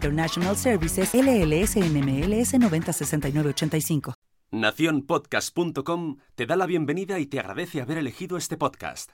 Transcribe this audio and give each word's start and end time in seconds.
International 0.00 0.56
Services 0.56 1.14
LLS 1.14 1.76
NMLS 1.76 2.58
906985. 2.58 4.14
Naciónpodcast.com 4.50 6.16
te 6.34 6.46
da 6.46 6.56
la 6.56 6.66
bienvenida 6.66 7.18
y 7.20 7.26
te 7.26 7.38
agradece 7.38 7.82
haber 7.82 7.98
elegido 7.98 8.38
este 8.38 8.56
podcast. 8.56 9.12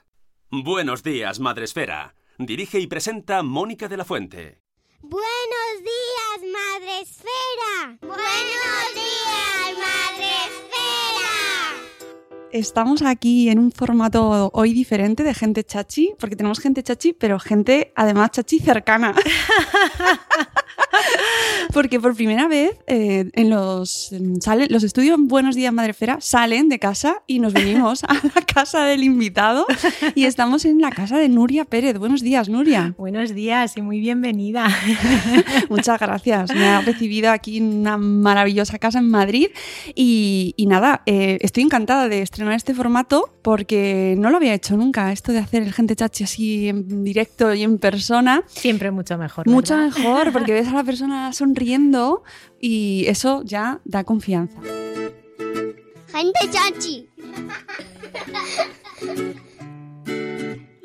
Buenos 0.49 1.03
días, 1.03 1.39
Madresfera. 1.39 2.15
Dirige 2.39 2.79
y 2.79 2.87
presenta 2.87 3.43
Mónica 3.43 3.89
de 3.89 3.97
la 3.97 4.05
Fuente. 4.05 4.61
Buenos 5.01 5.75
días, 5.81 6.51
Madre 6.53 7.01
Esfera. 7.01 7.97
Buenos 8.01 8.93
días, 8.95 9.77
Madre 9.77 10.23
Esfera. 10.23 10.36
Estamos 12.53 13.01
aquí 13.01 13.49
en 13.49 13.59
un 13.59 13.71
formato 13.71 14.49
hoy 14.53 14.71
diferente 14.73 15.21
de 15.23 15.33
gente 15.33 15.63
chachi, 15.65 16.13
porque 16.17 16.35
tenemos 16.37 16.59
gente 16.59 16.81
chachi, 16.81 17.11
pero 17.13 17.39
gente 17.39 17.91
además 17.95 18.31
chachi 18.31 18.59
cercana. 18.59 19.13
porque 21.73 21.99
por 21.99 22.15
primera 22.15 22.47
vez 22.47 22.71
eh, 22.87 23.29
en 23.33 23.49
los, 23.49 24.11
sale- 24.39 24.67
los 24.69 24.83
estudios 24.83 25.17
Buenos 25.19 25.55
Días 25.55 25.73
Madrefera 25.73 26.19
salen 26.21 26.69
de 26.69 26.79
casa 26.79 27.21
y 27.27 27.39
nos 27.39 27.51
venimos 27.53 28.03
a 28.05 28.13
la 28.13 28.41
casa 28.45 28.85
del 28.85 29.03
invitado 29.03 29.67
y 30.15 30.23
estamos 30.23 30.63
en 30.63 30.79
la 30.79 30.89
casa 30.91 31.17
de 31.17 31.27
Nuria 31.27 31.65
Pérez. 31.65 31.97
Buenos 31.99 32.21
días, 32.21 32.47
Nuria. 32.47 32.95
Buenos 32.97 33.35
días 33.35 33.75
y 33.75 33.81
muy 33.81 33.99
bienvenida. 33.99 34.69
Muchas 35.69 35.99
gracias. 35.99 36.53
Me 36.55 36.65
ha 36.65 36.79
recibido 36.81 37.29
aquí 37.29 37.57
en 37.57 37.79
una 37.81 37.97
maravillosa 37.97 38.79
casa 38.79 38.99
en 38.99 39.09
Madrid. 39.09 39.47
Y, 39.95 40.53
y 40.55 40.65
nada, 40.67 41.01
eh, 41.05 41.37
estoy 41.41 41.63
encantada 41.63 42.07
de 42.07 42.21
estrenar 42.37 42.55
este 42.55 42.75
formato 42.75 43.33
porque 43.41 44.13
no 44.15 44.29
lo 44.29 44.37
había 44.37 44.53
hecho 44.53 44.77
nunca. 44.77 45.11
Esto 45.11 45.31
de 45.31 45.39
hacer 45.39 45.63
el 45.63 45.73
gente 45.73 45.95
chachi 45.95 46.23
así 46.23 46.69
en 46.69 47.03
directo 47.03 47.51
y 47.55 47.63
en 47.63 47.79
persona. 47.79 48.43
Siempre 48.45 48.91
mucho 48.91 49.17
mejor. 49.17 49.47
Mucho 49.47 49.75
¿verdad? 49.75 49.97
mejor 49.97 50.31
porque 50.31 50.53
ves 50.59 50.67
a 50.67 50.73
la 50.73 50.83
persona 50.83 51.33
sonriendo 51.33 52.21
y 52.61 53.05
eso 53.07 53.41
ya 53.43 53.81
da 53.85 54.03
confianza. 54.03 54.59
Gente 56.13 56.39
chachi. 56.51 57.09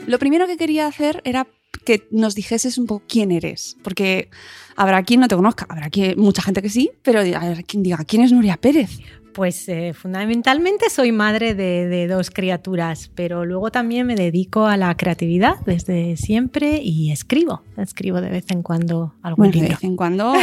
Lo 0.06 0.18
primero 0.18 0.46
que 0.46 0.56
quería 0.56 0.86
hacer 0.86 1.20
era 1.26 1.46
que 1.84 2.08
nos 2.10 2.34
dijeses 2.34 2.78
un 2.78 2.86
poco 2.86 3.04
quién 3.06 3.30
eres, 3.30 3.76
porque 3.82 4.30
habrá 4.74 5.02
quien 5.02 5.20
no 5.20 5.28
te 5.28 5.36
conozca, 5.36 5.66
habrá 5.68 5.90
quien, 5.90 6.18
mucha 6.18 6.40
gente 6.40 6.62
que 6.62 6.70
sí, 6.70 6.92
pero 7.02 7.20
habrá 7.20 7.62
quien 7.62 7.82
diga, 7.82 7.98
¿quién 8.06 8.22
es 8.22 8.32
Nuria 8.32 8.56
Pérez? 8.56 9.00
Pues 9.34 9.68
eh, 9.68 9.94
fundamentalmente 9.94 10.90
soy 10.90 11.10
madre 11.12 11.54
de, 11.54 11.86
de 11.86 12.06
dos 12.06 12.30
criaturas, 12.30 13.10
pero 13.14 13.44
luego 13.44 13.70
también 13.70 14.06
me 14.06 14.14
dedico 14.14 14.66
a 14.66 14.76
la 14.76 14.94
creatividad 14.96 15.56
desde 15.64 16.16
siempre 16.16 16.80
y 16.82 17.10
escribo. 17.12 17.62
Escribo 17.76 18.20
de 18.20 18.28
vez 18.28 18.44
en 18.50 18.62
cuando 18.62 19.14
algún 19.22 19.44
Bueno, 19.46 19.52
de 19.52 19.58
libro. 19.60 19.76
vez 19.76 19.84
en 19.84 19.96
cuando 19.96 20.34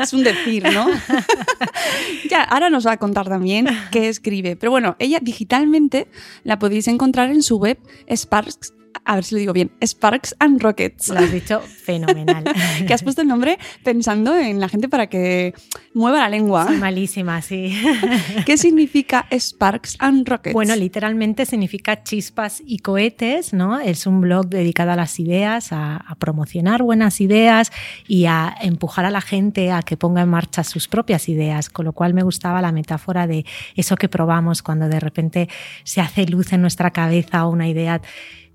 es 0.00 0.12
un 0.12 0.24
decir, 0.24 0.64
¿no? 0.72 0.86
ya, 2.30 2.42
ahora 2.42 2.70
nos 2.70 2.86
va 2.86 2.92
a 2.92 2.96
contar 2.96 3.28
también 3.28 3.66
qué 3.90 4.08
escribe. 4.08 4.56
Pero 4.56 4.70
bueno, 4.70 4.96
ella 4.98 5.18
digitalmente 5.20 6.08
la 6.42 6.58
podéis 6.58 6.88
encontrar 6.88 7.30
en 7.30 7.42
su 7.42 7.58
web 7.58 7.78
Sparks, 8.08 8.72
a 9.04 9.14
ver 9.16 9.24
si 9.24 9.34
lo 9.34 9.38
digo 9.40 9.52
bien, 9.52 9.70
Sparks 9.84 10.36
and 10.38 10.60
Rockets. 10.60 11.08
Lo 11.08 11.18
has 11.18 11.32
dicho 11.32 11.60
fenomenal. 11.60 12.44
que 12.86 12.94
has 12.94 13.02
puesto 13.02 13.22
el 13.22 13.28
nombre 13.28 13.58
pensando 13.82 14.36
en 14.36 14.60
la 14.60 14.68
gente 14.68 14.88
para 14.88 15.08
que 15.08 15.54
mueva 15.92 16.20
la 16.20 16.28
lengua. 16.28 16.66
Soy 16.66 16.78
malísima, 16.78 17.42
sí. 17.42 17.76
¿Qué 18.46 18.56
significa 18.56 19.26
Sparks 19.30 19.96
and 19.98 20.28
Rockets? 20.28 20.54
Bueno, 20.54 20.76
literalmente 20.76 21.46
significa 21.46 22.02
chispas 22.02 22.62
y 22.64 22.78
cohetes, 22.78 23.52
¿no? 23.52 23.80
Es 23.80 24.06
un 24.06 24.20
blog 24.20 24.48
dedicado 24.48 24.92
a 24.92 24.96
las 24.96 25.18
ideas, 25.20 25.72
a, 25.72 25.96
a 25.96 26.14
promocionar 26.16 26.82
buenas 26.82 27.20
ideas 27.20 27.72
y 28.06 28.26
a 28.26 28.54
empujar 28.60 29.04
a 29.04 29.10
la 29.10 29.20
gente 29.20 29.72
a 29.72 29.82
que 29.82 29.96
ponga 29.96 30.22
en 30.22 30.28
marcha 30.28 30.64
sus 30.64 30.88
propias 30.88 31.28
ideas, 31.28 31.68
con 31.68 31.84
lo 31.84 31.92
cual 31.92 32.14
me 32.14 32.22
gustaba 32.22 32.62
la 32.62 32.72
metáfora 32.72 33.26
de 33.26 33.44
eso 33.74 33.96
que 33.96 34.08
probamos 34.08 34.62
cuando 34.62 34.88
de 34.88 35.00
repente 35.00 35.48
se 35.82 36.00
hace 36.00 36.26
luz 36.26 36.52
en 36.52 36.62
nuestra 36.62 36.90
cabeza 36.90 37.46
o 37.46 37.50
una 37.50 37.68
idea 37.68 38.00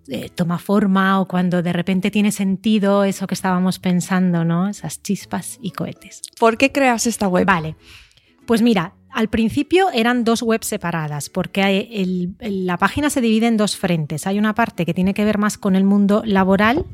eh, 0.10 0.30
toma 0.34 0.58
forma 0.60 1.20
o 1.22 1.28
cuando 1.28 1.62
de 1.62 1.72
repente 1.74 2.12
tiene 2.12 2.32
sentido 2.32 3.04
eso 3.04 3.28
que 3.28 3.34
estábamos 3.36 3.80
pensando, 3.80 4.44
¿no? 4.46 4.68
Esas 4.68 5.02
chispas 5.04 5.58
y 5.62 5.72
cohetes. 5.72 6.22
¿por 6.40 6.58
qué 6.58 6.72
creas 6.72 7.06
esta 7.08 7.28
web? 7.28 7.46
Vale, 7.46 7.76
pues 8.46 8.62
mira, 8.62 8.94
al 9.12 9.28
principio 9.30 9.90
eran 9.92 10.24
dos 10.24 10.42
webs 10.42 10.68
separadas, 10.68 11.30
porque 11.30 11.62
hay- 11.64 11.90
el- 11.92 12.36
el- 12.40 12.66
la 12.66 12.78
página 12.78 13.10
se 13.10 13.22
divide 13.22 13.48
en 13.48 13.58
dos 13.58 13.76
frentes. 13.78 14.28
Hay 14.28 14.38
una 14.40 14.54
parte 14.56 14.86
que 14.86 14.94
tiene 14.94 15.14
que 15.14 15.26
ver 15.26 15.38
más 15.38 15.58
con 15.58 15.76
el 15.76 15.84
mundo 15.84 16.22
laboral, 16.26 16.86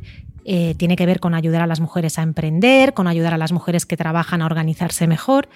eh, 0.45 0.75
tiene 0.77 0.95
que 0.95 1.05
ver 1.05 1.19
con 1.19 1.33
ayudar 1.33 1.61
a 1.61 1.67
las 1.67 1.79
mujeres 1.79 2.19
a 2.19 2.21
emprender, 2.23 2.93
con 2.93 3.07
ayudar 3.07 3.33
a 3.33 3.37
las 3.37 3.51
mujeres 3.51 3.85
que 3.85 3.97
trabajan 3.97 4.41
a 4.41 4.45
organizarse 4.45 5.07
mejor. 5.07 5.49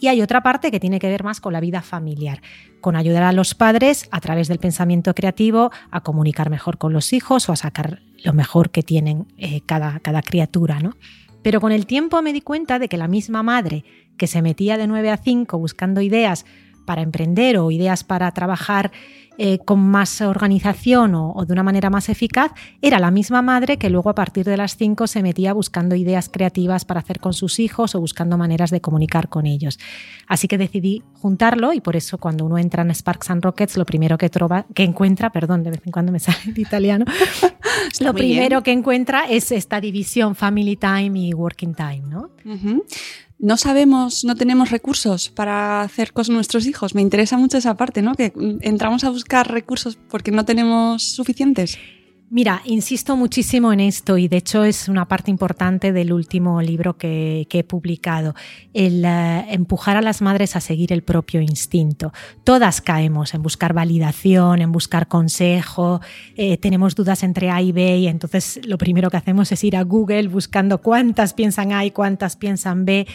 Y 0.00 0.08
hay 0.08 0.22
otra 0.22 0.42
parte 0.42 0.70
que 0.70 0.80
tiene 0.80 0.98
que 0.98 1.08
ver 1.08 1.24
más 1.24 1.40
con 1.40 1.52
la 1.52 1.60
vida 1.60 1.82
familiar, 1.82 2.40
con 2.80 2.96
ayudar 2.96 3.24
a 3.24 3.32
los 3.32 3.54
padres 3.54 4.08
a 4.12 4.20
través 4.20 4.48
del 4.48 4.58
pensamiento 4.58 5.14
creativo 5.14 5.70
a 5.90 6.02
comunicar 6.02 6.50
mejor 6.50 6.78
con 6.78 6.92
los 6.92 7.12
hijos 7.12 7.48
o 7.48 7.52
a 7.52 7.56
sacar 7.56 8.00
lo 8.24 8.32
mejor 8.32 8.70
que 8.70 8.82
tienen 8.82 9.26
eh, 9.36 9.60
cada, 9.66 9.98
cada 10.00 10.22
criatura, 10.22 10.80
¿no? 10.80 10.94
Pero 11.42 11.60
con 11.60 11.72
el 11.72 11.86
tiempo 11.86 12.20
me 12.22 12.32
di 12.32 12.40
cuenta 12.40 12.78
de 12.78 12.88
que 12.88 12.96
la 12.96 13.08
misma 13.08 13.42
madre 13.42 13.84
que 14.16 14.26
se 14.26 14.42
metía 14.42 14.76
de 14.76 14.86
9 14.86 15.10
a 15.10 15.16
5 15.16 15.58
buscando 15.58 16.00
ideas 16.00 16.44
para 16.84 17.02
emprender 17.02 17.58
o 17.58 17.70
ideas 17.70 18.02
para 18.04 18.30
trabajar 18.32 18.90
eh, 19.38 19.58
con 19.64 19.78
más 19.80 20.20
organización 20.20 21.14
o, 21.14 21.32
o 21.32 21.46
de 21.46 21.52
una 21.52 21.62
manera 21.62 21.88
más 21.90 22.08
eficaz, 22.08 22.50
era 22.82 22.98
la 22.98 23.10
misma 23.10 23.40
madre 23.40 23.76
que 23.78 23.88
luego 23.88 24.10
a 24.10 24.14
partir 24.14 24.44
de 24.44 24.56
las 24.56 24.76
5 24.76 25.06
se 25.06 25.22
metía 25.22 25.52
buscando 25.52 25.94
ideas 25.94 26.28
creativas 26.28 26.84
para 26.84 27.00
hacer 27.00 27.20
con 27.20 27.32
sus 27.32 27.58
hijos 27.60 27.94
o 27.94 28.00
buscando 28.00 28.36
maneras 28.36 28.70
de 28.70 28.80
comunicar 28.80 29.28
con 29.28 29.46
ellos. 29.46 29.78
Así 30.26 30.48
que 30.48 30.58
decidí 30.58 31.02
juntarlo 31.14 31.72
y 31.72 31.80
por 31.80 31.94
eso 31.96 32.18
cuando 32.18 32.44
uno 32.44 32.58
entra 32.58 32.82
en 32.82 32.90
Sparks 32.94 33.30
and 33.30 33.42
Rockets, 33.44 33.76
lo 33.76 33.86
primero 33.86 34.18
que, 34.18 34.28
trova- 34.30 34.66
que 34.74 34.82
encuentra, 34.82 35.30
perdón, 35.30 35.62
de 35.62 35.70
vez 35.70 35.82
en 35.86 35.92
cuando 35.92 36.10
me 36.12 36.18
sale 36.18 36.38
el 36.46 36.58
italiano, 36.58 37.04
lo 38.00 38.12
bien. 38.12 38.14
primero 38.14 38.62
que 38.62 38.72
encuentra 38.72 39.24
es 39.30 39.52
esta 39.52 39.80
división 39.80 40.34
Family 40.34 40.76
Time 40.76 41.18
y 41.18 41.32
Working 41.32 41.74
Time, 41.74 42.02
¿no? 42.08 42.30
No 43.40 43.56
sabemos, 43.56 44.24
no 44.24 44.34
tenemos 44.34 44.70
recursos 44.70 45.28
para 45.28 45.82
hacer 45.82 46.12
con 46.12 46.26
nuestros 46.30 46.66
hijos. 46.66 46.94
Me 46.94 47.02
interesa 47.02 47.38
mucho 47.38 47.58
esa 47.58 47.76
parte, 47.76 48.02
¿no? 48.02 48.14
Que 48.14 48.32
entramos 48.62 49.04
a 49.04 49.10
buscar 49.10 49.50
recursos 49.50 49.96
porque 50.08 50.32
no 50.32 50.44
tenemos 50.44 51.04
suficientes. 51.04 51.78
Mira, 52.30 52.60
insisto 52.66 53.16
muchísimo 53.16 53.72
en 53.72 53.80
esto 53.80 54.18
y 54.18 54.28
de 54.28 54.36
hecho 54.36 54.62
es 54.62 54.90
una 54.90 55.08
parte 55.08 55.30
importante 55.30 55.94
del 55.94 56.12
último 56.12 56.60
libro 56.60 56.98
que, 56.98 57.46
he 57.50 57.64
publicado, 57.64 58.34
el 58.74 59.02
eh, 59.06 59.46
empujar 59.48 59.96
a 59.96 60.02
las 60.02 60.20
madres 60.20 60.54
a 60.54 60.60
seguir 60.60 60.92
el 60.92 61.02
propio 61.02 61.40
instinto. 61.40 62.12
Todas 62.44 62.82
caemos 62.82 63.32
en 63.32 63.42
buscar 63.42 63.72
validación, 63.72 64.60
en 64.60 64.72
buscar 64.72 65.08
consejo, 65.08 66.02
eh, 66.36 66.58
tenemos 66.58 66.94
dudas 66.94 67.22
entre 67.22 67.48
A 67.48 67.62
y 67.62 67.72
B 67.72 67.96
y 67.96 68.08
entonces 68.08 68.60
lo 68.66 68.76
primero 68.76 69.08
que 69.08 69.16
hacemos 69.16 69.50
es 69.50 69.64
ir 69.64 69.74
a 69.74 69.82
Google 69.82 70.28
buscando 70.28 70.82
cuántas 70.82 71.32
piensan 71.32 71.72
A 71.72 71.86
y 71.86 71.92
cuántas 71.92 72.36
piensan 72.36 72.84
B, 72.84 73.06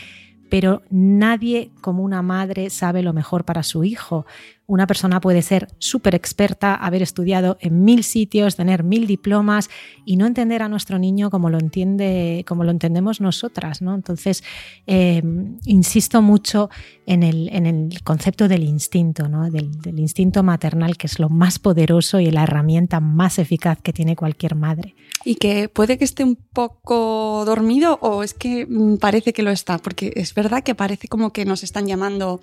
pero 0.49 0.81
nadie 0.89 1.69
como 1.81 2.01
una 2.01 2.23
madre 2.23 2.71
sabe 2.71 3.03
lo 3.03 3.13
mejor 3.13 3.45
para 3.45 3.61
su 3.61 3.83
hijo 3.83 4.25
Una 4.65 4.87
persona 4.87 5.19
puede 5.19 5.41
ser 5.41 5.67
súper 5.77 6.15
experta, 6.15 6.73
haber 6.73 7.01
estudiado 7.01 7.57
en 7.59 7.83
mil 7.83 8.03
sitios, 8.03 8.55
tener 8.55 8.83
mil 8.83 9.07
diplomas 9.07 9.69
y 10.05 10.15
no 10.15 10.25
entender 10.25 10.61
a 10.63 10.69
nuestro 10.69 10.99
niño 10.99 11.29
como 11.29 11.49
lo 11.49 11.59
entiende, 11.59 12.45
como 12.47 12.63
lo 12.63 12.71
entendemos 12.71 13.19
nosotras. 13.19 13.81
¿no? 13.81 13.93
Entonces, 13.93 14.41
eh, 14.87 15.21
insisto 15.65 16.21
mucho 16.21 16.69
en 17.05 17.23
el, 17.23 17.49
en 17.51 17.65
el, 17.65 18.03
concepto 18.03 18.47
del 18.47 18.63
instinto, 18.63 19.27
¿no? 19.27 19.51
del, 19.51 19.81
del 19.81 19.99
instinto 19.99 20.43
maternal, 20.43 20.95
que 20.95 21.07
es 21.07 21.19
lo 21.19 21.27
más 21.27 21.59
poderoso 21.59 22.21
y 22.21 22.31
la 22.31 22.43
herramienta 22.43 23.01
más 23.01 23.39
eficaz 23.39 23.81
que 23.81 23.91
tiene 23.91 24.15
cualquier 24.15 24.55
madre. 24.55 24.95
Y 25.25 25.35
que 25.35 25.67
puede 25.67 25.97
que 25.97 26.05
esté 26.05 26.23
un 26.23 26.35
poco 26.35 27.43
dormido 27.45 27.99
o 28.01 28.23
es 28.23 28.33
que 28.33 28.65
mm, 28.65 28.97
parece 28.97 29.33
que 29.33 29.43
lo 29.43 29.51
está, 29.51 29.77
porque 29.77 30.13
es 30.15 30.33
verdad 30.33 30.63
que 30.63 30.73
parece 30.73 31.07
como 31.09 31.33
que 31.33 31.43
nos 31.43 31.63
están 31.63 31.85
llamando 31.85 32.39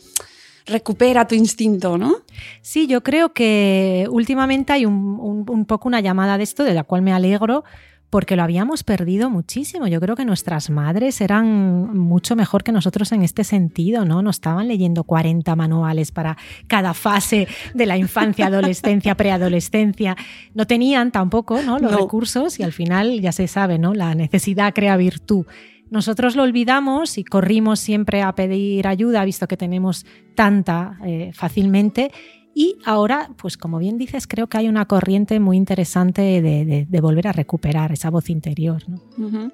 recupera 0.67 1.27
tu 1.27 1.35
instinto, 1.35 1.99
¿no? 1.99 2.17
Sí, 2.62 2.87
yo 2.87 3.03
creo 3.03 3.33
que 3.33 4.07
últimamente 4.11 4.73
hay 4.73 4.87
un, 4.87 5.19
un, 5.21 5.45
un, 5.49 5.65
poco 5.65 5.89
una 5.89 6.01
llamada 6.01 6.39
de 6.39 6.45
esto, 6.45 6.65
de 6.65 6.75
la 6.75 6.85
cual 6.85 7.03
me 7.03 7.12
alegro, 7.12 7.65
porque 8.11 8.35
lo 8.35 8.43
habíamos 8.43 8.83
perdido 8.83 9.31
muchísimo. 9.31 9.87
Yo 9.87 10.01
creo 10.01 10.17
que 10.17 10.25
nuestras 10.25 10.69
madres 10.69 11.21
eran 11.21 11.97
mucho 11.97 12.35
mejor 12.35 12.65
que 12.65 12.73
nosotros 12.73 13.12
en 13.12 13.23
este 13.23 13.45
sentido, 13.45 14.05
¿no? 14.05 14.21
No 14.21 14.31
estaban 14.31 14.67
leyendo 14.67 15.05
40 15.05 15.55
manuales 15.55 16.11
para 16.11 16.37
cada 16.67 16.93
fase 16.93 17.47
de 17.73 17.87
la 17.87 17.97
infancia, 17.97 18.47
adolescencia, 18.47 19.15
preadolescencia. 19.15 20.17
No 20.55 20.67
tenían 20.67 21.12
tampoco 21.12 21.62
¿no? 21.62 21.79
los 21.79 21.93
no. 21.93 21.99
recursos 21.99 22.59
y 22.59 22.65
al 22.65 22.73
final 22.73 23.21
ya 23.21 23.31
se 23.31 23.47
sabe, 23.47 23.79
¿no? 23.79 23.95
La 23.95 24.15
necesidad 24.17 24.75
crea 24.75 24.97
virtud. 24.97 25.47
Nosotros 25.90 26.37
lo 26.37 26.44
olvidamos 26.44 27.19
y 27.19 27.25
corrimos 27.25 27.81
siempre 27.81 28.22
a 28.22 28.34
pedir 28.34 28.87
ayuda, 28.87 29.25
visto 29.25 29.48
que 29.48 29.56
tenemos 29.56 30.06
tanta 30.34 30.98
eh, 31.04 31.31
fácilmente. 31.34 32.12
Y 32.54 32.76
ahora, 32.84 33.31
pues 33.37 33.56
como 33.56 33.78
bien 33.78 33.96
dices, 33.98 34.26
creo 34.26 34.48
que 34.48 34.58
hay 34.58 34.69
una 34.69 34.87
corriente 34.87 35.38
muy 35.40 35.56
interesante 35.56 36.22
de, 36.22 36.64
de, 36.64 36.87
de 36.88 37.00
volver 37.00 37.28
a 37.28 37.32
recuperar 37.32 37.92
esa 37.92 38.10
voz 38.10 38.28
interior. 38.31 38.82
¿no? 38.88 38.96
Uh 39.19 39.31
-huh. 39.31 39.52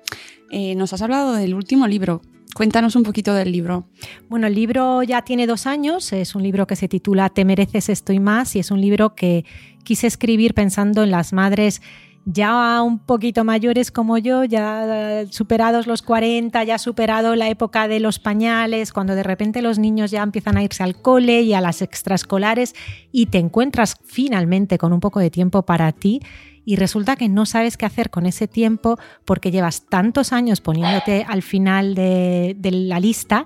eh, 0.51 0.75
nos 0.75 0.93
has 0.93 1.03
hablado 1.03 1.35
del 1.35 1.55
último 1.55 1.87
libro. 1.87 2.23
Cuéntanos 2.55 2.97
un 2.97 3.03
poquito 3.03 3.35
del 3.35 3.53
libro. 3.53 3.85
Bueno, 4.31 4.47
el 4.47 4.55
libro 4.55 5.03
ya 5.03 5.21
tiene 5.23 5.47
dos 5.47 5.67
años, 5.67 6.11
es 6.15 6.35
un 6.35 6.43
libro 6.43 6.67
que 6.67 6.75
se 6.75 6.89
titula 6.89 7.29
Te 7.29 7.45
mereces 7.45 7.91
esto 7.91 8.15
y 8.15 8.19
más 8.19 8.57
y 8.57 8.61
es 8.61 8.71
un 8.71 8.81
libro 8.81 9.15
que 9.15 9.45
quise 9.85 10.07
escribir 10.07 10.55
pensando 10.55 11.03
en 11.03 11.11
las 11.11 11.35
madres 11.35 11.83
ya 12.29 12.83
un 12.83 12.99
poquito 12.99 13.45
mayores 13.45 13.93
como 13.93 14.19
yo, 14.19 14.43
ya 14.43 15.25
superados 15.31 15.87
los 15.87 16.03
40, 16.03 16.65
ya 16.65 16.77
superado 16.77 17.37
la 17.37 17.49
época 17.49 17.87
de 17.87 18.01
los 18.01 18.19
pañales, 18.19 18.93
cuando 18.93 19.15
de 19.15 19.23
repente 19.23 19.63
los 19.63 19.79
niños 19.79 20.11
ya 20.11 20.25
empiezan 20.25 20.57
a 20.57 20.65
irse 20.65 20.83
al 20.83 21.01
cole 21.01 21.43
y 21.43 21.55
a 21.55 21.61
las 21.61 21.83
extraescolares 21.83 22.75
y 23.13 23.27
te 23.27 23.39
encuentras 23.39 23.97
finalmente 24.05 24.77
con 24.77 24.93
un 24.93 24.99
poco 24.99 25.21
de 25.21 25.31
tiempo 25.31 25.63
para 25.63 25.93
ti 25.93 26.21
y 26.65 26.75
resulta 26.75 27.15
que 27.15 27.29
no 27.29 27.47
sabes 27.47 27.77
qué 27.77 27.87
hacer 27.87 28.11
con 28.11 28.27
ese 28.27 28.49
tiempo 28.49 28.99
porque 29.25 29.53
llevas 29.53 29.87
tantos 29.87 30.33
años 30.33 30.61
poniéndote 30.61 31.25
al 31.29 31.43
final 31.43 31.95
de, 31.95 32.57
de 32.59 32.71
la 32.73 32.99
lista. 32.99 33.45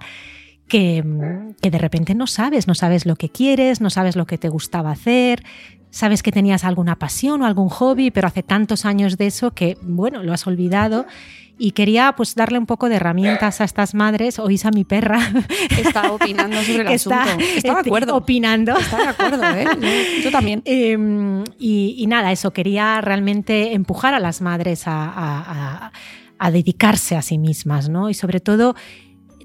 Que, 0.69 1.05
que, 1.61 1.69
de 1.69 1.79
repente 1.79 2.15
no 2.15 2.29
sabes, 2.29 2.69
no 2.69 2.77
sabes 2.77 3.05
lo 3.05 3.17
que 3.17 3.29
quieres, 3.29 3.81
no 3.81 3.91
sabes 3.91 4.15
lo 4.15 4.25
que 4.25 4.39
te 4.39 4.49
gustaba 4.49 4.93
hacer, 4.93 5.43
sabes 5.91 6.23
que 6.23 6.33
tenías 6.33 6.65
alguna 6.65 6.97
pasión 6.97 7.43
o 7.43 7.47
algún 7.47 7.69
hobby, 7.69 8.11
pero 8.11 8.29
hace 8.29 8.43
tantos 8.43 8.85
años 8.85 9.17
de 9.17 9.27
eso 9.27 9.53
que, 9.53 9.77
bueno, 9.83 10.23
lo 10.23 10.33
has 10.33 10.47
olvidado. 10.47 11.07
Y 11.63 11.73
quería 11.73 12.15
pues 12.17 12.35
darle 12.35 12.59
un 12.59 12.65
poco 12.65 12.89
de 12.89 12.97
herramientas 12.97 13.61
a 13.61 13.65
estas 13.65 13.95
madres. 13.95 14.39
Oís 14.39 14.65
a 14.65 14.71
mi 14.71 14.85
perra. 14.85 15.21
Está 15.79 16.11
opinando 16.11 16.57
sobre 16.63 16.83
el 16.83 16.89
asunto. 16.89 17.21
Está, 17.21 17.45
está 17.57 17.75
de 17.75 17.81
acuerdo. 17.81 18.17
Opinando. 18.17 18.79
Está 18.79 18.97
de 18.97 19.09
acuerdo, 19.09 19.45
¿eh? 19.45 19.67
Yo, 19.81 20.23
yo 20.25 20.31
también. 20.31 20.63
Eh, 20.65 20.97
y, 21.59 21.97
y, 21.99 22.07
nada, 22.07 22.33
eso, 22.33 22.53
quería 22.53 23.03
realmente 23.03 23.75
empujar 23.75 24.15
a 24.15 24.21
las 24.21 24.41
madres 24.41 24.87
a, 24.87 25.05
a, 25.05 25.85
a, 25.87 25.93
a 26.39 26.51
dedicarse 26.51 27.15
a 27.17 27.21
sí 27.21 27.37
mismas, 27.37 27.91
¿no? 27.91 28.09
Y 28.09 28.15
sobre 28.15 28.41
todo 28.41 28.75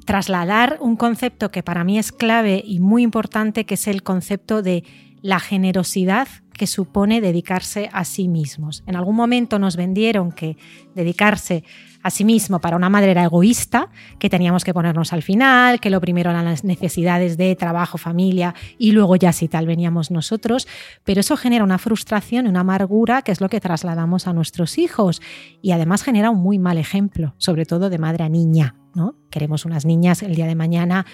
trasladar 0.05 0.77
un 0.79 0.95
concepto 0.95 1.51
que 1.51 1.63
para 1.63 1.83
mí 1.83 1.99
es 1.99 2.13
clave 2.13 2.63
y 2.65 2.79
muy 2.79 3.03
importante, 3.03 3.65
que 3.65 3.73
es 3.73 3.87
el 3.87 4.03
concepto 4.03 4.61
de 4.61 4.85
la 5.25 5.39
generosidad 5.39 6.27
que 6.53 6.67
supone 6.67 7.19
dedicarse 7.19 7.89
a 7.91 8.05
sí 8.05 8.27
mismos. 8.27 8.83
En 8.85 8.95
algún 8.95 9.15
momento 9.15 9.57
nos 9.57 9.75
vendieron 9.75 10.31
que 10.31 10.55
dedicarse 10.93 11.63
a 12.03 12.11
sí 12.11 12.23
mismo 12.23 12.61
para 12.61 12.75
una 12.75 12.89
madre 12.91 13.09
era 13.09 13.23
egoísta, 13.23 13.89
que 14.19 14.29
teníamos 14.29 14.63
que 14.63 14.71
ponernos 14.71 15.13
al 15.13 15.23
final, 15.23 15.79
que 15.79 15.89
lo 15.89 15.99
primero 15.99 16.29
eran 16.29 16.45
las 16.45 16.63
necesidades 16.63 17.37
de 17.37 17.55
trabajo, 17.55 17.97
familia 17.97 18.53
y 18.77 18.91
luego 18.91 19.15
ya 19.15 19.33
si 19.33 19.47
tal 19.47 19.65
veníamos 19.65 20.11
nosotros, 20.11 20.67
pero 21.03 21.21
eso 21.21 21.35
genera 21.37 21.63
una 21.63 21.79
frustración, 21.79 22.45
una 22.45 22.59
amargura 22.59 23.23
que 23.23 23.31
es 23.31 23.41
lo 23.41 23.49
que 23.49 23.59
trasladamos 23.59 24.27
a 24.27 24.33
nuestros 24.33 24.77
hijos 24.77 25.23
y 25.59 25.71
además 25.71 26.03
genera 26.03 26.29
un 26.29 26.43
muy 26.43 26.59
mal 26.59 26.77
ejemplo, 26.77 27.33
sobre 27.39 27.65
todo 27.65 27.89
de 27.89 27.97
madre 27.97 28.25
a 28.25 28.29
niña, 28.29 28.75
¿no? 28.93 29.15
Queremos 29.31 29.65
unas 29.65 29.85
niñas 29.85 30.21
el 30.21 30.35
día 30.35 30.45
de 30.45 30.53
mañana 30.53 31.07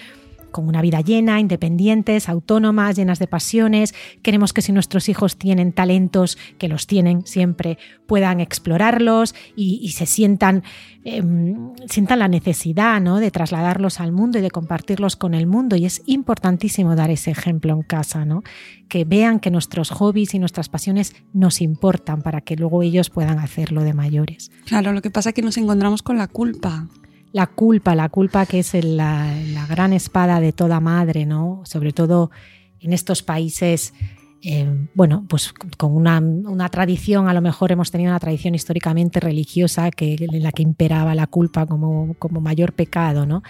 con 0.52 0.68
una 0.68 0.82
vida 0.82 1.00
llena, 1.00 1.40
independientes, 1.40 2.28
autónomas, 2.28 2.96
llenas 2.96 3.18
de 3.18 3.26
pasiones. 3.26 3.94
Queremos 4.22 4.52
que 4.52 4.62
si 4.62 4.72
nuestros 4.72 5.08
hijos 5.08 5.36
tienen 5.36 5.72
talentos, 5.72 6.38
que 6.58 6.68
los 6.68 6.86
tienen 6.86 7.26
siempre, 7.26 7.78
puedan 8.06 8.40
explorarlos 8.40 9.34
y, 9.56 9.88
se 9.92 10.06
sientan, 10.06 10.62
eh, 11.04 11.22
sientan 11.88 12.18
la 12.18 12.28
necesidad 12.28 13.00
¿no? 13.00 13.18
de 13.18 13.30
trasladarlos 13.30 14.00
al 14.00 14.12
mundo 14.12 14.38
y 14.38 14.42
de 14.42 14.50
compartirlos 14.50 15.16
con 15.16 15.34
el 15.34 15.46
mundo. 15.46 15.76
Y 15.76 15.86
es 15.86 16.02
importantísimo 16.06 16.94
dar 16.94 17.10
ese 17.10 17.30
ejemplo 17.30 17.72
en 17.72 17.82
casa, 17.82 18.24
¿no? 18.24 18.42
que 18.88 19.04
vean 19.04 19.40
que 19.40 19.50
nuestros 19.50 19.90
hobbies 19.90 20.34
y 20.34 20.38
nuestras 20.38 20.68
pasiones 20.68 21.16
nos 21.32 21.60
importan 21.62 22.22
para 22.22 22.42
que 22.42 22.56
luego 22.56 22.82
ellos 22.82 23.08
puedan 23.08 23.38
hacerlo 23.38 23.82
de 23.82 23.94
mayores. 23.94 24.50
Claro, 24.66 24.92
lo 24.92 25.00
que 25.00 25.10
pasa 25.10 25.30
es 25.30 25.34
que 25.34 25.42
nos 25.42 25.56
encontramos 25.56 26.02
con 26.02 26.18
la 26.18 26.28
culpa 26.28 26.88
la 27.32 27.46
culpa, 27.46 27.94
la 27.94 28.08
culpa 28.08 28.46
que 28.46 28.60
es 28.60 28.74
la, 28.84 29.34
gran 29.68 29.92
espada 29.92 30.40
de 30.40 30.52
toda 30.52 30.80
madre, 30.80 31.26
¿no? 31.26 31.62
Sobre 31.64 31.92
todo 31.92 32.30
en 32.80 32.92
estos 32.92 33.22
países, 33.22 33.94
eh, 34.42 34.88
bueno, 34.94 35.24
pues 35.28 35.52
con 35.78 35.96
una, 35.96 36.18
una, 36.18 36.68
tradición, 36.68 37.28
a 37.28 37.34
lo 37.34 37.40
mejor 37.40 37.72
hemos 37.72 37.90
tenido 37.90 38.10
una 38.10 38.20
tradición 38.20 38.54
históricamente 38.54 39.18
religiosa 39.20 39.90
que, 39.90 40.16
en 40.20 40.42
la 40.42 40.52
que 40.52 40.62
imperaba 40.62 41.14
la 41.14 41.26
culpa 41.26 41.64
como, 41.66 42.14
como 42.18 42.40
mayor 42.40 42.72
pecado, 42.74 43.24
¿no? 43.24 43.42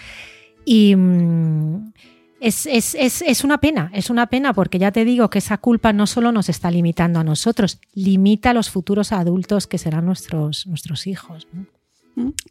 Y 0.64 0.94
mm, 0.94 1.92
es, 2.40 2.66
es, 2.66 2.94
es, 2.94 3.22
es, 3.22 3.42
una 3.42 3.58
pena, 3.58 3.90
es 3.94 4.10
una 4.10 4.26
pena 4.28 4.52
porque 4.52 4.78
ya 4.78 4.92
te 4.92 5.04
digo 5.04 5.28
que 5.28 5.38
esa 5.38 5.58
culpa 5.58 5.92
no 5.92 6.06
solo 6.06 6.30
nos 6.30 6.48
está 6.48 6.70
limitando 6.70 7.18
a 7.18 7.24
nosotros, 7.24 7.80
limita 7.94 8.50
a 8.50 8.54
los 8.54 8.70
futuros 8.70 9.10
adultos 9.12 9.66
que 9.66 9.78
serán 9.78 10.06
nuestros, 10.06 10.66
nuestros 10.68 11.06
hijos. 11.08 11.48
¿no? 11.52 11.66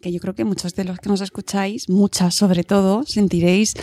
Que 0.02 0.12
yo 0.12 0.20
creo 0.20 0.36
que 0.36 0.46
muchos 0.46 0.76
de 0.76 0.84
los 0.84 1.00
que 1.00 1.10
nos 1.10 1.22
escucháis, 1.22 1.90
muchas 1.90 2.36
sobre 2.36 2.64
todo, 2.64 3.04
sentiréis 3.06 3.76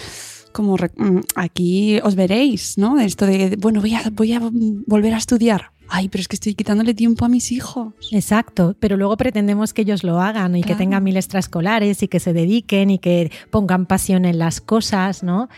como 0.53 0.77
mm, 0.77 1.21
aquí 1.37 2.01
os 2.03 2.15
veréis, 2.15 2.79
¿no? 2.79 2.99
Esto 2.99 3.27
de, 3.27 3.57
bueno, 3.57 3.81
voy 3.81 3.95
a, 3.95 4.03
voy 4.11 4.33
a 4.33 4.41
volver 4.41 5.15
a 5.15 5.19
estudiar. 5.19 5.73
Ay, 5.89 6.09
pero 6.09 6.21
es 6.21 6.29
que 6.29 6.37
estoy 6.37 6.55
quitándole 6.55 6.93
tiempo 6.95 7.25
a 7.25 7.29
mis 7.29 7.51
hijos. 7.51 7.95
Exacto, 8.13 8.77
pero 8.79 8.97
luego 8.97 9.17
pretendemos 9.17 9.73
que 9.73 9.83
ellos 9.83 10.05
lo 10.05 10.21
hagan 10.21 10.55
y 10.55 10.63
claro. 10.63 10.77
que 10.77 10.85
tengan 10.85 11.03
mil 11.03 11.17
extraescolares 11.17 12.03
y 12.03 12.09
que 12.09 12.21
se 12.21 12.35
dediquen 12.35 12.91
y 12.91 12.99
que 12.99 13.31
pongan 13.51 13.87
pasión 13.87 14.27
en 14.27 14.39
las 14.39 14.61
cosas, 14.61 15.23
¿no? 15.23 15.49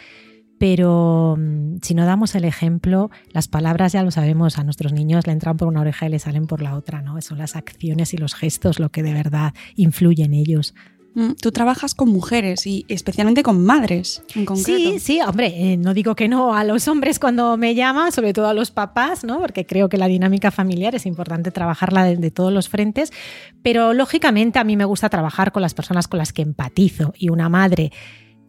Pero 0.61 1.39
mm, 1.39 1.79
si 1.81 1.95
no 1.95 2.05
damos 2.05 2.35
el 2.35 2.45
ejemplo, 2.45 3.11
las 3.33 3.49
palabras 3.49 3.95
ya 3.95 4.03
lo 4.03 4.11
sabemos, 4.11 4.59
a 4.59 4.63
nuestros 4.63 4.93
niños 4.93 5.27
le 5.27 5.33
entran 5.33 5.57
por 5.57 5.69
una 5.69 5.81
oreja 5.81 6.05
y 6.05 6.11
le 6.11 6.19
salen 6.19 6.47
por 6.47 6.61
la 6.61 6.77
otra, 6.77 7.01
¿no? 7.01 7.19
Son 7.23 7.39
las 7.39 7.57
acciones 7.57 8.13
y 8.13 8.19
los 8.19 8.35
gestos 8.35 8.79
lo 8.79 8.91
que 8.91 9.03
de 9.03 9.15
verdad 9.15 9.55
influye 9.75 10.23
en 10.23 10.35
ellos. 10.35 10.75
Mm, 11.15 11.31
tú 11.41 11.51
trabajas 11.51 11.95
con 11.95 12.11
mujeres 12.11 12.67
y 12.67 12.85
especialmente 12.89 13.43
con 13.43 13.65
madres 13.65 14.23
en 14.35 14.45
concreto. 14.45 14.91
Sí, 14.91 14.99
sí, 14.99 15.21
hombre, 15.27 15.47
eh, 15.57 15.79
no 15.79 15.95
digo 15.95 16.15
que 16.15 16.29
no 16.29 16.55
a 16.55 16.63
los 16.63 16.89
hombres 16.89 17.19
cuando 17.19 17.57
me 17.57 17.75
llaman, 17.75 18.13
sobre 18.13 18.35
todo 18.35 18.47
a 18.47 18.53
los 18.53 18.71
papás, 18.71 19.25
¿no? 19.25 19.41
Porque 19.41 19.65
creo 19.65 19.89
que 19.89 19.97
la 19.97 20.09
dinámica 20.09 20.51
familiar 20.51 20.95
es 20.95 21.07
importante 21.07 21.51
trabajarla 21.53 22.05
de, 22.05 22.19
de 22.19 22.31
todos 22.31 22.53
los 22.53 22.69
frentes, 22.69 23.15
pero 23.63 23.95
lógicamente 23.95 24.59
a 24.59 24.65
mí 24.65 24.77
me 24.77 24.85
gusta 24.85 25.09
trabajar 25.09 25.53
con 25.53 25.63
las 25.63 25.73
personas 25.73 26.07
con 26.07 26.19
las 26.19 26.35
que 26.35 26.43
empatizo 26.43 27.15
y 27.17 27.31
una 27.31 27.49
madre 27.49 27.93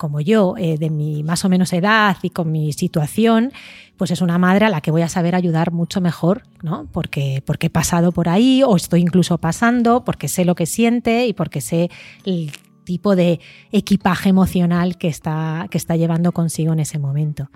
como 0.02 0.20
yo, 0.20 0.56
eh, 0.58 0.80
de 0.80 0.90
mi 0.90 1.22
más 1.22 1.46
o 1.46 1.50
menos 1.50 1.72
edad 1.74 2.18
y 2.24 2.32
con 2.32 2.52
mi 2.52 2.74
situación, 2.74 3.52
pues 3.98 4.10
es 4.10 4.22
una 4.22 4.40
madre 4.40 4.66
a 4.66 4.70
la 4.70 4.82
que 4.82 4.90
voy 4.90 5.04
a 5.04 5.08
saber 5.10 5.36
ayudar 5.36 5.72
mucho 5.72 6.02
mejor, 6.02 6.42
¿no? 6.64 6.88
Porque, 6.92 7.44
porque 7.46 7.68
he 7.68 7.70
pasado 7.70 8.12
por 8.12 8.28
ahí 8.28 8.64
o 8.66 8.76
estoy 8.76 9.02
incluso 9.02 9.38
pasando, 9.38 10.04
porque 10.04 10.28
sé 10.28 10.44
lo 10.44 10.56
que 10.56 10.66
siente 10.66 11.28
y 11.28 11.34
porque 11.34 11.62
sé 11.62 11.92
el 12.26 12.52
tipo 12.84 13.16
de 13.16 13.42
equipaje 13.72 14.30
emocional 14.30 14.98
que 14.98 15.08
está, 15.08 15.68
que 15.70 15.78
está 15.78 15.96
llevando 15.96 16.32
consigo 16.32 16.74
en 16.74 16.80
ese 16.80 16.98
momento. 16.98 17.52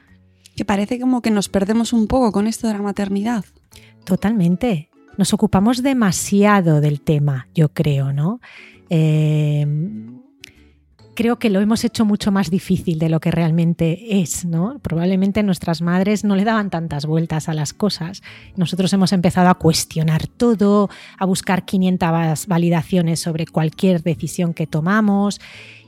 Que 0.56 0.66
parece 0.66 1.00
como 1.00 1.24
que 1.24 1.32
nos 1.32 1.50
perdemos 1.50 1.94
un 1.94 2.06
poco 2.06 2.32
con 2.32 2.46
esto 2.46 2.68
de 2.68 2.74
la 2.74 2.84
maternidad. 2.84 3.44
Totalmente. 4.04 4.92
Nos 5.18 5.34
ocupamos 5.34 5.82
demasiado 5.82 6.80
del 6.80 7.02
tema, 7.02 7.48
yo 7.56 7.70
creo, 7.70 8.14
¿no? 8.14 8.40
Eh, 8.92 9.66
creo 11.16 11.40
que 11.40 11.50
lo 11.50 11.62
hemos 11.62 11.84
hecho 11.84 12.06
mucho 12.06 12.32
más 12.32 12.52
difícil 12.52 13.00
de 13.00 13.10
lo 13.10 13.20
que 13.20 13.32
realmente 13.32 14.22
es, 14.22 14.46
¿no? 14.46 14.80
Probablemente 14.80 15.42
nuestras 15.42 15.82
madres 15.82 16.24
no 16.24 16.36
le 16.36 16.44
daban 16.44 16.70
tantas 16.70 17.06
vueltas 17.06 17.50
a 17.50 17.54
las 17.54 17.74
cosas. 17.74 18.22
Nosotros 18.56 18.92
hemos 18.94 19.14
empezado 19.14 19.50
a 19.50 19.56
cuestionar 19.56 20.28
todo, 20.28 20.90
a 21.18 21.26
buscar 21.26 21.66
500 21.66 22.48
validaciones 22.48 23.20
sobre 23.20 23.48
cualquier 23.48 24.04
decisión 24.04 24.54
que 24.54 24.68
tomamos. 24.68 25.40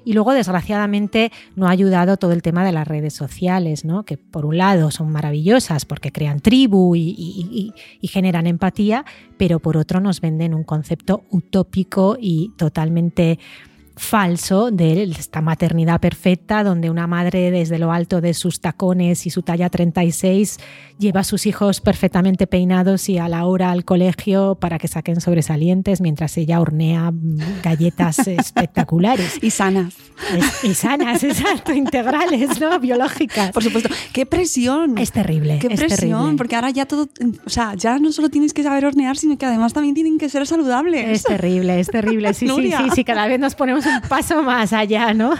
Y 0.06 0.14
luego, 0.14 0.34
desgraciadamente, 0.34 1.34
no 1.58 1.68
ha 1.68 1.72
ayudado 1.72 2.16
todo 2.16 2.32
el 2.32 2.42
tema 2.42 2.64
de 2.64 2.72
las 2.72 2.88
redes 2.88 3.14
sociales, 3.14 3.84
¿no? 3.84 4.06
que 4.06 4.16
por 4.16 4.46
un 4.46 4.58
lado 4.58 4.90
son 4.90 5.12
maravillosas 5.12 5.84
porque 5.84 6.14
crean 6.14 6.40
tribu 6.40 6.96
y, 6.96 7.10
y, 7.10 7.74
y, 8.00 8.08
generan 8.08 8.48
empatía, 8.48 9.04
pero 9.36 9.60
por 9.60 9.76
otro 9.76 10.00
nos 10.00 10.22
venden 10.22 10.54
un 10.54 10.64
concepto 10.64 11.26
utópico 11.30 12.18
y 12.18 12.54
totalmente 12.56 13.38
falso 13.98 14.72
de 14.72 15.04
esta 15.04 15.42
maternidad 15.42 16.00
perfecta, 16.00 16.64
donde 16.64 16.90
una 16.90 17.08
madre 17.08 17.52
desde 17.52 17.80
lo 17.80 17.92
alto 17.92 18.22
de 18.22 18.34
sus 18.34 18.62
tacones 18.62 19.26
y 19.26 19.30
su 19.30 19.42
talla 19.42 19.70
36 19.70 20.60
lleva 21.00 21.22
a 21.22 21.24
sus 21.24 21.46
hijos 21.46 21.82
perfectamente 21.82 22.48
peinados 22.48 23.10
y 23.10 23.18
a 23.18 23.28
la 23.28 23.46
hora 23.46 23.72
al 23.72 23.86
colegio 23.86 24.56
para 24.56 24.78
que 24.80 24.88
saquen 24.88 25.22
sobresalientes 25.22 26.02
mientras 26.02 26.38
ella 26.38 26.60
hornea 26.60 27.12
galletas 27.64 28.20
espectaculares. 28.28 29.40
Y 29.42 29.52
sanas. 29.52 29.96
y 30.64 30.74
sanas, 30.74 31.24
exacto, 31.24 31.74
integrales, 31.74 32.60
¿no? 32.60 32.80
Biológicas. 32.80 33.52
Por 33.52 33.64
supuesto. 33.64 33.90
¡Qué 34.14 34.26
presión! 34.26 34.98
Es 34.98 35.12
terrible. 35.12 35.60
¡Qué 35.60 35.68
es 35.68 35.80
presión! 35.80 36.00
terrible. 36.00 36.38
Porque 36.38 36.56
ahora 36.56 36.70
ya 36.70 36.86
todo, 36.86 37.10
o 37.46 37.50
sea, 37.50 37.74
ya 37.76 38.00
no 38.00 38.12
solo 38.12 38.30
tienes 38.30 38.54
que 38.54 38.64
saber 38.64 38.86
hornear, 38.86 39.18
sino 39.18 39.38
que 39.38 39.46
además 39.46 39.74
también 39.74 39.96
tienen 39.96 40.18
que 40.18 40.30
ser 40.30 40.46
saludables. 40.46 41.08
Es 41.10 41.24
terrible, 41.24 41.80
es 41.80 41.88
terrible. 41.88 42.34
Sí, 42.34 42.48
sí, 42.48 42.72
sí, 42.72 42.90
sí, 42.94 43.04
cada 43.04 43.28
vez 43.28 43.40
nos 43.40 43.56
ponemos 43.56 43.87
un 43.88 44.02
paso 44.10 44.44
más 44.44 44.74
allá, 44.74 45.14
¿no? 45.14 45.34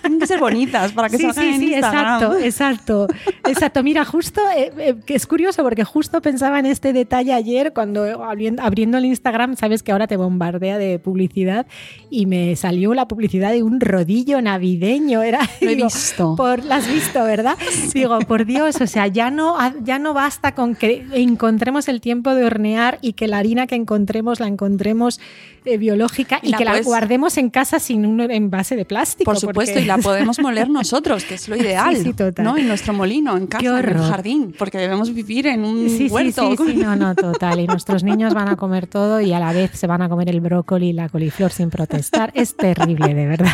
Tienen 0.00 0.18
que 0.18 0.26
ser 0.26 0.40
bonitas 0.40 0.92
para 0.92 1.08
que 1.08 1.16
sí, 1.16 1.22
salgan 1.24 1.44
sí, 1.44 1.50
en 1.50 1.60
sí, 1.60 1.74
Instagram. 1.74 2.14
exacto, 2.14 2.38
exacto, 2.38 3.06
exacto. 3.48 3.82
Mira, 3.82 4.04
justo, 4.04 4.40
eh, 4.56 4.72
eh, 4.78 4.94
que 5.04 5.14
es 5.14 5.26
curioso 5.26 5.62
porque 5.62 5.84
justo 5.84 6.20
pensaba 6.20 6.58
en 6.58 6.66
este 6.66 6.92
detalle 6.92 7.32
ayer 7.32 7.72
cuando 7.72 8.22
abriendo, 8.22 8.98
el 8.98 9.04
Instagram, 9.04 9.56
sabes 9.56 9.82
que 9.82 9.92
ahora 9.92 10.06
te 10.06 10.16
bombardea 10.16 10.78
de 10.78 10.98
publicidad 10.98 11.66
y 12.10 12.26
me 12.26 12.56
salió 12.56 12.94
la 12.94 13.08
publicidad 13.08 13.52
de 13.52 13.62
un 13.62 13.80
rodillo 13.80 14.40
navideño. 14.42 15.22
Era, 15.22 15.40
Lo 15.60 15.70
he 15.70 15.76
digo, 15.76 15.86
visto. 15.86 16.34
Por, 16.36 16.64
¿La 16.64 16.76
has 16.76 16.88
visto, 16.88 17.22
verdad? 17.24 17.56
Digo, 17.94 18.18
por 18.20 18.44
Dios, 18.44 18.80
o 18.80 18.86
sea, 18.86 19.06
ya 19.06 19.30
no, 19.30 19.56
ya 19.82 19.98
no 19.98 20.14
basta 20.14 20.54
con 20.54 20.74
que 20.74 21.06
encontremos 21.12 21.88
el 21.88 22.00
tiempo 22.00 22.34
de 22.34 22.44
hornear 22.44 22.98
y 23.02 23.14
que 23.14 23.28
la 23.28 23.38
harina 23.38 23.66
que 23.66 23.74
encontremos 23.74 24.40
la 24.40 24.46
encontremos 24.46 25.20
eh, 25.64 25.76
biológica 25.78 26.38
y, 26.42 26.48
Y 26.48 26.50
la 26.50 26.58
que 26.58 26.64
la 26.64 26.80
guardemos 26.82 27.36
en 27.38 27.50
casa 27.50 27.78
sin 27.78 28.04
un 28.06 28.20
envase 28.20 28.76
de 28.76 28.84
plástico. 28.84 29.24
Por 29.30 29.38
supuesto, 29.38 29.72
porque- 29.74 29.84
y 29.84 29.86
la 29.86 29.98
podemos 29.98 30.38
moler 30.40 30.68
nosotros, 30.68 31.24
que 31.24 31.34
es 31.34 31.48
lo 31.48 31.56
ideal, 31.56 31.96
Sí, 31.96 32.02
sí, 32.04 32.12
total. 32.12 32.44
¿no? 32.44 32.56
En 32.56 32.68
nuestro 32.68 32.92
molino, 32.92 33.36
en 33.36 33.46
casa, 33.46 33.64
en 33.80 33.88
el 33.88 33.98
jardín, 34.02 34.54
porque 34.58 34.78
debemos 34.78 35.12
vivir 35.14 35.46
en 35.46 35.64
un 35.64 35.88
Sí, 35.88 35.96
sí, 35.98 36.08
huerto. 36.08 36.50
sí, 36.56 36.72
sí, 36.72 36.76
no, 36.76 36.96
no, 36.96 37.14
total. 37.14 37.60
Y 37.60 37.66
nuestros 37.66 38.02
niños 38.04 38.34
van 38.34 38.48
a 38.48 38.56
comer 38.56 38.86
todo 38.86 39.20
y 39.20 39.32
a 39.32 39.38
la 39.40 39.52
vez 39.52 39.70
se 39.74 39.86
van 39.86 40.02
a 40.02 40.08
comer 40.08 40.28
el 40.30 40.40
brócoli 40.40 40.88
y 40.88 40.92
la 40.92 41.08
coliflor 41.08 41.52
sin 41.52 41.70
protestar. 41.70 42.30
Es 42.34 42.56
terrible, 42.56 43.14
de 43.14 43.26
verdad. 43.26 43.52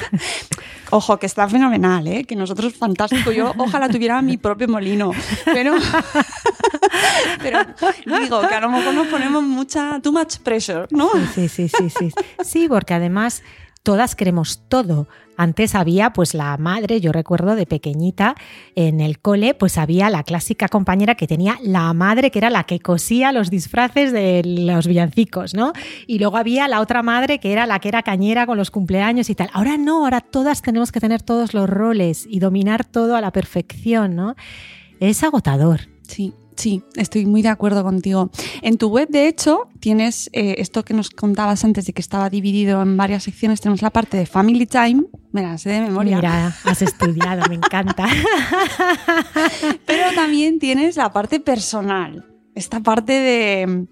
Ojo, 0.91 1.19
que 1.19 1.27
está 1.27 1.47
fenomenal, 1.49 2.07
¿eh? 2.07 2.25
Que 2.25 2.35
nosotros, 2.35 2.73
fantástico. 2.75 3.31
Yo 3.33 3.53
ojalá 3.59 3.89
tuviera 3.89 4.21
mi 4.23 4.39
propio 4.39 4.67
molino. 4.69 5.11
Pero, 5.45 5.75
pero 7.43 7.61
digo 8.21 8.41
que 8.49 8.55
a 8.55 8.61
lo 8.61 8.71
mejor 8.71 8.95
nos 8.95 9.07
ponemos 9.09 9.43
mucha, 9.43 10.01
too 10.01 10.13
much 10.13 10.39
pressure, 10.39 10.87
¿no? 10.91 11.11
Sí, 11.35 11.49
sí, 11.49 11.69
sí, 11.69 11.91
sí. 11.91 11.98
Sí, 12.43 12.67
porque 12.69 12.95
además 12.95 13.43
todas 13.83 14.15
queremos 14.15 14.65
todo. 14.69 15.09
Antes 15.37 15.75
había 15.75 16.13
pues 16.13 16.35
la 16.35 16.57
madre, 16.59 17.01
yo 17.01 17.13
recuerdo 17.13 17.55
de 17.55 17.65
pequeñita 17.65 18.35
en 18.75 19.01
el 19.01 19.21
cole, 19.21 19.55
pues 19.55 19.79
había 19.79 20.11
la 20.11 20.25
clásica 20.25 20.69
compañera 20.69 21.15
que 21.15 21.27
tenía 21.27 21.59
la 21.63 21.93
madre 21.95 22.31
que 22.31 22.41
era 22.41 22.51
la 22.51 22.65
que 22.65 22.81
cosía 22.81 23.33
los 23.33 23.49
disfraces 23.49 24.13
de 24.13 24.43
los 24.45 24.87
villancicos, 24.87 25.55
¿no? 25.55 25.73
Y 26.07 26.19
luego 26.19 26.37
había 26.37 26.67
la 26.69 26.81
otra 26.81 27.03
madre 27.03 27.39
que 27.39 27.53
era 27.53 27.67
la 27.67 27.79
que 27.79 27.89
era 27.89 28.03
cañera 28.03 28.47
con 28.47 28.59
los 28.59 28.71
cumpleaños 28.71 29.31
y 29.31 29.35
tal. 29.35 29.49
Ahora 29.53 29.77
no, 29.79 30.05
ahora 30.05 30.21
todas 30.21 30.61
tenemos 30.61 30.91
que 30.91 31.01
tener 31.01 31.23
todos 31.23 31.55
los 31.55 31.71
roles 31.71 32.27
y 32.29 32.41
dominar 32.41 32.85
todo 32.85 33.17
a 33.17 33.21
la 33.21 33.31
perfección, 33.31 34.17
¿no? 34.17 34.35
Es 34.99 35.23
agotador. 35.23 35.83
Sí, 36.03 36.35
sí, 36.59 36.83
estoy 36.97 37.25
muy 37.27 37.43
de 37.43 37.49
acuerdo 37.49 37.83
contigo. 37.83 38.31
En 38.63 38.77
tu 38.77 38.89
web, 38.89 39.09
de 39.09 39.29
hecho, 39.29 39.69
tienes 39.81 40.29
eh, 40.33 40.57
esto 40.59 40.85
que 40.85 40.95
nos 40.95 41.11
contabas 41.11 41.65
antes 41.65 41.87
de 41.87 41.93
que 41.93 42.03
estaba 42.03 42.29
dividido 42.29 42.83
en 42.83 42.97
varias 42.97 43.23
secciones. 43.23 43.61
Tenemos 43.61 43.83
la 43.83 43.91
parte 43.91 44.17
de 44.17 44.27
Family 44.27 44.67
Time, 44.67 45.05
me 45.33 45.43
la 45.43 45.57
sé 45.59 45.71
de 45.71 45.81
memoria. 45.81 46.17
Mira, 46.17 46.57
has 46.65 46.83
estudiado, 46.83 47.49
me 47.49 47.55
encanta. 47.55 48.07
Pero 49.87 50.15
también 50.15 50.59
tienes 50.59 50.97
la 50.97 51.13
parte 51.13 51.41
personal. 51.41 52.27
Esta 52.55 52.81
parte 52.81 53.13
de 53.13 53.87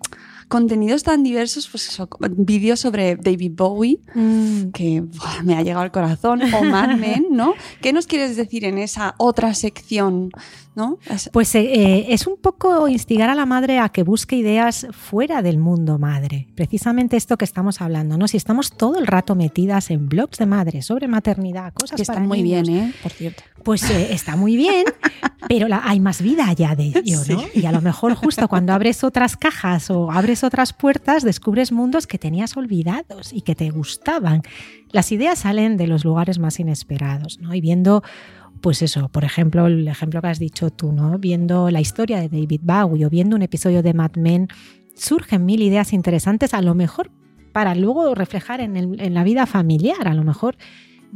contenidos 0.48 1.02
tan 1.02 1.22
diversos, 1.22 1.68
pues 1.68 1.88
eso, 1.88 2.08
vídeos 2.36 2.80
sobre 2.80 3.16
David 3.16 3.52
Bowie, 3.56 3.98
Mm. 4.14 4.70
que 4.72 5.00
buah, 5.00 5.42
me 5.42 5.54
ha 5.56 5.62
llegado 5.62 5.82
al 5.82 5.92
corazón, 5.92 6.40
o 6.54 6.64
Mad 6.64 6.96
Men, 6.98 7.26
¿no? 7.30 7.54
¿Qué 7.80 7.92
nos 7.92 8.06
quieres 8.06 8.36
decir 8.36 8.64
en 8.64 8.78
esa 8.78 9.14
otra 9.18 9.54
sección? 9.54 10.30
¿no? 10.76 10.98
Es- 11.10 11.30
Pues 11.32 11.54
eh, 11.54 11.60
eh, 11.72 12.06
es 12.10 12.26
un 12.26 12.36
poco 12.36 12.86
instigar 12.86 13.30
a 13.30 13.34
la 13.34 13.46
madre 13.46 13.78
a 13.78 13.88
que 13.88 14.02
busque 14.02 14.36
ideas 14.36 14.86
fuera 14.92 15.40
del 15.40 15.56
mundo 15.56 15.98
madre. 15.98 16.48
Precisamente 16.54 17.16
esto 17.16 17.38
que 17.38 17.46
estamos 17.46 17.80
hablando, 17.80 18.18
¿no? 18.18 18.28
Si 18.28 18.36
estamos 18.36 18.72
todo 18.76 18.98
el 18.98 19.06
rato 19.06 19.34
metidas 19.34 19.90
en 19.90 20.06
blogs 20.10 20.36
de 20.36 20.44
madre 20.44 20.82
sobre 20.82 21.08
maternidad, 21.08 21.72
cosas 21.72 21.96
que 21.96 22.02
está 22.02 22.12
para 22.16 22.26
muy 22.26 22.42
niños, 22.42 22.68
bien, 22.68 22.78
¿eh? 22.90 22.94
Por 23.02 23.10
cierto. 23.10 23.42
Pues 23.64 23.88
eh, 23.90 24.08
está 24.12 24.36
muy 24.36 24.54
bien, 24.54 24.84
pero 25.48 25.66
la- 25.66 25.80
hay 25.82 25.98
más 25.98 26.20
vida 26.20 26.46
allá 26.46 26.74
de 26.76 26.88
ello, 26.94 27.20
¿no? 27.26 27.40
Sí. 27.40 27.48
Y 27.54 27.64
a 27.64 27.72
lo 27.72 27.80
mejor 27.80 28.14
justo 28.14 28.46
cuando 28.46 28.74
abres 28.74 29.02
otras 29.02 29.38
cajas 29.38 29.88
o 29.88 30.12
abres 30.12 30.35
otras 30.44 30.72
puertas, 30.72 31.22
descubres 31.22 31.72
mundos 31.72 32.06
que 32.06 32.18
tenías 32.18 32.56
olvidados 32.56 33.32
y 33.32 33.42
que 33.42 33.54
te 33.54 33.70
gustaban. 33.70 34.42
Las 34.90 35.12
ideas 35.12 35.40
salen 35.40 35.76
de 35.76 35.86
los 35.86 36.04
lugares 36.04 36.38
más 36.38 36.60
inesperados, 36.60 37.40
¿no? 37.40 37.54
Y 37.54 37.60
viendo, 37.60 38.02
pues 38.60 38.82
eso, 38.82 39.08
por 39.08 39.24
ejemplo, 39.24 39.66
el 39.66 39.86
ejemplo 39.88 40.20
que 40.20 40.28
has 40.28 40.38
dicho 40.38 40.70
tú, 40.70 40.92
¿no? 40.92 41.18
Viendo 41.18 41.70
la 41.70 41.80
historia 41.80 42.20
de 42.20 42.28
David 42.28 42.60
Bowie 42.62 43.06
o 43.06 43.10
viendo 43.10 43.36
un 43.36 43.42
episodio 43.42 43.82
de 43.82 43.94
Mad 43.94 44.16
Men, 44.16 44.48
surgen 44.94 45.44
mil 45.44 45.62
ideas 45.62 45.92
interesantes, 45.92 46.54
a 46.54 46.62
lo 46.62 46.74
mejor 46.74 47.10
para 47.52 47.74
luego 47.74 48.14
reflejar 48.14 48.60
en, 48.60 48.76
en 48.76 49.14
la 49.14 49.24
vida 49.24 49.46
familiar, 49.46 50.08
a 50.08 50.14
lo 50.14 50.24
mejor 50.24 50.56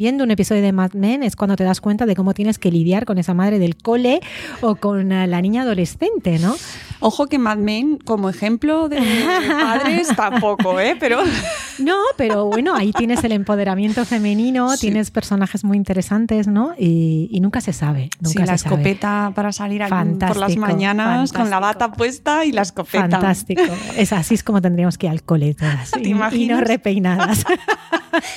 viendo 0.01 0.25
un 0.25 0.31
episodio 0.31 0.63
de 0.63 0.73
Mad 0.73 0.95
Men 0.95 1.23
es 1.23 1.37
cuando 1.37 1.57
te 1.57 1.65
das 1.65 1.83
cuenta 1.83 2.07
de 2.07 2.17
cómo 2.17 2.33
tienes 2.33 2.59
que 2.59 2.71
lidiar 2.71 3.05
con 3.05 3.19
esa 3.19 3.35
madre 3.35 3.59
del 3.59 3.77
cole 3.77 4.21
o 4.63 4.77
con 4.77 5.13
eh, 5.13 5.27
la 5.27 5.43
niña 5.43 5.61
adolescente, 5.61 6.39
¿no? 6.39 6.57
Ojo 7.01 7.27
que 7.27 7.39
Mad 7.39 7.59
Men, 7.59 7.99
como 7.99 8.31
ejemplo 8.31 8.89
de 8.89 8.99
padres, 9.47 10.09
tampoco, 10.17 10.81
¿eh? 10.81 10.97
Pero 10.99 11.21
No, 11.83 11.97
pero 12.17 12.47
bueno, 12.47 12.75
ahí 12.75 12.93
tienes 12.93 13.23
el 13.25 13.33
empoderamiento 13.33 14.05
femenino, 14.05 14.71
Sí. 14.77 14.83
tienes 14.89 15.11
personajes 15.11 15.65
muy 15.65 15.77
interesantes, 15.77 16.47
¿no? 16.47 16.73
Y, 16.79 17.29
y 17.33 17.41
nunca 17.41 17.61
se 17.61 17.73
sabe, 17.73 18.11
nunca 18.21 18.29
sí, 18.29 18.33
se 18.35 18.47
la 18.47 18.59
sabe. 18.59 18.75
escopeta 18.77 19.33
para 19.35 19.53
salir 19.53 19.83
al- 19.83 19.89
por 19.91 19.97
las 19.97 20.29
Fantástico, 20.29 20.61
mañanas 20.61 21.33
con 21.33 21.51
la 21.51 21.57
fantástico. 21.57 21.61
bata 21.89 21.93
puesta 21.97 22.45
y 22.45 22.53
la 22.53 22.63
escopeta. 22.63 23.09
Fantástico. 23.09 23.63
Es 23.97 24.13
así 24.13 24.35
es 24.35 24.43
como 24.43 24.61
tendríamos 24.61 24.99
que 24.99 25.07
ir 25.07 25.13
al 25.13 25.23
cole 25.23 25.55
todas. 25.55 25.91
¿Te 25.93 26.01
y, 26.01 26.13
y 26.33 26.47
no 26.49 26.61
repeinadas. 26.61 27.45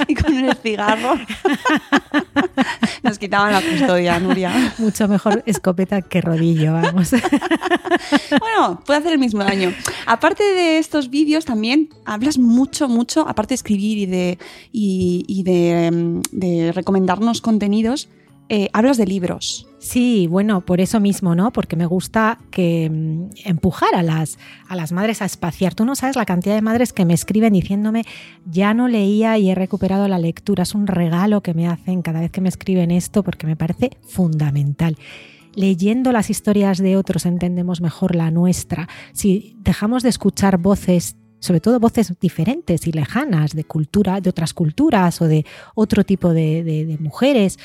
Y 0.07 0.13
con 0.13 0.35
el 0.37 0.55
cigarro. 0.57 1.15
Nos 3.03 3.19
quitaban 3.19 3.51
la 3.51 3.61
custodia, 3.61 4.17
Nuria. 4.19 4.73
Mucho 4.77 5.07
mejor 5.09 5.43
escopeta 5.45 6.01
que 6.01 6.21
rodillo, 6.21 6.73
vamos. 6.73 7.11
Bueno, 8.39 8.81
puede 8.85 8.99
hacer 8.99 9.13
el 9.13 9.19
mismo 9.19 9.43
daño. 9.43 9.71
Aparte 10.07 10.43
de 10.43 10.79
estos 10.79 11.09
vídeos, 11.09 11.45
también 11.45 11.89
hablas 12.05 12.37
mucho, 12.39 12.89
mucho, 12.89 13.27
aparte 13.27 13.51
de 13.51 13.55
escribir 13.55 13.97
y 13.99 14.05
de, 14.07 14.39
y, 14.71 15.23
y 15.27 15.43
de, 15.43 15.91
mm, 15.91 16.21
de 16.31 16.71
recomendarnos 16.71 17.41
contenidos, 17.41 18.09
eh, 18.49 18.69
hablas 18.73 18.97
de 18.97 19.05
libros. 19.05 19.67
Sí, 19.79 20.27
bueno, 20.27 20.61
por 20.61 20.79
eso 20.79 20.99
mismo, 21.01 21.35
¿no? 21.35 21.51
Porque 21.51 21.75
me 21.75 21.85
gusta 21.85 22.39
que 22.51 22.89
mm, 22.89 23.29
empujar 23.45 23.93
a 23.95 24.03
las, 24.03 24.37
a 24.67 24.75
las 24.75 24.91
madres 24.93 25.21
a 25.21 25.25
espaciar. 25.25 25.75
Tú 25.75 25.83
no 25.85 25.95
sabes 25.95 26.15
la 26.15 26.25
cantidad 26.25 26.55
de 26.55 26.61
madres 26.61 26.93
que 26.93 27.03
me 27.05 27.13
escriben 27.13 27.53
diciéndome, 27.53 28.05
ya 28.45 28.73
no 28.73 28.87
leía 28.87 29.37
y 29.37 29.49
he 29.49 29.55
recuperado 29.55 30.07
la 30.07 30.19
lectura. 30.19 30.63
Es 30.63 30.73
un 30.75 30.87
regalo 30.87 31.41
que 31.41 31.53
me 31.53 31.67
hacen 31.67 32.01
cada 32.01 32.21
vez 32.21 32.31
que 32.31 32.41
me 32.41 32.49
escriben 32.49 32.91
esto 32.91 33.23
porque 33.23 33.45
me 33.47 33.55
parece 33.57 33.91
fundamental. 34.07 34.97
Leyendo 35.55 36.11
las 36.11 36.29
historias 36.29 36.77
de 36.79 36.97
otros 36.97 37.25
entendemos 37.25 37.81
mejor 37.81 38.15
la 38.15 38.31
nuestra. 38.31 38.87
Si 39.11 39.55
dejamos 39.59 40.01
de 40.03 40.09
escuchar 40.09 40.57
voces 40.57 41.15
sobre 41.39 41.59
todo 41.59 41.77
voces 41.77 42.13
diferentes 42.21 42.87
y 42.87 42.93
lejanas 42.93 43.51
de 43.53 43.65
cultura, 43.65 44.21
de 44.21 44.29
otras 44.29 44.53
culturas 44.53 45.21
o 45.21 45.27
de 45.27 45.45
otro 45.75 46.05
tipo 46.05 46.33
de, 46.33 46.63
de- 46.63 46.85
de 46.85 46.97
mujeres, 46.99 47.59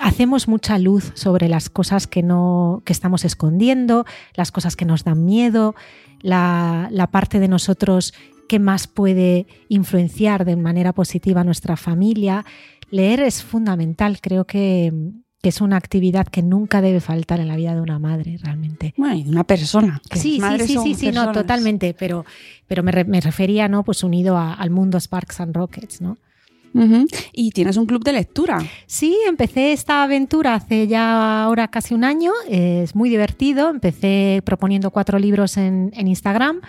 hacemos 0.00 0.48
mucha 0.48 0.78
luz 0.78 1.12
sobre 1.14 1.48
las 1.48 1.70
cosas 1.70 2.06
que 2.06 2.22
no 2.22 2.82
que 2.84 2.92
estamos 2.92 3.24
escondiendo, 3.24 4.04
las 4.34 4.50
cosas 4.52 4.76
que 4.76 4.84
nos 4.84 5.04
dan 5.04 5.24
miedo, 5.24 5.74
la, 6.20 6.88
la 6.90 7.06
parte 7.08 7.38
de 7.40 7.48
nosotros 7.48 8.14
que 8.48 8.58
más 8.58 8.86
puede 8.86 9.46
influenciar 9.68 10.44
de 10.44 10.56
manera 10.56 10.92
positiva 10.92 11.40
a 11.40 11.44
nuestra 11.44 11.76
familia, 11.76 12.44
leer 12.90 13.20
es 13.20 13.42
fundamental. 13.42 14.18
Creo 14.20 14.44
que, 14.46 14.92
que 15.42 15.48
es 15.48 15.60
una 15.62 15.76
actividad 15.76 16.26
que 16.28 16.42
nunca 16.42 16.82
debe 16.82 17.00
faltar 17.00 17.40
en 17.40 17.48
la 17.48 17.56
vida 17.56 17.74
de 17.74 17.80
una 17.80 17.98
madre, 17.98 18.38
realmente. 18.42 18.92
Bueno, 18.98 19.14
y 19.16 19.24
de 19.24 19.30
una 19.30 19.44
persona. 19.44 20.00
Sí, 20.12 20.38
sí, 20.58 20.66
sí, 20.66 20.72
sí, 20.84 20.94
sí, 20.94 21.06
no, 21.12 21.22
totalmente, 21.40 21.94
pero, 21.98 22.24
pero 22.66 22.82
me, 22.82 22.92
re- 22.92 23.04
me 23.04 23.20
refería, 23.22 23.68
¿no? 23.68 23.82
Pues 23.82 24.02
unido 24.04 24.36
a- 24.36 24.52
al 24.54 24.68
mundo 24.70 24.98
Sparks 25.00 25.40
and 25.40 25.56
Rockets, 25.56 26.00
¿no? 26.02 26.18
Y 27.32 27.50
tienes 27.52 27.76
un 27.76 27.86
club 27.86 28.02
de 28.02 28.12
lectura. 28.12 28.58
Sí, 28.86 29.16
empecé 29.28 29.72
esta 29.72 30.02
aventura 30.02 30.54
hace 30.54 30.86
ya 30.88 31.44
ahora 31.44 31.68
casi 31.68 31.94
un 31.94 32.04
año. 32.04 32.32
Es 32.48 32.94
muy 32.94 33.08
divertido. 33.08 33.70
Empecé 33.70 34.42
proponiendo 34.44 34.90
cuatro 34.90 35.18
libros 35.18 35.56
en, 35.56 35.92
en 35.94 36.08
Instagram 36.08 36.60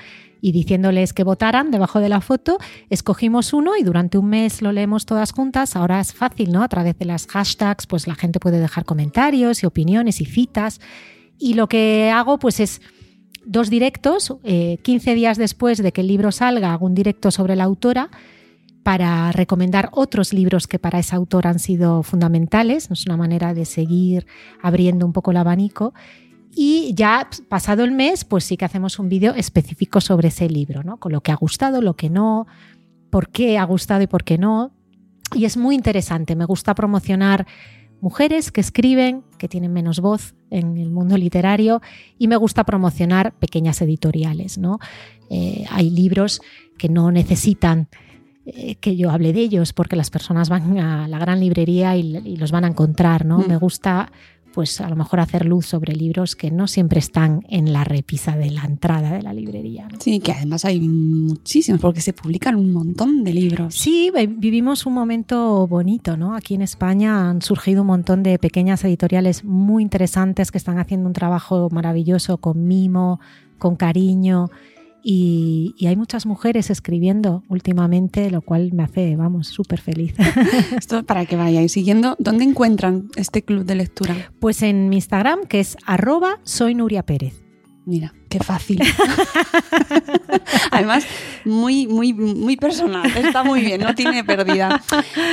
y 0.41 0.51
diciéndoles 0.51 1.11
que 1.13 1.23
votaran 1.23 1.71
debajo 1.71 1.99
de 1.99 2.09
la 2.09 2.21
foto. 2.21 2.59
Escogimos 2.91 3.51
uno 3.51 3.75
y 3.77 3.83
durante 3.83 4.19
un 4.19 4.27
mes 4.27 4.61
lo 4.61 4.71
leemos 4.71 5.07
todas 5.07 5.31
juntas. 5.31 5.75
Ahora 5.75 5.99
es 5.99 6.13
fácil, 6.13 6.51
¿no? 6.51 6.61
A 6.61 6.67
través 6.69 6.97
de 6.99 7.05
las 7.05 7.25
hashtags, 7.25 7.87
pues 7.87 8.05
la 8.05 8.13
gente 8.13 8.39
puede 8.39 8.59
dejar 8.59 8.85
comentarios 8.85 9.63
y 9.63 9.65
opiniones 9.65 10.21
y 10.21 10.25
citas. 10.25 10.81
Y 11.39 11.55
lo 11.55 11.67
que 11.67 12.11
hago, 12.13 12.37
pues 12.37 12.59
es 12.59 12.81
dos 13.43 13.71
directos. 13.71 14.35
eh, 14.43 14.77
15 14.83 15.15
días 15.15 15.39
después 15.39 15.79
de 15.79 15.91
que 15.91 16.01
el 16.01 16.07
libro 16.07 16.31
salga, 16.31 16.73
hago 16.73 16.85
un 16.85 16.93
directo 16.93 17.31
sobre 17.31 17.55
la 17.55 17.63
autora 17.63 18.11
para 18.85 19.31
recomendar 19.31 19.89
otros 19.93 20.31
libros 20.31 20.67
que 20.67 20.77
para 20.77 20.99
esa 20.99 21.15
autora 21.15 21.49
han 21.49 21.57
sido 21.57 22.03
fundamentales. 22.03 22.91
Es 22.91 23.07
una 23.07 23.17
manera 23.17 23.55
de 23.55 23.65
seguir 23.65 24.27
abriendo 24.61 25.07
un 25.07 25.11
poco 25.11 25.31
el 25.31 25.37
abanico. 25.37 25.95
Y 26.55 26.93
ya 26.93 27.27
pasado 27.49 27.83
el 27.83 27.89
mes, 27.89 28.25
pues 28.25 28.43
sí 28.43 28.57
que 28.57 28.65
hacemos 28.65 28.99
un 28.99 29.09
vídeo 29.09 29.33
específico 29.33 30.01
sobre 30.01 30.27
ese 30.27 30.47
libro, 30.51 30.83
¿no? 30.83 30.97
Con 30.97 31.13
lo 31.13 31.21
que 31.21 31.31
ha 31.31 31.35
gustado, 31.35 31.81
lo 31.81 31.95
que 31.95 32.11
no, 32.11 32.45
por 33.09 33.29
qué 33.29 33.57
ha 33.57 33.63
gustado 33.63 34.03
y 34.03 34.07
por 34.07 34.23
qué 34.23 34.37
no. 34.37 34.71
Y 35.33 35.45
es 35.45 35.57
muy 35.57 35.73
interesante. 35.73 36.35
Me 36.35 36.45
gusta 36.45 36.75
promocionar 36.75 37.47
mujeres 38.01 38.51
que 38.51 38.61
escriben, 38.61 39.23
que 39.39 39.47
tienen 39.47 39.73
menos 39.73 39.99
voz 39.99 40.35
en 40.51 40.77
el 40.77 40.91
mundo 40.91 41.17
literario, 41.17 41.81
y 42.19 42.27
me 42.27 42.35
gusta 42.35 42.63
promocionar 42.63 43.33
pequeñas 43.33 43.81
editoriales, 43.81 44.59
¿no? 44.59 44.77
Eh, 45.31 45.65
hay 45.71 45.89
libros 45.89 46.39
que 46.77 46.87
no 46.87 47.11
necesitan 47.11 47.89
eh, 48.45 48.75
que 48.75 48.95
yo 48.95 49.11
hable 49.11 49.33
de 49.33 49.41
ellos, 49.41 49.73
porque 49.73 49.95
las 49.95 50.09
personas 50.09 50.49
van 50.49 50.77
a 50.79 51.07
la 51.07 51.19
gran 51.19 51.39
librería 51.39 51.95
y, 51.97 52.15
y 52.23 52.37
los 52.37 52.51
van 52.51 52.63
a 52.65 52.67
encontrar, 52.67 53.25
¿no? 53.25 53.39
Mm. 53.39 53.47
Me 53.47 53.57
gusta, 53.57 54.11
pues 54.53 54.79
a 54.79 54.89
lo 54.89 54.95
mejor 54.95 55.19
hacer 55.19 55.45
luz 55.45 55.65
sobre 55.65 55.93
libros 55.95 56.35
que 56.35 56.49
no 56.51 56.67
siempre 56.67 56.99
están 56.99 57.41
en 57.49 57.73
la 57.73 57.83
repisa 57.83 58.37
de 58.37 58.51
la 58.51 58.63
entrada 58.63 59.11
de 59.11 59.21
la 59.21 59.33
librería. 59.33 59.87
¿no? 59.91 59.99
Sí, 59.99 60.19
que 60.19 60.31
además 60.31 60.63
hay 60.63 60.79
muchísimos, 60.79 61.81
porque 61.81 61.99
se 62.01 62.13
publican 62.13 62.55
un 62.55 62.71
montón 62.71 63.23
de 63.23 63.33
libros. 63.33 63.75
Sí, 63.75 64.11
vi- 64.15 64.27
vivimos 64.27 64.85
un 64.85 64.93
momento 64.93 65.67
bonito, 65.67 66.15
¿no? 66.15 66.35
Aquí 66.35 66.53
en 66.53 66.61
España 66.61 67.29
han 67.29 67.41
surgido 67.41 67.81
un 67.81 67.87
montón 67.87 68.23
de 68.23 68.39
pequeñas 68.39 68.83
editoriales 68.85 69.43
muy 69.43 69.83
interesantes 69.83 70.51
que 70.51 70.57
están 70.57 70.77
haciendo 70.79 71.07
un 71.07 71.13
trabajo 71.13 71.67
maravilloso 71.71 72.37
con 72.37 72.67
mimo, 72.67 73.19
con 73.57 73.75
cariño. 73.75 74.49
Y, 75.07 75.75
y 75.77 75.85
hay 75.85 75.95
muchas 75.95 76.25
mujeres 76.25 76.71
escribiendo 76.71 77.43
últimamente, 77.47 78.31
lo 78.31 78.41
cual 78.41 78.73
me 78.73 78.81
hace, 78.81 79.15
vamos, 79.15 79.45
súper 79.45 79.79
feliz. 79.79 80.15
Esto 80.75 81.03
para 81.03 81.27
que 81.27 81.35
vayáis 81.35 81.73
siguiendo. 81.73 82.15
¿Dónde 82.17 82.43
encuentran 82.43 83.09
este 83.15 83.43
club 83.43 83.65
de 83.65 83.75
lectura? 83.75 84.15
Pues 84.39 84.63
en 84.63 84.89
mi 84.89 84.95
Instagram, 84.95 85.45
que 85.45 85.59
es 85.59 85.77
arroba 85.85 86.39
soy 86.41 86.73
Nuria 86.73 87.03
Pérez. 87.03 87.43
Mira, 87.85 88.15
qué 88.37 88.43
fácil. 88.43 88.81
Además, 90.71 91.05
muy, 91.45 91.87
muy, 91.87 92.13
muy 92.13 92.57
personal. 92.57 93.05
Está 93.15 93.43
muy 93.43 93.61
bien, 93.61 93.81
no 93.81 93.93
tiene 93.95 94.23
pérdida. 94.23 94.81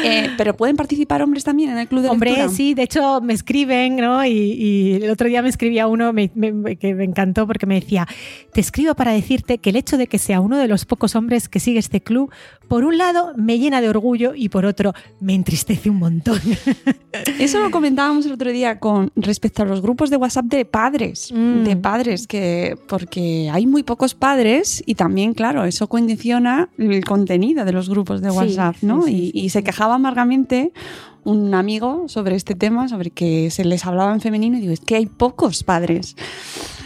Eh, 0.04 0.30
pero 0.36 0.56
pueden 0.56 0.76
participar 0.76 1.22
hombres 1.22 1.44
también 1.44 1.70
en 1.70 1.78
el 1.78 1.88
club 1.88 2.02
de 2.02 2.08
Hombre, 2.08 2.30
lectura. 2.30 2.50
sí, 2.54 2.74
de 2.74 2.82
hecho 2.82 3.20
me 3.20 3.32
escriben, 3.32 3.96
¿no? 3.96 4.24
Y, 4.24 4.30
y 4.32 4.92
el 4.94 5.10
otro 5.10 5.28
día 5.28 5.42
me 5.42 5.48
escribía 5.48 5.86
uno 5.86 6.12
me- 6.12 6.30
me- 6.34 6.76
que 6.76 6.94
me 6.94 7.04
encantó 7.04 7.46
porque 7.46 7.66
me 7.66 7.74
decía, 7.80 8.06
te 8.52 8.60
escribo 8.60 8.94
para 8.94 9.12
decirte 9.12 9.58
que 9.58 9.70
el 9.70 9.76
hecho 9.76 9.96
de 9.96 10.06
que 10.06 10.18
sea 10.18 10.40
uno 10.40 10.58
de 10.58 10.68
los 10.68 10.84
pocos 10.84 11.14
hombres 11.16 11.48
que 11.48 11.60
sigue 11.60 11.78
este 11.78 12.00
club, 12.00 12.30
por 12.68 12.84
un 12.84 12.96
lado 12.98 13.32
me 13.36 13.58
llena 13.58 13.80
de 13.80 13.88
orgullo 13.88 14.32
y 14.34 14.48
por 14.48 14.64
otro 14.64 14.94
me 15.20 15.34
entristece 15.34 15.90
un 15.90 15.96
montón. 15.98 16.40
Eso 17.38 17.58
lo 17.60 17.70
comentábamos 17.70 18.26
el 18.26 18.32
otro 18.32 18.50
día 18.50 18.78
con 18.78 19.10
respecto 19.16 19.62
a 19.62 19.66
los 19.66 19.82
grupos 19.82 20.10
de 20.10 20.16
WhatsApp 20.16 20.46
de 20.46 20.64
padres, 20.64 21.30
Mm. 21.32 21.64
de 21.64 21.76
padres 21.76 22.26
que 22.26 22.76
porque 22.92 23.48
hay 23.50 23.66
muy 23.66 23.82
pocos 23.84 24.14
padres 24.14 24.82
y 24.84 24.96
también 24.96 25.32
claro 25.32 25.64
eso 25.64 25.86
condiciona 25.86 26.68
el 26.76 27.02
contenido 27.06 27.64
de 27.64 27.72
los 27.72 27.88
grupos 27.88 28.20
de 28.20 28.28
Sí, 28.30 28.36
WhatsApp, 28.36 28.76
¿no? 28.82 29.00
sí, 29.04 29.12
sí, 29.12 29.16
y, 29.16 29.30
sí, 29.30 29.38
y 29.46 29.48
se 29.48 29.60
sí. 29.60 29.64
quejaba 29.64 29.94
amargamente 29.94 30.72
un 31.24 31.54
amigo 31.54 32.04
sobre 32.08 32.36
este 32.36 32.54
tema, 32.54 32.88
sobre 32.88 33.08
que 33.10 33.50
se 33.50 33.64
les 33.64 33.86
hablaba 33.86 34.12
en 34.12 34.20
femenino 34.20 34.58
y 34.58 34.60
digo 34.60 34.74
es 34.74 34.80
que 34.80 34.96
hay 34.96 35.06
pocos 35.06 35.64
padres. 35.64 36.16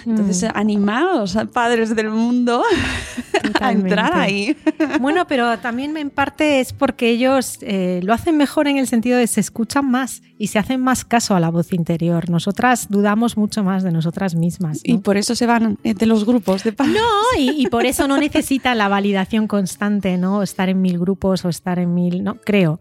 Entonces 0.07 0.45
Mm. 0.45 0.57
animados 0.57 1.37
padres 1.53 1.97
del 1.97 2.11
mundo 2.11 2.63
a 3.61 3.73
entrar 3.73 4.15
ahí. 4.15 4.57
Bueno, 5.01 5.27
pero 5.27 5.59
también 5.59 5.97
en 5.97 6.11
parte 6.11 6.61
es 6.61 6.73
porque 6.73 7.11
ellos 7.11 7.59
eh, 7.61 8.01
lo 8.03 8.13
hacen 8.13 8.37
mejor 8.37 8.69
en 8.69 8.77
el 8.77 8.87
sentido 8.87 9.19
de 9.19 9.27
se 9.27 9.41
escuchan 9.41 9.91
más 9.91 10.23
y 10.39 10.49
se 10.49 10.59
hacen 10.59 10.81
más 10.81 11.05
caso 11.05 11.35
a 11.35 11.41
la 11.41 11.51
voz 11.51 11.73
interior. 11.73 12.31
Nosotras 12.31 12.87
dudamos 12.89 13.37
mucho 13.37 13.63
más 13.65 13.83
de 13.83 13.91
nosotras 13.91 14.35
mismas. 14.35 14.83
¿no? 14.87 14.95
Y 14.95 14.99
por 14.99 15.17
eso 15.17 15.35
se 15.35 15.47
van 15.47 15.79
eh, 15.83 15.95
de 15.95 16.07
los 16.07 16.25
grupos 16.25 16.63
de 16.65 16.73
padres. 16.73 16.95
No, 16.95 17.41
y, 17.41 17.63
y 17.63 17.67
por 17.67 17.85
eso 17.87 18.07
no 18.07 18.17
necesita 18.19 18.75
la 18.75 18.89
validación 18.89 19.49
constante, 19.49 20.17
¿no? 20.19 20.43
Estar 20.43 20.69
en 20.69 20.81
mil 20.81 20.99
grupos 20.99 21.45
o 21.45 21.49
estar 21.49 21.79
en 21.79 21.95
mil, 21.95 22.23
no, 22.23 22.37
creo. 22.37 22.79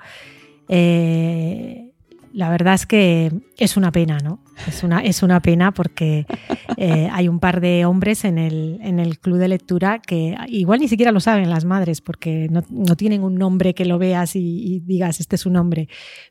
Eh, 0.67 1.84
la 2.35 2.49
verdad 2.49 2.73
es 2.73 2.85
que 2.85 3.31
es 3.57 3.77
una 3.77 3.93
pena, 3.93 4.17
¿no? 4.19 4.43
Es 4.67 4.83
una, 4.83 4.99
es 4.99 5.23
una 5.23 5.41
pena 5.41 5.73
porque 5.73 6.25
eh, 6.75 7.07
hay 7.09 7.29
un 7.29 7.39
par 7.39 7.61
de 7.61 7.85
hombres 7.85 8.25
en 8.25 8.37
el, 8.37 8.77
en 8.81 8.99
el 8.99 9.19
club 9.19 9.37
de 9.37 9.47
lectura 9.47 9.99
que 9.99 10.35
igual 10.49 10.81
ni 10.81 10.89
siquiera 10.89 11.13
lo 11.13 11.21
saben 11.21 11.49
las 11.49 11.63
madres 11.63 12.01
porque 12.01 12.49
no, 12.51 12.61
no 12.69 12.97
tienen 12.97 13.23
un 13.23 13.35
nombre 13.35 13.73
que 13.73 13.85
lo 13.85 13.97
veas 13.97 14.35
y, 14.35 14.81
digas, 14.81 15.21
este 15.21 15.37
es 15.37 15.41
su 15.43 15.49
nombre. 15.49 15.87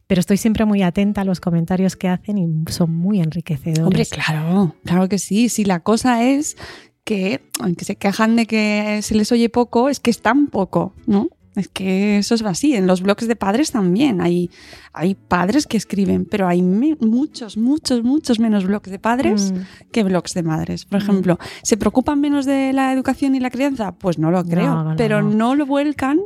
Pero 0.07 0.21
estoy 0.21 0.37
siempre 0.37 0.67
muy 0.67 0.83
atenta 0.83 1.23
a 1.23 1.25
los 1.25 1.41
comentarios 1.41 1.97
que 1.97 2.09
hacen 2.09 2.37
y 2.37 2.71
son 2.71 2.95
muy 2.95 3.21
enriquecedores. 3.21 3.81
Hombre, 3.81 4.07
claro, 4.07 4.77
claro 4.85 5.09
que 5.09 5.19
sí. 5.19 5.49
Si 5.49 5.65
la 5.65 5.81
cosa 5.81 6.23
es 6.23 6.59
que, 7.05 7.41
aunque 7.61 7.87
se 7.87 7.97
quejan 7.97 8.37
de 8.37 8.45
que 8.45 9.01
se 9.01 9.15
les 9.15 9.33
oye 9.33 9.49
poco, 9.49 9.89
es 9.89 10.01
que 10.01 10.11
es 10.11 10.21
tan 10.21 10.49
poco, 10.49 10.93
¿no? 11.07 11.31
Es 11.57 11.69
que 11.69 12.19
eso 12.19 12.35
es 12.35 12.43
así. 12.43 12.75
En 12.75 12.87
los 12.87 13.01
blogs 13.03 13.29
de 13.29 13.37
padres 13.37 13.71
también 13.71 14.21
hay, 14.21 14.51
hay 14.93 15.15
padres 15.15 15.67
que 15.67 15.77
escriben, 15.77 16.25
pero 16.25 16.49
hay 16.49 16.63
me- 16.63 16.97
muchos, 17.01 17.57
muchos, 17.57 18.03
muchos 18.03 18.41
menos 18.41 18.67
blogs 18.67 18.91
de 18.91 18.99
padres 18.99 19.53
Mm. 19.53 19.91
que 19.93 20.03
blogs 20.03 20.35
de 20.35 20.43
madres. 20.43 20.85
Por 20.85 21.01
Mm. 21.01 21.03
ejemplo, 21.05 21.39
¿se 21.63 21.77
preocupan 21.77 22.21
menos 22.21 22.45
de 22.45 22.73
la 22.73 22.93
educación 22.93 23.35
y 23.37 23.41
la 23.41 23.51
crianza? 23.51 23.93
Pues 23.93 24.19
no 24.19 24.31
lo 24.33 24.43
creo, 24.45 24.83
no, 24.85 24.95
pero 24.97 25.23
no. 25.23 25.31
no 25.31 25.55
lo 25.55 25.65
vuelcan 25.67 26.19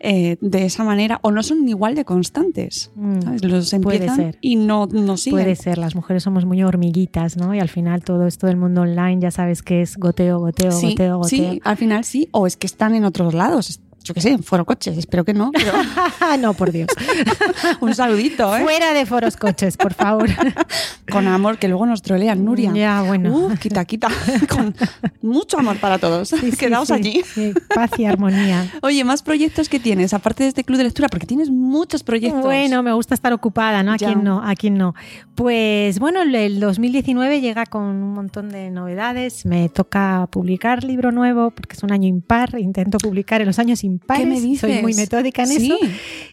eh, 0.00 0.36
de 0.42 0.66
esa 0.66 0.84
manera 0.84 1.18
o 1.22 1.30
no 1.30 1.42
son 1.42 1.66
igual 1.68 1.94
de 1.94 2.04
constantes. 2.04 2.90
Mm. 2.96 3.20
¿sabes? 3.22 3.44
Los 3.44 3.74
Puede 3.82 4.08
ser. 4.10 4.38
y 4.42 4.56
no, 4.56 4.86
no 4.86 5.16
siguen. 5.16 5.40
Puede 5.42 5.56
ser, 5.56 5.78
las 5.78 5.94
mujeres 5.94 6.22
somos 6.22 6.44
muy 6.44 6.62
hormiguitas, 6.62 7.36
¿no? 7.36 7.54
Y 7.54 7.60
al 7.60 7.68
final 7.70 8.02
todo 8.04 8.26
esto 8.26 8.46
del 8.46 8.56
mundo 8.56 8.82
online 8.82 9.20
ya 9.22 9.30
sabes 9.30 9.62
que 9.62 9.80
es 9.80 9.96
goteo, 9.96 10.38
goteo, 10.40 10.70
sí, 10.72 10.90
goteo, 10.90 11.16
goteo. 11.18 11.28
Sí, 11.52 11.60
al 11.64 11.76
final 11.78 12.04
sí, 12.04 12.28
o 12.32 12.46
es 12.46 12.56
que 12.58 12.66
están 12.66 12.94
en 12.94 13.04
otros 13.04 13.32
lados. 13.32 13.80
Yo 14.06 14.14
qué 14.14 14.20
sé, 14.20 14.30
en 14.30 14.42
Foro 14.44 14.64
Coches, 14.64 14.96
espero 14.96 15.24
que 15.24 15.34
no, 15.34 15.50
pero 15.52 15.72
no, 16.40 16.54
por 16.54 16.70
Dios. 16.70 16.88
un 17.80 17.92
saludito, 17.92 18.56
¿eh? 18.56 18.62
Fuera 18.62 18.92
de 18.92 19.04
foros 19.04 19.36
coches, 19.36 19.76
por 19.76 19.94
favor. 19.94 20.28
Con 21.10 21.26
amor, 21.26 21.58
que 21.58 21.66
luego 21.68 21.86
nos 21.86 22.02
trolean, 22.02 22.44
Nuria. 22.44 22.72
Ya, 22.72 23.02
bueno. 23.02 23.34
Uh, 23.36 23.56
quita, 23.56 23.84
quita. 23.84 24.08
Con 24.48 24.74
mucho 25.22 25.58
amor 25.58 25.78
para 25.78 25.98
todos. 25.98 26.28
Sí, 26.28 26.50
Quedaos 26.52 26.88
sí, 26.88 26.94
allí. 26.94 27.22
sí, 27.24 27.52
paz 27.74 27.90
y 27.98 28.04
armonía. 28.04 28.70
Oye, 28.82 29.02
más 29.04 29.22
proyectos 29.22 29.68
que 29.68 29.80
tienes, 29.80 30.14
aparte 30.14 30.42
de 30.44 30.48
este 30.50 30.62
club 30.64 30.78
de 30.78 30.84
lectura, 30.84 31.08
porque 31.08 31.26
tienes 31.26 31.50
muchos 31.50 32.02
proyectos. 32.04 32.42
Bueno, 32.42 32.82
me 32.82 32.92
gusta 32.92 33.14
estar 33.14 33.32
ocupada, 33.32 33.82
¿no? 33.82 33.92
¿A 33.92 33.96
Ya. 33.96 34.06
quién 34.08 34.22
no? 34.24 34.42
¿A 34.44 34.54
quién 34.54 34.76
no? 34.78 34.94
Pues 35.34 35.98
bueno, 35.98 36.22
el- 36.22 36.34
el 36.34 36.60
2019 36.60 37.40
llega 37.40 37.66
con 37.66 37.82
un 37.82 38.12
montón 38.14 38.48
de 38.50 38.70
novedades. 38.70 39.44
Me 39.46 39.68
toca 39.68 40.28
publicar 40.30 40.84
libro 40.84 41.12
nuevo 41.12 41.50
porque 41.50 41.74
es 41.76 41.82
un 41.82 41.92
año 41.92 42.08
impar. 42.08 42.58
Intento 42.58 42.98
publicar 42.98 43.40
en 43.40 43.46
los 43.46 43.58
años 43.58 43.84
impares. 43.84 43.95
¿Qué 44.14 44.26
me 44.26 44.40
dices? 44.40 44.60
Soy 44.70 44.82
muy 44.82 44.94
metódica 44.94 45.42
en 45.42 45.48
Sí. 45.48 45.66
eso. 45.66 45.76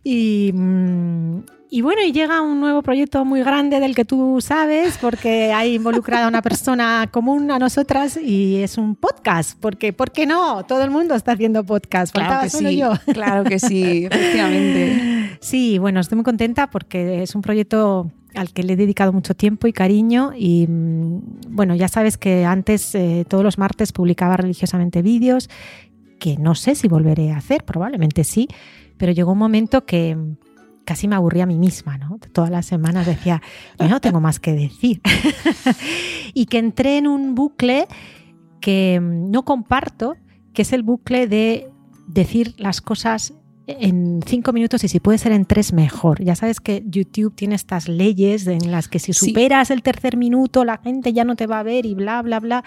Y, 0.04 0.52
mm, 0.54 1.40
y 1.70 1.82
bueno, 1.82 2.02
y 2.04 2.12
llega 2.12 2.42
un 2.42 2.60
nuevo 2.60 2.84
proyecto 2.84 3.26
muy 3.26 3.42
grande 3.42 3.80
del 3.80 3.96
que 3.96 4.06
tú 4.06 4.40
sabes, 4.42 4.98
porque 5.00 5.52
hay 5.54 5.74
involucrada 5.76 6.28
una 6.28 6.44
persona 6.44 7.10
común 7.12 7.50
a 7.50 7.58
nosotras 7.58 8.18
y 8.22 8.58
es 8.58 8.78
un 8.78 8.96
podcast. 8.96 9.58
Porque, 9.60 9.92
¿Por 9.92 10.12
qué 10.12 10.28
no? 10.28 10.64
Todo 10.66 10.84
el 10.84 10.92
mundo 10.92 11.16
está 11.16 11.32
haciendo 11.32 11.64
podcast. 11.64 12.14
Claro 12.14 12.44
que 12.44 12.50
solo 12.52 12.70
sí, 12.70 12.78
yo. 12.78 12.92
claro 13.14 13.44
que 13.44 13.58
sí, 13.60 14.06
efectivamente. 14.06 15.20
Sí, 15.42 15.78
bueno, 15.78 16.00
estoy 16.00 16.16
muy 16.16 16.24
contenta 16.24 16.70
porque 16.70 17.22
es 17.24 17.36
un 17.36 17.42
proyecto 17.42 18.10
al 18.34 18.52
que 18.54 18.64
le 18.64 18.74
he 18.74 18.76
dedicado 18.76 19.12
mucho 19.12 19.36
tiempo 19.36 19.68
y 19.68 19.74
cariño 19.74 20.32
y 20.38 20.68
mm, 20.68 21.22
bueno, 21.50 21.76
ya 21.76 21.88
sabes 21.88 22.18
que 22.18 22.46
antes 22.46 22.96
eh, 22.96 23.26
todos 23.28 23.44
los 23.44 23.58
martes 23.58 23.92
publicaba 23.92 24.38
religiosamente 24.38 25.02
vídeos 25.02 25.50
que 26.24 26.38
no 26.38 26.56
sé 26.56 26.74
si 26.74 26.88
volveré 26.88 27.34
a 27.34 27.38
hacer, 27.38 27.66
probablemente 27.66 28.24
sí, 28.24 28.48
pero 28.96 29.12
llegó 29.12 29.34
un 29.34 29.40
momento 29.40 29.86
que, 29.86 30.18
casi 30.86 31.10
me 31.10 31.16
aburría 31.16 31.44
a 31.44 31.48
mí 31.48 31.58
misma, 31.58 31.98
¿no? 31.98 32.18
Todas 32.32 32.50
las 32.50 32.66
semanas 32.66 33.06
decía, 33.06 33.42
yo 33.78 33.90
no 33.90 34.00
tengo 34.00 34.22
más 34.22 34.40
que 34.40 34.54
decir. 34.54 35.02
y 36.34 36.46
que 36.46 36.60
entré 36.60 36.98
en 36.98 37.08
un 37.08 37.36
bucle 37.36 37.88
que 38.62 39.02
mm, 39.02 39.32
no 39.32 39.44
comparto, 39.44 40.16
que 40.54 40.62
es 40.62 40.72
el 40.72 40.82
bucle 40.82 41.28
de 41.28 41.70
decir 42.08 42.56
las 42.58 42.80
cosas 42.80 43.34
en 43.68 44.22
cinco 44.26 44.54
minutos 44.54 44.82
y 44.86 44.88
si 44.88 45.02
puede 45.02 45.18
ser 45.18 45.34
en 45.34 45.44
tres 45.44 45.74
mejor. 45.74 46.24
Ya 46.24 46.36
sabes 46.36 46.62
que 46.62 46.86
YouTube 46.86 47.36
tiene 47.36 47.56
estas 47.56 47.90
leyes 47.90 48.48
en 48.48 48.72
las 48.72 48.88
que 48.88 49.00
si 49.00 49.12
superas 49.12 49.72
el 49.72 49.84
tercer 49.84 50.16
minuto 50.16 50.64
la 50.64 50.78
gente 50.78 51.12
ya 51.12 51.26
no 51.26 51.36
te 51.36 51.48
va 51.48 51.60
a 51.60 51.64
ver 51.64 51.86
y 51.86 51.96
bla, 51.96 52.22
bla, 52.22 52.40
bla. 52.40 52.64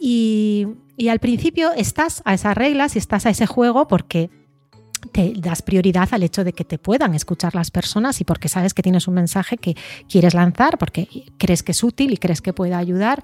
Y, 0.00 0.66
al 1.10 1.18
principio 1.18 1.72
estás 1.72 2.22
a 2.24 2.34
esas 2.34 2.56
reglas 2.56 2.96
y 2.96 2.98
estás 2.98 3.26
a 3.26 3.30
ese 3.30 3.46
juego 3.46 3.86
porque 3.86 4.30
te 5.12 5.34
das 5.36 5.62
prioridad 5.62 6.08
al 6.12 6.22
hecho 6.22 6.42
de 6.42 6.52
que 6.52 6.64
te 6.64 6.78
puedan 6.78 7.14
escuchar 7.14 7.54
las 7.54 7.70
personas 7.70 8.20
y 8.20 8.24
porque 8.24 8.48
sabes 8.48 8.74
que 8.74 8.82
tienes 8.82 9.06
un 9.06 9.14
mensaje 9.14 9.58
que 9.58 9.76
quieres 10.08 10.34
lanzar, 10.34 10.78
porque 10.78 11.08
crees 11.38 11.62
que 11.62 11.72
es 11.72 11.84
útil 11.84 12.12
y 12.12 12.16
crees 12.16 12.40
que 12.40 12.52
puede 12.52 12.74
ayudar. 12.74 13.22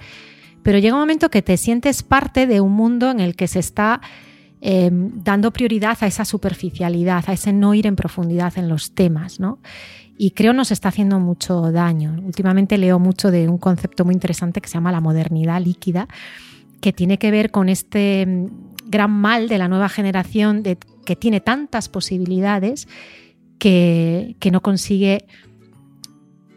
Pero 0.63 0.79
llega 0.79 0.95
un 0.95 1.01
momento 1.01 1.31
que 1.31 1.43
te 1.43 1.57
sientes 1.57 2.03
parte 2.03 2.47
de 2.47 2.61
un 2.61 2.73
mundo 2.73 3.11
en 3.11 3.21
el 3.21 3.35
que 3.35 3.49
se 3.49 3.59
está 3.59 4.01
em, 4.61 5.11
dando 5.25 5.51
prioridad 5.51 5.99
a 6.03 6.07
esa 6.07 6.25
superficialidad, 6.25 7.25
a 7.27 7.33
ese 7.33 7.53
no 7.53 7.75
ir 7.75 7.87
en 7.87 7.97
profundidad 7.97 8.57
en 8.59 8.69
los 8.69 8.95
temas, 8.95 9.41
¿no? 9.41 9.59
Y 10.17 10.33
creo 10.33 10.53
nos 10.53 10.71
está 10.71 10.91
haciendo 10.91 11.19
mucho 11.19 11.73
daño. 11.73 12.15
Últimamente 12.25 12.79
leo 12.79 12.99
mucho 13.01 13.31
de 13.31 13.49
un 13.49 13.59
concepto 13.59 14.05
muy 14.05 14.15
interesante 14.15 14.61
que 14.61 14.69
se 14.69 14.75
llama 14.75 14.93
la 14.93 15.01
modernidad 15.01 15.61
líquida, 15.61 16.07
que 16.83 16.93
tiene 16.93 17.17
que 17.17 17.31
ver 17.31 17.51
con 17.51 17.71
este 17.71 18.23
em, 18.23 18.51
gran 18.85 19.11
mal 19.11 19.49
de 19.49 19.57
la 19.57 19.69
nueva 19.69 19.89
generación 19.89 20.63
de 20.63 20.77
que 21.07 21.17
tiene 21.17 21.41
tantas 21.41 21.89
posibilidades 21.89 22.89
que, 23.59 24.37
no 24.51 24.61
consigue 24.61 25.25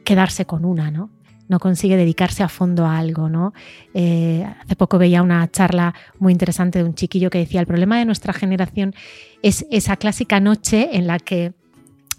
quedarse 0.04 0.46
con 0.46 0.66
una, 0.66 0.92
¿no? 0.92 1.12
no 1.48 1.60
consigue 1.60 1.96
dedicarse 1.96 2.42
a 2.42 2.50
fondo 2.50 2.88
a 2.88 2.98
algo, 2.98 3.30
¿no? 3.30 3.54
Eh, 3.94 4.44
hace 4.64 4.76
poco 4.76 4.98
veía 4.98 5.22
una 5.22 5.48
charla 5.52 5.94
muy 6.18 6.34
interesante 6.34 6.80
de 6.80 6.86
un 6.86 6.96
chiquillo 6.96 7.30
que 7.30 7.38
decía, 7.38 7.62
el 7.62 7.68
problema 7.68 8.00
de 8.00 8.06
nuestra 8.06 8.34
generación 8.34 8.96
es 9.44 9.64
esa 9.70 9.96
clásica 9.98 10.40
noche 10.40 10.98
en 10.98 11.06
la 11.06 11.20
que 11.20 11.54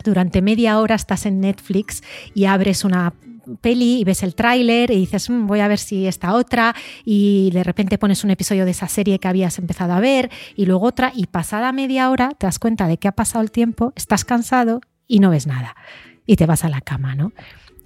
durante 0.05 0.43
media 0.43 0.79
hora 0.79 0.95
estás 0.95 1.27
en 1.27 1.41
Netflix 1.41 2.05
y 2.35 2.45
abres 2.45 2.85
una 2.85 3.15
peli 3.61 4.01
y 4.01 4.05
ves 4.05 4.23
el 4.23 4.35
tráiler 4.35 4.91
y 4.91 4.97
dices, 4.97 5.31
mm, 5.31 5.47
voy 5.47 5.61
a 5.61 5.69
ver 5.69 5.79
si 5.79 6.07
esta 6.07 6.35
otra, 6.35 6.75
y 7.05 7.51
de 7.53 7.65
repente 7.65 7.99
pones 7.99 8.25
un 8.25 8.31
episodio 8.31 8.65
de 8.65 8.71
esa 8.73 8.89
serie 8.89 9.19
que 9.19 9.29
habías 9.29 9.59
empezado 9.59 9.93
a 9.93 10.01
ver, 10.01 10.31
y 10.57 10.67
luego 10.67 10.87
otra, 10.87 11.13
y 11.15 11.27
pasada 11.27 11.73
media 11.73 12.11
hora 12.11 12.31
te 12.39 12.47
das 12.47 12.59
cuenta 12.59 12.87
de 12.87 12.99
que 12.99 13.09
ha 13.09 13.13
pasado 13.13 13.43
el 13.43 13.51
tiempo, 13.51 13.93
estás 13.97 14.25
cansado 14.25 14.81
y 15.07 15.21
no 15.21 15.31
ves 15.31 15.47
nada, 15.47 15.77
y 16.27 16.37
te 16.37 16.47
vas 16.47 16.65
a 16.65 16.69
la 16.69 16.81
cama, 16.81 17.15
¿no? 17.15 17.33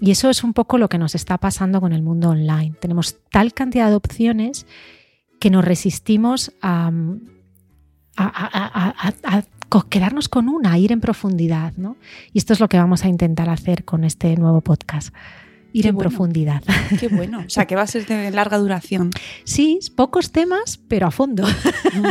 Y 0.01 0.11
eso 0.13 0.31
es 0.31 0.43
un 0.43 0.55
poco 0.55 0.79
lo 0.79 0.89
que 0.89 0.97
nos 0.97 1.15
está 1.15 1.37
pasando 1.37 1.81
con 1.81 1.93
el 1.93 2.03
mundo 2.03 2.31
online. 2.31 2.75
Tenemos 2.81 3.19
tal 3.31 3.53
cantidad 3.53 3.91
de 3.91 3.97
opciones 3.97 4.67
que 5.39 5.51
nos 5.51 5.63
resistimos 5.63 6.53
a, 6.63 6.91
a, 8.17 9.43
quedarnos 9.91 10.29
con 10.31 10.49
una, 10.49 10.73
a 10.73 10.79
ir 10.79 10.91
en 10.91 11.01
profundidad. 11.01 11.75
¿no? 11.77 11.97
Y 12.33 12.39
esto 12.39 12.55
es 12.55 12.61
lo 12.61 12.69
que 12.69 12.79
vamos 12.79 13.05
a 13.05 13.09
intentar 13.09 13.51
hacer 13.51 13.85
con 13.85 14.05
este 14.05 14.37
nuevo 14.37 14.63
podcast 14.63 15.15
ir 15.73 15.87
en 15.87 15.97
profundidad. 15.97 16.63
Qué 16.99 17.09
bueno. 17.09 17.45
O 17.47 17.51
sea, 17.51 17.67
que 17.67 17.77
va 17.77 17.83
a 17.83 17.87
ser 17.87 18.07
de 18.07 18.31
larga 18.31 18.59
duración. 18.59 19.11
Sí, 19.45 19.79
pocos 19.95 20.31
temas, 20.31 20.81
pero 20.89 21.07
a 21.07 21.11
fondo. 21.11 21.45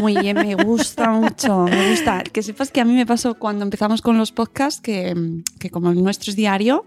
Muy 0.02 0.18
bien, 0.18 0.36
me 0.36 0.56
gusta 0.56 1.12
mucho. 1.12 1.66
Me 1.66 1.92
gusta. 1.92 2.24
Que 2.24 2.44
sepas 2.44 2.72
que 2.72 2.82
a 2.82 2.86
mí 2.86 2.94
me 2.94 3.06
pasó 3.06 3.36
cuando 3.36 3.64
empezamos 3.64 4.02
con 4.02 4.18
los 4.18 4.32
podcasts 4.32 4.82
que, 4.82 5.42
que 5.60 5.70
como 5.70 5.92
el 5.92 6.04
nuestro 6.04 6.32
es 6.32 6.36
diario, 6.36 6.86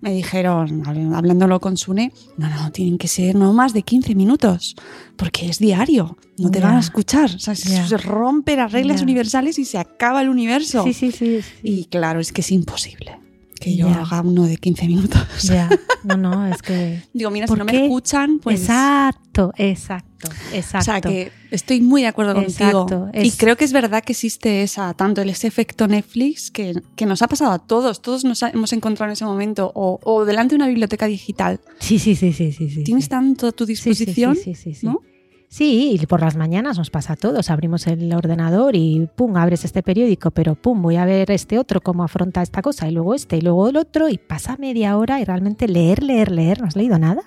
me 0.00 0.12
dijeron, 0.12 0.84
hablándolo 1.14 1.60
con 1.60 1.76
Sune, 1.76 2.12
no, 2.36 2.48
no, 2.48 2.70
tienen 2.70 2.98
que 2.98 3.08
ser 3.08 3.34
no 3.34 3.52
más 3.52 3.72
de 3.72 3.82
15 3.82 4.14
minutos, 4.14 4.76
porque 5.16 5.48
es 5.48 5.58
diario, 5.58 6.16
no 6.36 6.50
te 6.50 6.60
van 6.60 6.76
a 6.76 6.80
escuchar. 6.80 7.30
O 7.34 7.38
sea, 7.38 7.54
se 7.54 7.96
rompen 7.96 8.58
las 8.58 8.72
reglas 8.72 9.02
universales 9.02 9.58
y 9.58 9.64
se 9.64 9.78
acaba 9.78 10.22
el 10.22 10.28
universo. 10.28 10.84
sí, 10.84 10.92
sí, 10.92 11.10
sí. 11.10 11.40
Y 11.62 11.86
claro, 11.86 12.20
es 12.20 12.32
que 12.32 12.42
es 12.42 12.52
imposible 12.52 13.18
que 13.58 13.76
yo 13.76 13.88
haga 13.88 14.20
uno 14.20 14.44
de 14.44 14.56
15 14.56 14.86
minutos. 14.86 15.42
Ya, 15.42 15.68
no, 16.04 16.16
no, 16.16 16.46
es 16.46 16.62
que... 16.62 17.02
Digo, 17.12 17.30
mira, 17.30 17.46
si 17.46 17.54
no 17.54 17.64
me 17.64 17.84
escuchan, 17.84 18.38
pues... 18.38 18.60
Exacto, 18.60 19.52
exacto, 19.56 20.28
exacto. 20.52 20.78
O 20.78 20.82
sea, 20.82 21.00
que 21.00 21.32
estoy 21.50 21.80
muy 21.80 22.02
de 22.02 22.08
acuerdo 22.08 22.34
contigo. 22.34 23.10
Y 23.14 23.30
creo 23.32 23.56
que 23.56 23.64
es 23.64 23.72
verdad 23.72 24.02
que 24.02 24.12
existe 24.12 24.62
esa, 24.62 24.94
tanto 24.94 25.22
ese 25.22 25.46
efecto 25.46 25.86
Netflix 25.88 26.50
que, 26.50 26.80
que 26.96 27.06
nos 27.06 27.22
ha 27.22 27.28
pasado 27.28 27.52
a 27.52 27.58
todos. 27.58 28.02
Todos 28.02 28.24
nos 28.24 28.42
hemos 28.42 28.72
encontrado 28.72 29.10
en 29.10 29.12
ese 29.12 29.24
momento 29.24 29.72
o, 29.74 30.00
o, 30.02 30.24
delante 30.24 30.54
de 30.54 30.56
una 30.56 30.68
biblioteca 30.68 31.06
digital. 31.06 31.60
Sí, 31.78 31.98
sí, 31.98 32.14
sí, 32.14 32.32
sí, 32.32 32.52
sí. 32.52 32.84
Tienes 32.84 33.08
tanto 33.08 33.48
a 33.48 33.52
tu 33.52 33.66
disposición, 33.66 34.36
sí, 34.36 34.54
sí, 34.54 34.74
sí, 34.74 34.86
¿no? 34.86 35.02
Sí, 35.48 35.96
y 35.98 36.06
por 36.06 36.20
las 36.20 36.36
mañanas 36.36 36.76
nos 36.76 36.90
pasa 36.90 37.14
a 37.14 37.16
todos. 37.16 37.50
Abrimos 37.50 37.86
el 37.86 38.12
ordenador 38.12 38.76
y 38.76 39.08
pum, 39.16 39.36
abres 39.36 39.64
este 39.64 39.82
periódico, 39.82 40.30
pero 40.30 40.54
pum, 40.54 40.82
voy 40.82 40.96
a 40.96 41.06
ver 41.06 41.30
este 41.30 41.58
otro, 41.58 41.80
cómo 41.80 42.04
afronta 42.04 42.42
esta 42.42 42.60
cosa, 42.60 42.86
y 42.86 42.92
luego 42.92 43.14
este, 43.14 43.38
y 43.38 43.40
luego 43.40 43.68
el 43.68 43.78
otro, 43.78 44.10
y 44.10 44.18
pasa 44.18 44.56
media 44.58 44.96
hora 44.98 45.20
y 45.20 45.24
realmente 45.24 45.66
leer, 45.66 46.02
leer, 46.02 46.30
leer, 46.30 46.60
no 46.60 46.66
has 46.66 46.76
leído 46.76 46.98
nada. 46.98 47.22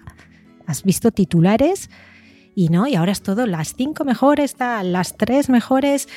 Has 0.68 0.84
visto 0.84 1.12
titulares 1.12 1.90
y 2.54 2.70
no, 2.70 2.86
y 2.86 2.94
ahora 2.94 3.12
es 3.12 3.24
todo 3.24 3.48
las 3.48 3.74
cinco 3.74 4.06
mejores, 4.06 4.56
las 4.60 5.18
tres 5.18 5.50
mejores, 5.50 6.08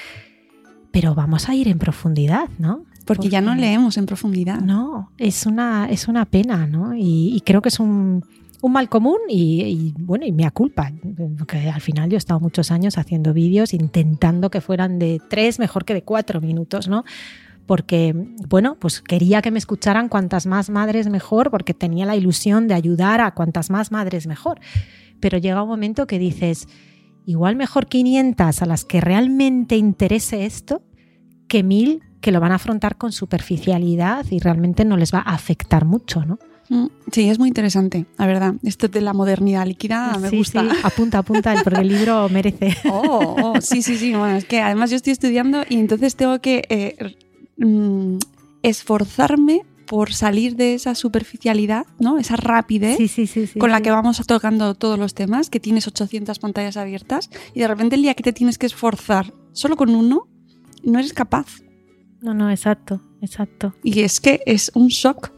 pero 0.93 1.15
vamos 1.15 1.49
a 1.49 1.55
ir 1.55 1.69
en 1.69 1.79
profundidad, 1.79 2.51
¿no? 2.59 2.85
Porque, 3.07 3.29
ya 3.29 3.41
no 3.41 3.55
leemos 3.55 3.97
en 3.99 4.07
profundidad. 4.07 4.61
No, 4.61 5.11
es 5.19 5.47
una, 5.47 5.89
es 5.91 6.07
una 6.09 6.27
pena, 6.27 6.67
¿no? 6.67 6.95
y 6.95 7.43
creo 7.45 7.63
que 7.63 7.69
es 7.69 7.81
un 7.81 8.25
un 8.65 8.73
mal 8.73 8.89
común 8.89 9.19
y, 9.29 9.93
bueno, 9.99 10.25
y 10.25 10.33
me 10.33 10.51
culpa, 10.51 10.91
porque 11.37 11.69
al 11.69 11.83
final 11.83 12.09
yo 12.09 12.17
he 12.17 12.19
estado 12.19 12.41
muchos 12.41 12.71
años 12.71 12.97
haciendo 12.97 13.35
vídeos 13.35 13.75
intentando 13.75 14.49
que 14.49 14.63
fueran 14.63 14.99
de 14.99 15.21
tres 15.29 15.59
mejor 15.59 15.85
que 15.85 15.93
de 15.93 16.03
cuatro 16.03 16.41
minutos, 16.41 16.89
¿no? 16.89 17.05
Porque, 17.67 18.15
bueno, 18.49 18.79
pues 18.81 19.03
quería 19.03 19.43
que 19.43 19.51
me 19.51 19.59
escucharan 19.59 20.09
cuantas 20.09 20.47
más 20.47 20.71
madres 20.71 21.11
mejor, 21.11 21.51
porque 21.51 21.75
tenía 21.75 22.07
la 22.07 22.17
ilusión 22.17 22.67
de 22.67 22.73
ayudar 22.73 23.21
a 23.21 23.33
cuantas 23.33 23.69
más 23.69 23.93
madres 23.93 24.27
mejor. 24.27 24.59
Pero 25.21 25.37
llega 25.37 25.63
un 25.63 25.69
momento 25.69 26.07
que 26.07 26.19
dices, 26.19 26.67
igual 27.27 27.57
mejor 27.57 27.87
500 27.87 28.63
a 28.63 28.67
las 28.67 28.87
que 28.87 29.03
realmente 29.03 29.77
interese 29.77 30.47
esto 30.47 30.81
que 31.49 31.63
mil 31.63 32.03
que 32.23 32.33
lo 32.33 32.41
van 32.41 32.53
a 32.53 32.55
afrontar 32.55 32.97
con 32.97 33.13
superficialidad 33.13 34.25
y 34.31 34.39
realmente 34.39 34.87
no 34.87 34.97
les 34.97 35.13
va 35.13 35.19
a 35.19 35.35
afectar 35.35 35.85
mucho, 35.85 36.25
¿no? 36.25 36.39
Mm, 36.69 36.87
sí, 37.13 37.29
es 37.29 37.39
muy 37.39 37.49
interesante, 37.49 38.07
la 38.19 38.27
verdad. 38.27 38.55
Esto 38.63 38.89
de 38.89 39.01
la 39.01 39.13
modernidad 39.13 39.67
líquida 39.67 40.17
me 40.19 40.31
gusta. 40.31 40.63
Sí, 40.63 40.69
apunta, 40.83 41.19
apunta, 41.19 41.55
porque 41.63 41.81
el 41.81 41.89
libro 41.89 42.29
merece. 42.29 42.77
Oh, 42.91 43.37
oh, 43.43 43.61
sí, 43.61 43.83
sí, 43.83 43.97
sí. 43.97 44.13
Bueno, 44.13 44.37
es 44.37 44.45
que 44.45 44.61
además 44.61 44.91
yo 44.91 44.97
estoy 44.97 45.13
estudiando 45.13 45.65
y 45.69 45.79
entonces 45.79 46.17
tengo 46.17 46.41
que 46.41 46.63
eh, 46.69 47.17
mm, 47.59 48.19
esforzarme 48.63 49.63
por 49.87 50.13
salir 50.13 50.57
de 50.57 50.75
esa 50.75 50.95
superficialidad, 50.95 51.87
¿no? 51.99 52.19
Esa 52.19 52.37
rapidez 52.37 52.99
con 53.59 53.71
la 53.71 53.81
que 53.81 53.91
vamos 53.91 54.21
tocando 54.27 54.75
todos 54.75 54.99
los 54.99 55.15
temas, 55.15 55.51
que 55.51 55.61
tienes 55.61 55.87
800 55.87 56.39
pantallas 56.39 56.77
abiertas 56.77 57.31
y 57.55 57.61
de 57.61 57.69
repente 57.69 57.97
el 57.97 58.03
día 58.03 58.15
que 58.15 58.23
te 58.23 58.33
tienes 58.33 58.59
que 58.59 58.67
esforzar 58.67 59.33
solo 59.53 59.77
con 59.77 59.95
uno, 59.95 60.27
no 60.83 60.99
eres 60.99 61.13
capaz. 61.13 61.63
No, 62.21 62.33
no, 62.33 62.51
exacto, 62.51 63.03
exacto. 63.21 63.75
Y 63.83 64.01
es 64.01 64.21
que 64.21 64.41
es 64.47 64.73
un 64.75 64.89
shock 64.89 65.31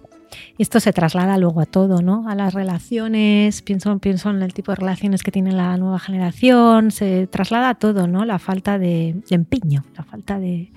esto 0.59 0.81
se 0.81 0.93
traslada 0.93 1.39
luego 1.39 1.61
a 1.61 1.67
todo, 1.67 2.03
¿no? 2.03 2.29
A 2.29 2.35
las 2.35 2.55
relaciones, 2.55 3.63
pienso, 3.63 3.99
pienso 3.99 4.31
en 4.31 4.43
el 4.43 4.55
tipo 4.55 4.73
de 4.73 4.77
relaciones 4.77 5.23
que 5.23 5.31
tiene 5.31 5.53
la 5.53 5.77
nueva 5.77 5.99
generación, 5.99 6.91
se 6.91 7.27
traslada 7.27 7.71
a 7.71 7.75
todo, 7.75 8.07
¿no? 8.07 8.25
La 8.25 8.39
falta 8.39 8.79
de, 8.79 9.17
empeño, 9.31 9.85
la 9.97 10.05
falta 10.05 10.39
de 10.39 10.71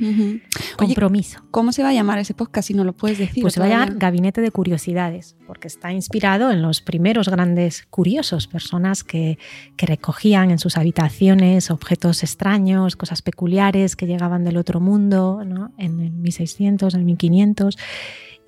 compromiso. 0.78 1.42
¿Cómo 1.52 1.72
se 1.72 1.84
va 1.84 1.90
a 1.90 1.94
llamar 1.94 2.20
ese 2.20 2.34
podcast 2.34 2.68
si 2.68 2.74
no 2.74 2.84
lo 2.84 2.94
puedes 2.94 3.18
decir? 3.18 3.42
Pues 3.42 3.54
se 3.54 3.60
va 3.60 3.68
a 3.68 3.70
llamar 3.70 3.96
Gabinete 3.96 4.42
de 4.42 4.52
Curiosidades, 4.52 5.36
porque 5.48 5.68
está 5.68 5.92
inspirado 5.92 6.52
en 6.52 6.62
los 6.62 6.82
primeros 6.82 7.30
grandes 7.30 7.86
curiosos, 7.90 8.48
personas 8.48 9.04
que, 9.04 9.38
que 9.76 9.86
recogían 9.86 10.52
en 10.52 10.60
sus 10.60 10.78
habitaciones 10.78 11.72
objetos 11.72 12.24
extraños, 12.24 12.96
cosas 12.96 13.22
peculiares 13.22 13.96
que 13.96 14.06
llegaban 14.06 14.44
del 14.44 14.58
otro 14.58 14.80
mundo, 14.80 15.44
¿no? 15.46 15.72
En 15.78 16.00
el 16.00 16.12
1600, 16.12 16.94
en 16.94 17.00
el 17.00 17.06
1500 17.06 17.78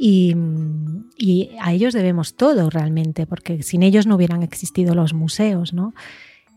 y, 0.04 1.52
a 1.60 1.74
ellos 1.74 1.94
debemos 1.94 2.34
todo 2.36 2.72
realmente, 2.72 3.28
porque 3.28 3.62
sin 3.62 3.84
ellos 3.84 4.08
no 4.08 4.16
hubieran 4.16 4.42
existido 4.42 4.96
los 4.96 5.14
museos, 5.14 5.74
¿no? 5.74 5.94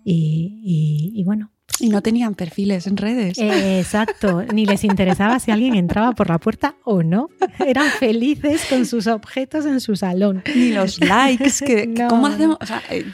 Y, 0.03 1.23
bueno. 1.25 1.51
Y 1.81 1.89
no 1.89 2.03
tenían 2.03 2.35
perfiles 2.35 2.87
en 2.87 2.97
redes. 2.97 3.39
Eh, 3.39 3.81
exacto, 3.81 4.43
ni 4.53 4.65
les 4.65 4.85
interesaba 4.85 5.39
si 5.39 5.51
alguien 5.51 5.75
entraba 5.75 6.13
por 6.13 6.29
la 6.29 6.39
puerta 6.39 6.77
o 6.85 7.03
no. 7.03 7.31
Eran 7.59 7.89
felices 7.91 8.63
con 8.69 8.87
sus 8.87 9.07
objetos 9.07 9.67
en 9.67 9.81
su 9.81 9.97
salón. 9.97 10.43
Ni 10.55 10.71
los 10.71 11.01
likes, 11.05 11.65
que, 11.65 11.95
¿cómo 12.09 12.29
hacemos? 12.29 12.59
Eh, 12.91 13.05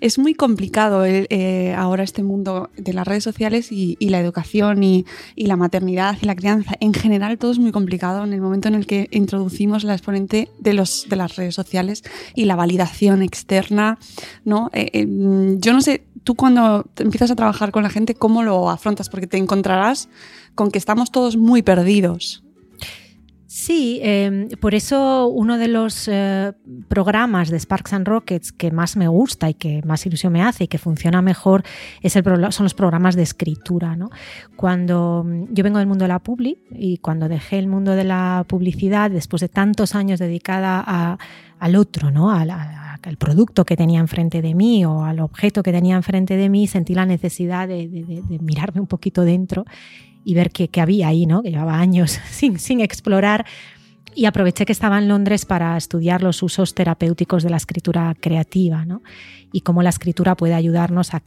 es 0.00 0.18
muy 0.18 0.34
complicado 0.34 1.04
eh, 1.04 1.74
ahora 1.76 2.04
este 2.04 2.22
mundo 2.22 2.70
de 2.76 2.92
las 2.92 3.06
redes 3.06 3.24
sociales 3.24 3.72
y, 3.72 3.96
la 4.00 4.20
educación 4.20 4.82
y, 4.84 5.04
la 5.36 5.56
maternidad 5.56 6.16
y 6.22 6.26
la 6.26 6.36
crianza. 6.36 6.74
En 6.80 6.94
general 6.94 7.36
todo 7.38 7.50
es 7.50 7.58
muy 7.58 7.72
complicado 7.72 8.22
en 8.22 8.32
el 8.32 8.40
momento 8.40 8.68
en 8.68 8.74
el 8.74 8.86
que 8.86 9.08
introducimos 9.10 9.82
la 9.82 9.94
exponente 9.94 10.50
de, 10.60 10.72
los, 10.72 11.06
de 11.08 11.16
las 11.16 11.34
redes 11.36 11.54
sociales 11.54 12.04
y 12.34 12.44
la 12.44 12.54
validación 12.54 13.22
externa. 13.22 13.98
¿no? 14.44 14.70
Eh, 14.72 15.06
yo 15.58 15.72
no 15.72 15.80
sé, 15.80 16.04
tú 16.28 16.34
cuando 16.34 16.84
empiezas 16.98 17.30
a 17.30 17.36
trabajar 17.36 17.70
con 17.70 17.82
la 17.82 17.88
gente, 17.88 18.14
¿cómo 18.14 18.42
lo 18.42 18.68
afrontas? 18.68 19.08
Porque 19.08 19.26
te 19.26 19.38
encontrarás 19.38 20.10
con 20.54 20.70
que 20.70 20.76
estamos 20.76 21.10
todos 21.10 21.38
muy 21.38 21.62
perdidos. 21.62 22.44
Sí, 23.60 23.98
em, 24.04 24.48
por 24.60 24.76
eso 24.76 25.26
uno 25.26 25.58
de 25.58 25.66
los 25.66 26.06
eh, 26.06 26.52
programas 26.86 27.50
de 27.50 27.58
Sparks 27.58 27.92
and 27.92 28.06
Rockets 28.06 28.52
que 28.52 28.70
más 28.70 28.96
me 28.96 29.08
gusta 29.08 29.50
y 29.50 29.54
que 29.54 29.82
más 29.82 30.06
ilusión 30.06 30.32
me 30.32 30.44
hace 30.44 30.64
y 30.64 30.68
que 30.68 30.78
funciona 30.78 31.22
mejor 31.22 31.64
es 32.00 32.14
el, 32.14 32.22
son 32.52 32.64
los 32.64 32.74
programas 32.74 33.16
de 33.16 33.24
escritura. 33.24 33.96
¿no? 33.96 34.10
Cuando 34.54 35.24
mm, 35.26 35.52
yo 35.52 35.64
vengo 35.64 35.78
del 35.78 35.88
mundo 35.88 36.04
de 36.04 36.08
la 36.08 36.20
publi 36.20 36.58
y 36.70 36.98
cuando 36.98 37.28
dejé 37.28 37.58
el 37.58 37.66
mundo 37.66 37.96
de 37.96 38.04
la 38.04 38.44
publicidad, 38.46 39.10
después 39.10 39.40
de 39.40 39.48
tantos 39.48 39.96
años 39.96 40.20
dedicada 40.20 41.18
al 41.58 41.74
otro, 41.74 42.12
¿no? 42.12 42.30
al 42.30 43.16
producto 43.18 43.64
que 43.64 43.76
tenía 43.76 43.98
enfrente 43.98 44.40
de 44.40 44.54
mí 44.54 44.84
o 44.84 45.02
al 45.02 45.18
objeto 45.18 45.64
que 45.64 45.72
tenía 45.72 45.96
enfrente 45.96 46.36
de 46.36 46.48
mí, 46.48 46.68
sentí 46.68 46.94
la 46.94 47.06
necesidad 47.06 47.66
de 47.66 48.38
mirarme 48.40 48.80
un 48.80 48.86
poquito 48.86 49.22
dentro 49.22 49.64
y 50.28 50.34
ver 50.34 50.50
qué, 50.50 50.68
había 50.78 51.08
ahí, 51.08 51.24
¿no? 51.24 51.42
que 51.42 51.50
llevaba 51.50 51.78
años 51.78 52.20
sin, 52.30 52.58
sin 52.58 52.80
explorar. 52.80 53.46
Y 54.14 54.26
aproveché 54.26 54.66
que 54.66 54.72
estaba 54.72 54.98
en 54.98 55.08
Londres 55.08 55.46
para 55.46 55.74
estudiar 55.74 56.22
los 56.22 56.42
usos 56.42 56.74
terapéuticos 56.74 57.42
de 57.42 57.48
la 57.48 57.56
escritura 57.56 58.14
creativa 58.20 58.84
¿no? 58.84 59.02
y 59.52 59.62
cómo 59.62 59.82
la 59.82 59.88
escritura 59.88 60.36
puede 60.36 60.52
ayudarnos 60.52 61.14
a, 61.14 61.22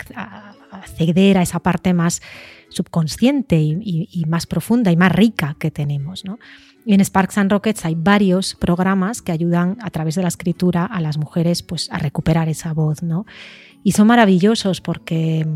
acceder 0.70 1.40
a 1.40 1.42
esa 1.42 1.60
parte 1.62 1.96
más 1.96 2.22
subconsciente 2.70 3.60
y, 3.60 4.24
más 4.28 4.46
profunda 4.46 4.92
y 4.92 4.98
más 4.98 5.12
rica 5.12 5.56
que 5.58 5.72
tenemos. 5.72 6.24
¿no? 6.24 6.38
Y 6.86 6.94
en 6.94 7.04
Sparks 7.04 7.40
and 7.40 7.52
Rockets 7.52 7.86
hay 7.86 7.96
varios 7.96 8.54
programas 8.54 9.24
que 9.24 9.32
ayudan 9.32 9.78
a 9.82 9.90
través 9.90 10.14
de 10.14 10.22
la 10.22 10.28
escritura 10.28 10.86
a 10.86 11.02
las 11.02 11.18
mujeres 11.18 11.64
pues, 11.64 11.92
a 11.92 11.98
recuperar 11.98 12.50
esa 12.50 12.72
voz. 12.74 13.02
¿no? 13.02 13.26
Y 13.84 13.94
son 13.94 14.06
maravillosos 14.06 14.80
porque 14.80 15.48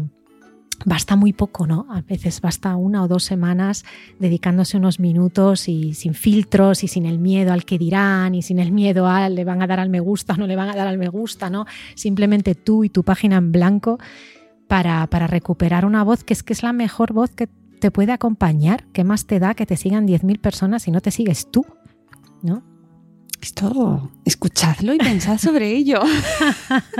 basta 0.84 1.16
muy 1.16 1.34
poco, 1.34 1.68
¿no? 1.68 1.88
A 1.90 2.02
veces 2.02 2.42
basta 2.42 2.76
una 2.76 3.04
o 3.04 3.08
dos 3.08 3.24
semanas 3.24 3.86
dedicándose 4.20 4.78
unos 4.78 5.00
minutos 5.00 5.70
y 5.70 5.94
sin 5.94 6.14
filtros 6.14 6.84
y 6.84 6.88
sin 6.88 7.06
el 7.06 7.20
miedo 7.20 7.54
al 7.54 7.66
que 7.66 7.78
dirán 7.78 8.36
y 8.36 8.42
sin 8.42 8.60
el 8.60 8.72
miedo 8.72 9.08
a 9.08 9.30
le 9.30 9.44
van 9.46 9.62
a 9.62 9.68
dar 9.68 9.80
al 9.80 9.90
me 9.90 10.00
gusta 10.00 10.34
o 10.34 10.38
no 10.38 10.48
le 10.48 10.56
van 10.56 10.70
a 10.70 10.76
dar 10.76 10.88
al 10.88 10.98
me 10.98 11.10
gusta, 11.10 11.50
¿no? 11.50 11.66
Simplemente 11.96 12.56
tú 12.56 12.84
y 12.84 12.90
tu 12.90 13.04
página 13.04 13.38
en 13.38 13.52
blanco 13.52 14.00
para, 14.68 15.08
para 15.08 15.28
recuperar 15.28 15.86
una 15.86 16.04
voz 16.04 16.24
que 16.24 16.34
es 16.34 16.44
que 16.44 16.54
es 16.54 16.64
la 16.64 16.74
mejor 16.74 17.14
voz 17.14 17.32
que 17.32 17.48
te 17.80 17.92
puede 17.92 18.12
acompañar. 18.12 18.86
¿Qué 18.94 19.04
más 19.04 19.26
te 19.26 19.40
da 19.40 19.54
que 19.54 19.66
te 19.66 19.78
sigan 19.78 20.08
10.000 20.08 20.40
personas 20.40 20.84
si 20.84 20.92
no 20.92 21.02
te 21.02 21.12
sigues 21.12 21.50
tú? 21.52 21.66
¿No? 22.42 22.64
Esto, 23.46 24.10
escuchadlo 24.26 24.96
y 24.96 24.98
pensad 24.98 25.38
sobre 25.38 25.70
ello. 25.72 26.00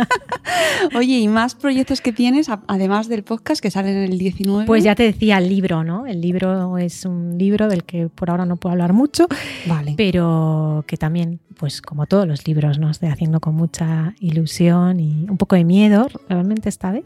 Oye, 0.96 1.18
¿y 1.18 1.28
más 1.28 1.56
proyectos 1.56 2.02
que 2.02 2.14
tienes, 2.14 2.50
además 2.68 3.10
del 3.10 3.24
podcast 3.24 3.60
que 3.64 3.72
salen 3.72 3.98
en 3.98 4.12
el 4.12 4.20
19? 4.20 4.68
Pues 4.68 4.84
ya 4.84 4.94
te 4.94 5.02
decía 5.02 5.40
el 5.40 5.50
libro, 5.50 5.84
¿no? 5.84 6.06
El 6.06 6.22
libro 6.22 6.78
es 6.78 7.04
un 7.04 7.40
libro 7.40 7.68
del 7.68 7.84
que 7.84 8.10
por 8.10 8.30
ahora 8.30 8.46
no 8.46 8.58
puedo 8.58 8.74
hablar 8.74 8.94
mucho, 8.94 9.28
vale. 9.66 9.96
pero 9.98 10.84
que 10.86 10.98
también, 10.98 11.40
pues 11.58 11.82
como 11.82 12.06
todos 12.06 12.28
los 12.28 12.48
libros, 12.48 12.78
¿no? 12.78 12.92
Estoy 12.92 13.10
haciendo 13.10 13.40
con 13.40 13.56
mucha 13.56 14.14
ilusión 14.20 15.00
y 15.00 15.26
un 15.28 15.38
poco 15.38 15.56
de 15.56 15.64
miedo, 15.64 16.10
realmente 16.30 16.70
esta 16.70 16.92
vez. 16.92 17.06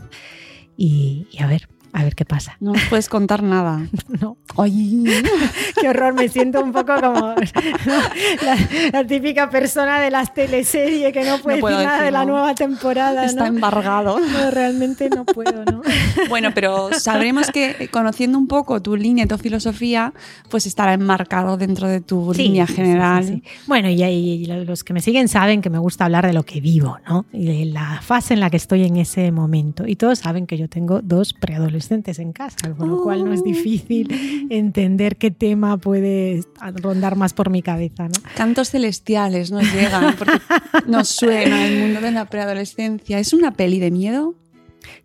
y 0.75 1.27
a 1.39 1.47
ver, 1.47 1.69
a 1.93 2.03
ver 2.03 2.15
qué 2.15 2.25
pasa. 2.25 2.55
No 2.59 2.73
puedes 2.89 3.09
contar 3.09 3.43
nada. 3.43 3.87
No. 4.19 4.37
Ay, 4.57 5.05
qué 5.79 5.87
horror, 5.87 6.13
me 6.13 6.27
siento 6.27 6.61
un 6.61 6.73
poco 6.73 6.93
como 6.99 7.35
la, 8.91 9.07
típica 9.07 9.49
persona 9.49 9.99
de 10.01 10.09
las 10.09 10.33
teleseries 10.33 11.13
que 11.13 11.23
no 11.23 11.37
puede 11.37 11.57
decir 11.57 11.85
nada 11.85 12.03
de 12.03 12.11
la 12.11 12.25
nueva 12.25 12.53
temporada. 12.55 13.23
Está 13.23 13.47
embargado. 13.47 14.19
No, 14.19 14.51
realmente 14.51 15.09
no 15.09 15.25
puedo, 15.25 15.63
¿no? 15.65 15.81
Bueno, 16.27 16.49
pero 16.53 16.89
sabremos 16.91 17.49
que 17.51 17.75
eh, 17.79 17.87
conociendo 17.87 18.37
un 18.37 18.47
poco 18.47 18.81
tu 18.81 18.97
línea 18.97 19.25
tu 19.27 19.37
filosofía, 19.37 20.11
pues 20.49 20.65
estará 20.65 20.93
enmarcado 20.93 21.55
dentro 21.55 21.87
de 21.87 22.01
tu 22.01 22.33
línea 22.33 22.67
general. 22.67 23.41
bueno, 23.67 23.89
y, 23.89 24.03
y, 24.03 24.45
los 24.47 24.83
que 24.83 24.93
me 24.93 25.01
siguen 25.01 25.29
saben 25.29 25.61
que 25.61 25.69
me 25.69 25.79
gusta 25.79 26.05
hablar 26.05 26.25
de 26.25 26.33
lo 26.33 26.43
que 26.43 26.59
vivo, 26.59 26.97
¿no? 27.07 27.25
Y 27.31 27.45
de 27.45 27.65
la 27.65 28.01
fase 28.01 28.33
en 28.33 28.41
la 28.41 28.49
que 28.49 28.57
estoy 28.57 28.83
en 28.83 28.97
ese 28.97 29.31
momento. 29.31 29.87
Y 29.87 29.95
todos 29.95 30.19
saben 30.19 30.45
que 30.45 30.57
yo 30.57 30.67
tengo 30.67 31.01
dos 31.01 31.33
preadolescentes 31.33 31.78
en 32.17 32.33
casa, 32.33 32.73
con 32.75 32.89
lo 32.89 33.03
cual 33.03 33.25
no 33.25 33.33
es 33.33 33.43
difícil 33.43 34.47
entender 34.49 35.17
qué 35.17 35.31
tema 35.31 35.77
puede 35.77 36.43
rondar 36.75 37.15
más 37.15 37.33
por 37.33 37.49
mi 37.49 37.61
cabeza. 37.61 38.07
¿no? 38.07 38.13
Cantos 38.35 38.69
celestiales 38.69 39.51
nos 39.51 39.71
llegan, 39.73 40.15
porque 40.17 40.39
nos 40.87 41.09
suena 41.09 41.67
el 41.67 41.79
mundo 41.79 42.01
de 42.01 42.11
la 42.11 42.25
preadolescencia. 42.25 43.19
¿Es 43.19 43.33
una 43.33 43.53
peli 43.53 43.79
de 43.79 43.91
miedo? 43.91 44.35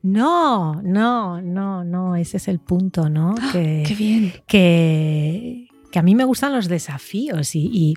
No, 0.02 0.80
no, 0.82 1.40
no, 1.40 1.84
no, 1.84 2.16
ese 2.16 2.36
es 2.36 2.48
el 2.48 2.58
punto, 2.58 3.08
¿no? 3.08 3.34
¡Ah! 3.40 3.50
Que, 3.52 3.84
¡Qué 3.86 3.94
bien! 3.94 4.32
Que, 4.46 5.68
que, 5.90 5.98
a 5.98 6.02
mí 6.02 6.14
me 6.14 6.24
gustan 6.24 6.52
los 6.52 6.68
desafíos 6.68 7.54
y, 7.54 7.94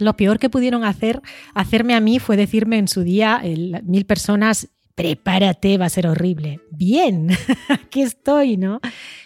lo 0.00 0.16
peor 0.16 0.38
que 0.38 0.48
pudieron 0.48 0.84
hacer, 0.84 1.20
hacerme 1.54 1.94
a 1.94 2.00
mí 2.00 2.18
fue 2.18 2.36
decirme 2.36 2.78
en 2.78 2.88
su 2.88 3.02
día 3.02 3.42
mil 3.84 4.06
personas 4.06 4.68
prepárate, 4.94 5.78
va 5.78 5.86
a 5.86 5.90
ser 5.90 6.06
horrible. 6.06 6.60
Bien, 6.70 7.28
aquí 7.68 8.02
estoy, 8.02 8.56
¿no? 8.56 8.80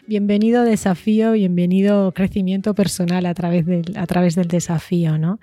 Bienvenido 0.06 0.62
desafío, 0.62 1.32
bienvenido 1.32 2.12
crecimiento 2.12 2.74
personal 2.74 3.26
a 3.26 3.34
través 3.34 3.66
del, 3.66 3.96
a 3.96 4.06
través 4.06 4.34
del 4.34 4.48
desafío, 4.48 5.18
¿no? 5.18 5.40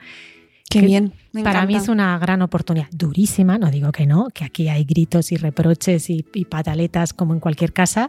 Qué 0.69 0.81
bien. 0.81 1.13
para 1.43 1.67
mí 1.67 1.75
es 1.75 1.87
una 1.87 2.17
gran 2.17 2.41
oportunidad, 2.41 2.87
durísima, 2.91 3.59
no 3.59 3.69
digo 3.69 3.91
que 3.91 4.07
no, 4.07 4.29
que 4.33 4.43
aquí 4.43 4.69
hay 4.69 4.85
gritos 4.85 5.31
y 5.31 5.35
reproches 5.35 6.09
y, 6.09 6.25
y 6.33 6.45
pataletas 6.45 7.13
como 7.13 7.33
en 7.33 7.39
cualquier 7.39 7.73
casa, 7.73 8.07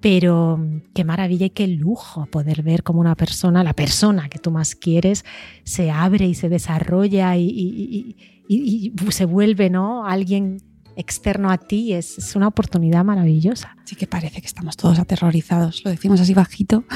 pero 0.00 0.58
qué 0.94 1.04
maravilla 1.04 1.46
y 1.46 1.50
qué 1.50 1.68
lujo 1.68 2.26
poder 2.26 2.64
ver 2.64 2.82
cómo 2.82 3.00
una 3.00 3.14
persona, 3.14 3.62
la 3.62 3.74
persona 3.74 4.28
que 4.28 4.40
tú 4.40 4.50
más 4.50 4.74
quieres, 4.74 5.24
se 5.62 5.92
abre 5.92 6.26
y 6.26 6.34
se 6.34 6.48
desarrolla 6.48 7.36
y, 7.36 7.46
y, 7.46 8.16
y 8.48 8.92
se 9.12 9.24
vuelve 9.24 9.70
¿no? 9.70 10.04
alguien 10.04 10.58
externo 10.96 11.50
a 11.50 11.58
ti 11.58 11.92
es, 11.92 12.34
una 12.36 12.48
oportunidad 12.48 13.04
maravillosa. 13.04 13.76
Sí 13.84 13.96
que 13.96 14.06
parece 14.06 14.40
que 14.40 14.46
estamos 14.46 14.76
todos 14.76 14.98
aterrorizados, 14.98 15.84
lo 15.84 15.90
decimos 15.90 16.20
así 16.20 16.34
bajito. 16.34 16.84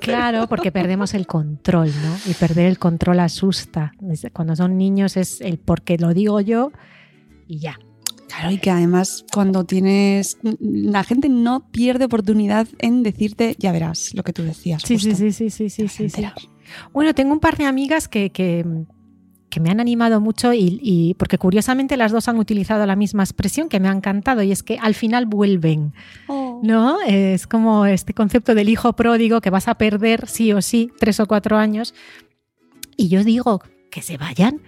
Claro, 0.00 0.48
porque 0.48 0.70
perdemos 0.70 1.14
el 1.14 1.26
control, 1.26 1.88
¿no? 1.88 2.30
Y 2.30 2.34
perder 2.34 2.66
el 2.66 2.78
control 2.78 3.20
asusta. 3.20 3.94
Cuando 4.34 4.54
son 4.54 4.76
niños 4.76 5.16
es 5.16 5.40
el 5.40 5.58
porque 5.58 5.96
lo 5.96 6.12
digo 6.12 6.42
yo 6.42 6.72
y 7.48 7.58
ya. 7.58 7.78
Claro, 8.28 8.50
y 8.50 8.58
que 8.58 8.70
además 8.70 9.24
cuando 9.32 9.64
tienes... 9.64 10.36
La 10.60 11.04
gente 11.04 11.30
no 11.30 11.70
pierde 11.70 12.04
oportunidad 12.04 12.68
en 12.80 13.02
decirte, 13.02 13.56
ya 13.58 13.72
verás, 13.72 14.12
lo 14.12 14.22
que 14.24 14.34
tú 14.34 14.42
decías. 14.42 14.82
Sí, 14.84 14.98
sí, 14.98 15.14
sí, 15.14 15.32
sí, 15.32 15.48
sí, 15.48 15.70
sí, 15.70 15.88
sí, 15.88 16.26
Bueno, 16.92 17.14
tengo 17.14 17.32
un 17.32 17.40
par 17.40 17.56
de 17.56 17.64
amigas 17.64 18.06
que, 18.06 18.30
que 18.30 18.66
que 19.54 19.60
me 19.60 19.70
han 19.70 19.78
animado 19.78 20.20
mucho 20.20 20.52
y, 20.52 21.14
porque 21.16 21.38
curiosamente 21.38 21.96
las 21.96 22.10
dos 22.10 22.26
han 22.26 22.38
utilizado 22.38 22.84
la 22.86 22.96
misma 22.96 23.22
expresión 23.22 23.68
que 23.68 23.78
me 23.78 23.86
ha 23.86 23.92
encantado 23.92 24.42
y 24.42 24.50
es 24.50 24.64
que 24.64 24.78
al 24.82 24.96
final 24.96 25.26
vuelven. 25.26 25.92
Oh. 26.26 26.60
¿No? 26.64 27.00
Es 27.06 27.46
como 27.46 27.86
este 27.86 28.14
concepto 28.14 28.56
del 28.56 28.68
hijo 28.68 28.94
pródigo 28.94 29.40
que 29.40 29.50
vas 29.50 29.68
a 29.68 29.76
perder 29.76 30.26
sí 30.26 30.52
o 30.52 30.60
sí 30.60 30.90
tres 30.98 31.20
o 31.20 31.26
cuatro 31.26 31.56
años. 31.56 31.94
Y 32.96 33.06
yo 33.06 33.22
digo 33.22 33.62
que 33.92 34.02
se 34.02 34.16
vayan. 34.16 34.60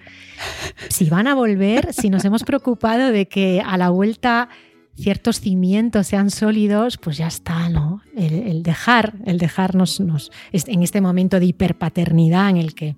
Si 0.89 1.11
van 1.11 1.27
a 1.27 1.35
volver, 1.35 1.93
si 1.93 2.09
nos 2.09 2.25
hemos 2.25 2.45
preocupado 2.45 3.11
de 3.11 3.27
que 3.27 3.61
a 3.67 3.77
la 3.77 3.91
vuelta 3.91 4.51
ciertos 4.95 5.41
cimientos 5.41 6.07
sean 6.07 6.31
sólidos, 6.31 6.97
pues 6.97 7.17
ya 7.17 7.27
está, 7.27 7.69
¿no? 7.71 8.03
El, 8.17 8.63
dejar, 8.63 9.15
el 9.25 9.39
dejarnos 9.39 9.99
nos, 9.99 10.31
en 10.53 10.85
este 10.85 11.01
momento 11.01 11.41
de 11.41 11.47
hiperpaternidad 11.47 12.51
en 12.51 12.59
el 12.59 12.75
que 12.77 12.95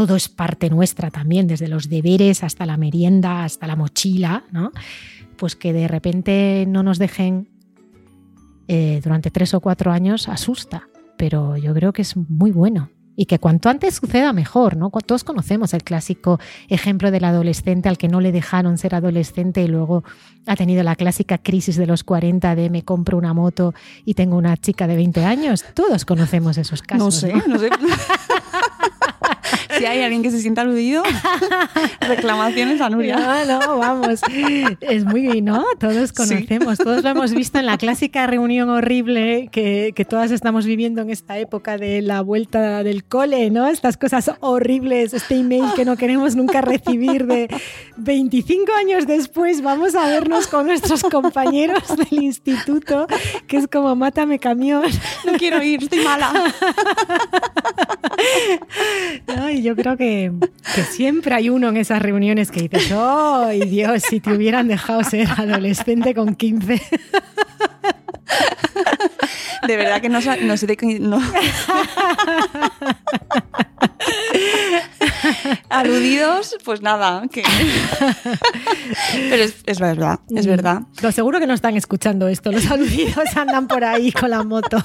todo 0.00 0.16
es 0.16 0.30
parte 0.30 0.70
nuestra 0.70 1.10
también, 1.10 1.46
desde 1.46 1.68
los 1.68 1.90
deberes 1.90 2.42
hasta 2.42 2.64
la 2.64 2.78
merienda, 2.78 3.44
hasta 3.44 3.66
la 3.66 3.76
mochila, 3.76 4.44
¿no? 4.50 4.72
Pues 5.36 5.56
que 5.56 5.74
de 5.74 5.88
repente 5.88 6.64
no 6.66 6.82
nos 6.82 6.98
dejen 6.98 7.50
eh, 8.66 9.02
durante 9.04 9.30
tres 9.30 9.52
o 9.52 9.60
cuatro 9.60 9.92
años 9.92 10.26
asusta, 10.30 10.88
pero 11.18 11.58
yo 11.58 11.74
creo 11.74 11.92
que 11.92 12.00
es 12.00 12.16
muy 12.16 12.50
bueno. 12.50 12.88
Y 13.14 13.26
que 13.26 13.38
cuanto 13.38 13.68
antes 13.68 13.96
suceda 13.96 14.32
mejor, 14.32 14.78
¿no? 14.78 14.88
Todos 14.90 15.22
conocemos 15.22 15.74
el 15.74 15.82
clásico 15.82 16.40
ejemplo 16.70 17.10
del 17.10 17.24
adolescente 17.24 17.90
al 17.90 17.98
que 17.98 18.08
no 18.08 18.22
le 18.22 18.32
dejaron 18.32 18.78
ser 18.78 18.94
adolescente 18.94 19.62
y 19.62 19.68
luego 19.68 20.02
ha 20.46 20.56
tenido 20.56 20.82
la 20.82 20.96
clásica 20.96 21.36
crisis 21.36 21.76
de 21.76 21.86
los 21.86 22.04
40 22.04 22.54
de 22.54 22.70
me 22.70 22.86
compro 22.86 23.18
una 23.18 23.34
moto 23.34 23.74
y 24.06 24.14
tengo 24.14 24.38
una 24.38 24.56
chica 24.56 24.86
de 24.86 24.96
20 24.96 25.26
años. 25.26 25.62
Todos 25.74 26.06
conocemos 26.06 26.56
esos 26.56 26.80
casos. 26.80 27.04
No 27.04 27.10
sé, 27.10 27.34
no 27.46 27.58
sé. 27.58 27.68
Si 29.80 29.86
hay 29.86 30.02
alguien 30.02 30.22
que 30.22 30.30
se 30.30 30.42
sienta 30.42 30.60
aludido, 30.60 31.02
reclamaciones 32.02 32.82
a 32.82 32.90
Nuria. 32.90 33.16
No, 33.16 33.60
no, 33.60 33.78
vamos. 33.78 34.20
Es 34.82 35.06
muy, 35.06 35.40
¿no? 35.40 35.64
Todos 35.78 36.12
conocemos, 36.12 36.76
todos 36.76 37.02
lo 37.02 37.08
hemos 37.08 37.32
visto 37.32 37.58
en 37.58 37.64
la 37.64 37.78
clásica 37.78 38.26
reunión 38.26 38.68
horrible 38.68 39.48
que, 39.50 39.92
que 39.96 40.04
todas 40.04 40.32
estamos 40.32 40.66
viviendo 40.66 41.00
en 41.00 41.08
esta 41.08 41.38
época 41.38 41.78
de 41.78 42.02
la 42.02 42.20
vuelta 42.20 42.82
del 42.82 43.04
cole, 43.04 43.50
¿no? 43.50 43.68
Estas 43.68 43.96
cosas 43.96 44.30
horribles, 44.40 45.14
este 45.14 45.36
email 45.36 45.64
que 45.74 45.86
no 45.86 45.96
queremos 45.96 46.36
nunca 46.36 46.60
recibir 46.60 47.26
de 47.26 47.48
25 47.96 48.70
años 48.74 49.06
después, 49.06 49.62
vamos 49.62 49.94
a 49.94 50.06
vernos 50.08 50.46
con 50.46 50.66
nuestros 50.66 51.04
compañeros 51.04 51.84
del 51.96 52.22
instituto, 52.22 53.06
que 53.46 53.56
es 53.56 53.66
como 53.66 53.96
mátame 53.96 54.38
camión. 54.38 54.82
No 55.24 55.32
quiero 55.38 55.62
ir, 55.62 55.84
estoy 55.84 56.04
mala. 56.04 56.32
No, 59.26 59.50
y 59.50 59.62
yo 59.62 59.69
creo 59.76 59.96
que, 59.96 60.32
que 60.74 60.82
siempre 60.82 61.34
hay 61.34 61.50
uno 61.50 61.68
en 61.68 61.76
esas 61.76 62.00
reuniones 62.02 62.50
que 62.50 62.62
dices, 62.62 62.92
¡ay 62.92 63.60
Dios, 63.62 64.02
si 64.08 64.20
te 64.20 64.32
hubieran 64.32 64.68
dejado 64.68 65.02
ser 65.04 65.28
adolescente 65.36 66.14
con 66.14 66.34
15! 66.34 66.80
De 69.66 69.76
verdad 69.76 70.00
que 70.00 70.08
no, 70.08 70.20
no 70.42 70.56
sé 70.56 70.66
de 70.66 70.76
qué. 70.76 70.98
No. 70.98 71.20
Aludidos, 75.68 76.56
pues 76.64 76.80
nada. 76.82 77.22
que- 77.30 77.42
Pero 79.30 79.42
es, 79.44 79.54
es 79.66 79.78
verdad, 79.80 80.20
es 80.34 80.46
verdad. 80.46 80.82
Lo 81.02 81.12
seguro 81.12 81.38
que 81.40 81.46
no 81.46 81.54
están 81.54 81.76
escuchando 81.76 82.28
esto, 82.28 82.50
los 82.52 82.70
aludidos 82.70 83.36
andan 83.36 83.66
por 83.68 83.84
ahí 83.84 84.12
con 84.12 84.30
la 84.30 84.42
moto. 84.42 84.78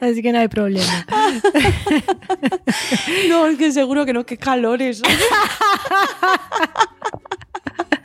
Así 0.00 0.22
que 0.22 0.32
no 0.32 0.38
hay 0.40 0.48
problema. 0.48 1.06
No, 3.28 3.46
es 3.46 3.58
que 3.58 3.72
seguro 3.72 4.04
que 4.06 4.12
no, 4.12 4.24
qué 4.26 4.36
calores. 4.36 5.02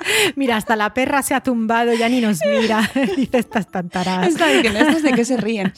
Mira, 0.36 0.58
hasta 0.58 0.76
la 0.76 0.94
perra 0.94 1.22
se 1.24 1.34
ha 1.34 1.42
tumbado, 1.42 1.94
ya 1.94 2.08
ni 2.10 2.22
nos 2.22 2.40
mira. 2.46 2.90
Dice 3.18 3.38
estas 3.40 3.70
tantaradas. 3.72 4.28
Está 4.30 4.52
¿estos 4.52 5.04
de 5.04 5.12
qué 5.14 5.26
se 5.26 5.38
ríen? 5.38 5.74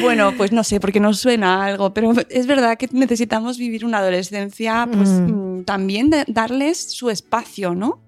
Bueno, 0.00 0.32
pues 0.36 0.52
no 0.52 0.64
sé, 0.64 0.80
porque 0.80 1.00
nos 1.00 1.18
suena 1.18 1.64
algo, 1.64 1.92
pero 1.94 2.12
es 2.30 2.46
verdad 2.46 2.76
que 2.78 2.88
necesitamos 2.92 3.58
vivir 3.58 3.84
una 3.84 3.98
adolescencia, 3.98 4.88
pues 4.92 5.08
Mm. 5.10 5.58
mm, 5.60 5.64
también 5.64 6.10
de- 6.10 6.24
darles 6.28 6.78
su 6.92 7.10
espacio, 7.10 7.74
¿no? 7.74 8.00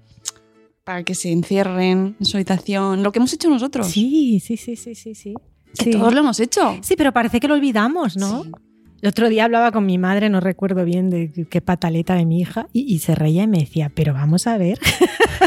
Para 0.85 1.02
que 1.04 1.14
se 1.14 1.31
encierren 1.31 2.16
en 2.18 2.24
su 2.26 2.37
habitación, 2.38 3.02
lo 3.02 3.12
que 3.12 3.18
hemos 3.18 3.33
hecho 3.33 3.50
nosotros. 3.50 3.88
Sí, 3.88 4.40
sí, 4.40 4.57
sí, 4.57 4.74
sí, 4.76 4.94
sí, 4.94 5.14
sí. 5.14 5.35
Que 5.78 5.85
Sí. 5.85 5.90
todos 5.90 6.14
lo 6.14 6.20
hemos 6.20 6.40
hecho. 6.40 6.78
Sí, 6.81 6.94
pero 6.96 7.12
parece 7.12 7.40
que 7.40 7.48
lo 7.48 7.54
olvidamos, 7.54 8.16
¿no? 8.16 8.44
Sí. 8.44 8.50
El 9.02 9.11
otro 9.11 9.28
día 9.28 9.44
hablaba 9.44 9.70
con 9.70 9.87
mi 9.87 9.96
madre, 9.96 10.28
no 10.28 10.40
recuerdo 10.40 10.85
bien 10.85 11.09
de 11.09 11.46
qué 11.48 11.61
pataleta 11.61 12.14
de 12.14 12.24
mi 12.24 12.40
hija, 12.40 12.66
y, 12.72 12.92
y 12.92 12.98
se 12.98 13.14
reía 13.14 13.44
y 13.44 13.46
me 13.46 13.59
decía, 13.59 13.92
pero 13.94 14.12
vamos 14.12 14.46
a 14.48 14.57
ver. 14.59 14.78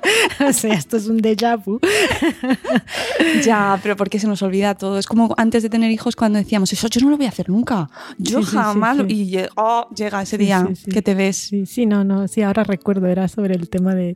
o 0.48 0.52
sea, 0.52 0.74
esto 0.74 0.96
es 0.96 1.06
un 1.06 1.18
déjà 1.20 1.56
vu. 1.62 1.78
Ya, 3.44 3.78
pero 3.82 3.96
porque 3.96 4.18
se 4.18 4.26
nos 4.26 4.42
olvida 4.42 4.74
todo. 4.74 4.98
Es 4.98 5.06
como 5.06 5.34
antes 5.36 5.62
de 5.62 5.70
tener 5.70 5.90
hijos 5.90 6.16
cuando 6.16 6.38
decíamos, 6.38 6.72
eso 6.72 6.88
yo 6.88 7.00
no 7.00 7.10
lo 7.10 7.16
voy 7.16 7.26
a 7.26 7.30
hacer 7.30 7.48
nunca. 7.48 7.88
Yo 8.18 8.38
Sí, 8.40 8.44
sí, 8.44 8.50
sí, 8.52 8.56
jamás. 8.56 8.96
lo-". 8.96 9.06
sí. 9.06 9.12
Y 9.34 9.38
oh, 9.56 9.86
llega 9.94 10.22
ese 10.22 10.38
día 10.38 10.68
que 10.92 11.02
te 11.02 11.14
ves. 11.14 11.36
Sí, 11.36 11.66
sí, 11.66 11.86
no, 11.86 12.04
no, 12.04 12.28
sí, 12.28 12.42
ahora 12.42 12.64
recuerdo, 12.64 13.06
era 13.06 13.28
sobre 13.28 13.54
el 13.54 13.68
tema 13.68 13.94
de, 13.94 14.14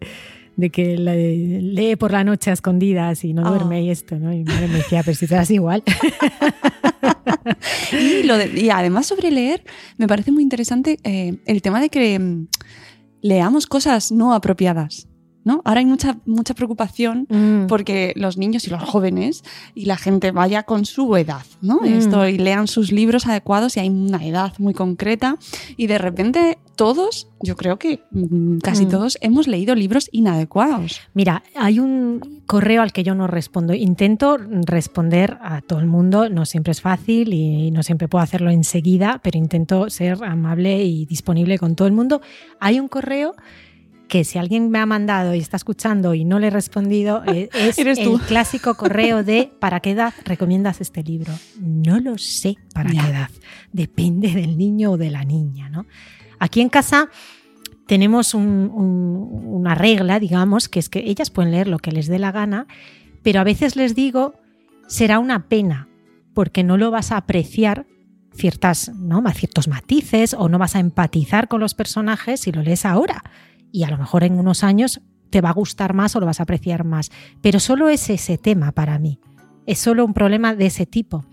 de 0.56 0.70
que 0.70 0.96
lee 0.96 1.96
por 1.96 2.12
la 2.12 2.24
noche 2.24 2.50
a 2.50 2.52
escondidas 2.54 3.24
y 3.24 3.32
no 3.32 3.46
Ah. 3.46 3.50
duerme 3.50 3.82
y 3.82 3.90
esto, 3.90 4.16
¿no? 4.18 4.32
Y 4.32 4.38
mi 4.38 4.44
madre 4.44 4.68
me 4.68 4.76
decía, 4.78 5.02
pero 5.04 5.16
si 5.44 5.54
igual. 5.54 5.82
Y, 7.92 8.24
lo 8.24 8.36
de- 8.36 8.60
y 8.60 8.70
además 8.70 9.06
sobre 9.06 9.30
leer, 9.30 9.62
me 9.98 10.06
parece 10.08 10.32
muy 10.32 10.42
interesante 10.42 10.98
eh, 11.04 11.36
el 11.46 11.62
tema 11.62 11.80
de 11.80 11.88
que 11.88 12.18
mm, 12.18 12.48
leamos 13.22 13.66
cosas 13.66 14.10
no 14.12 14.34
apropiadas. 14.34 15.06
¿No? 15.46 15.62
Ahora 15.64 15.78
hay 15.80 15.86
mucha, 15.86 16.18
mucha 16.26 16.52
preocupación 16.52 17.26
Mm. 17.30 17.66
porque 17.68 18.12
los 18.16 18.36
niños 18.36 18.66
y 18.66 18.70
los 18.70 18.82
jóvenes 18.82 19.44
y 19.74 19.86
la 19.86 19.96
gente 19.96 20.32
vaya 20.32 20.64
con 20.64 20.84
su 20.84 21.16
edad, 21.16 21.46
¿no? 21.62 21.80
Mm. 21.80 21.84
Esto, 21.86 22.28
y 22.28 22.36
lean 22.36 22.66
sus 22.66 22.92
libros 22.92 23.26
adecuados 23.26 23.76
y 23.76 23.80
hay 23.80 23.88
una 23.88 24.26
edad 24.26 24.52
muy 24.58 24.74
concreta 24.74 25.38
y 25.78 25.86
de 25.86 25.96
repente 25.98 26.58
todos, 26.74 27.28
yo 27.40 27.56
creo 27.56 27.78
que 27.78 28.02
mm, 28.10 28.58
casi 28.58 28.84
Mm. 28.84 28.88
todos 28.90 29.16
hemos 29.22 29.46
leído 29.48 29.74
libros 29.74 30.10
inadecuados. 30.12 31.00
Mira, 31.14 31.42
hay 31.54 31.78
un 31.80 32.42
correo 32.46 32.82
al 32.82 32.92
que 32.92 33.02
yo 33.02 33.14
no 33.14 33.26
respondo. 33.26 33.72
Intento 33.72 34.36
responder 34.66 35.38
a 35.40 35.62
todo 35.62 35.78
el 35.78 35.86
mundo, 35.86 36.28
no 36.28 36.44
siempre 36.44 36.72
es 36.72 36.80
fácil 36.80 37.32
y 37.32 37.70
no 37.70 37.82
siempre 37.82 38.08
puedo 38.08 38.22
hacerlo 38.22 38.50
enseguida, 38.50 39.20
pero 39.22 39.38
intento 39.38 39.88
ser 39.90 40.22
amable 40.24 40.82
y 40.84 41.06
disponible 41.06 41.58
con 41.58 41.76
todo 41.76 41.88
el 41.88 41.94
mundo. 41.94 42.20
Hay 42.60 42.78
un 42.80 42.88
correo 42.88 43.34
que 44.08 44.24
si 44.24 44.38
alguien 44.38 44.70
me 44.70 44.78
ha 44.78 44.86
mandado 44.86 45.34
y 45.34 45.38
está 45.40 45.56
escuchando 45.56 46.14
y 46.14 46.24
no 46.24 46.38
le 46.38 46.46
he 46.48 46.50
respondido, 46.50 47.22
eh, 47.26 47.48
es 47.54 47.78
Eres 47.78 47.98
el 47.98 48.20
clásico 48.20 48.74
correo 48.74 49.24
de 49.24 49.50
¿para 49.60 49.80
qué 49.80 49.90
edad 49.92 50.14
recomiendas 50.24 50.80
este 50.80 51.02
libro? 51.02 51.32
No 51.60 51.98
lo 52.00 52.16
sé 52.18 52.56
para 52.72 52.90
Ya. 52.92 53.02
qué 53.02 53.10
edad. 53.10 53.30
Depende 53.72 54.32
del 54.32 54.56
niño 54.56 54.92
o 54.92 54.96
de 54.96 55.10
la 55.10 55.24
niña, 55.24 55.68
¿no? 55.68 55.86
Aquí 56.38 56.60
en 56.60 56.68
casa 56.68 57.08
tenemos 57.86 58.34
un- 58.34 58.70
un- 58.74 59.28
una 59.44 59.74
regla, 59.74 60.18
digamos, 60.20 60.68
que 60.68 60.78
es 60.80 60.88
que 60.88 61.00
ellas 61.00 61.30
pueden 61.30 61.52
leer 61.52 61.68
lo 61.68 61.78
que 61.78 61.92
les 61.92 62.06
dé 62.08 62.18
la 62.18 62.32
gana, 62.32 62.66
pero 63.22 63.40
a 63.40 63.44
veces 63.44 63.76
les 63.76 63.94
digo, 63.94 64.34
será 64.88 65.18
una 65.18 65.48
pena, 65.48 65.88
porque 66.34 66.62
no 66.64 66.76
lo 66.76 66.90
vas 66.90 67.10
a 67.12 67.16
apreciar 67.16 67.86
ciertas, 68.34 68.90
¿no? 68.94 69.22
Ciertos 69.32 69.66
matices 69.68 70.34
o 70.34 70.48
no 70.48 70.58
vas 70.58 70.76
a 70.76 70.80
empatizar 70.80 71.48
con 71.48 71.60
los 71.60 71.74
personajes 71.74 72.40
si 72.40 72.52
lo 72.52 72.62
lees 72.62 72.84
ahora. 72.84 73.22
Y 73.72 73.84
a 73.84 73.90
lo 73.90 73.98
mejor 73.98 74.24
en 74.24 74.38
unos 74.38 74.64
años 74.64 75.00
te 75.30 75.40
va 75.40 75.50
a 75.50 75.54
gustar 75.54 75.92
más 75.94 76.14
o 76.16 76.20
lo 76.20 76.26
vas 76.26 76.40
a 76.40 76.44
apreciar 76.44 76.84
más. 76.84 77.10
Pero 77.42 77.60
solo 77.60 77.88
es 77.88 78.08
ese 78.10 78.38
tema 78.38 78.72
para 78.72 78.98
mí. 78.98 79.18
Es 79.66 79.78
solo 79.78 80.04
un 80.04 80.14
problema 80.14 80.54
de 80.54 80.66
ese 80.66 80.86
tipo. 80.86 81.24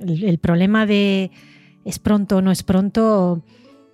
El, 0.00 0.24
el 0.24 0.38
problema 0.38 0.84
de 0.86 1.30
es 1.84 1.98
pronto 1.98 2.36
o 2.38 2.42
no 2.42 2.50
es 2.50 2.62
pronto, 2.62 3.42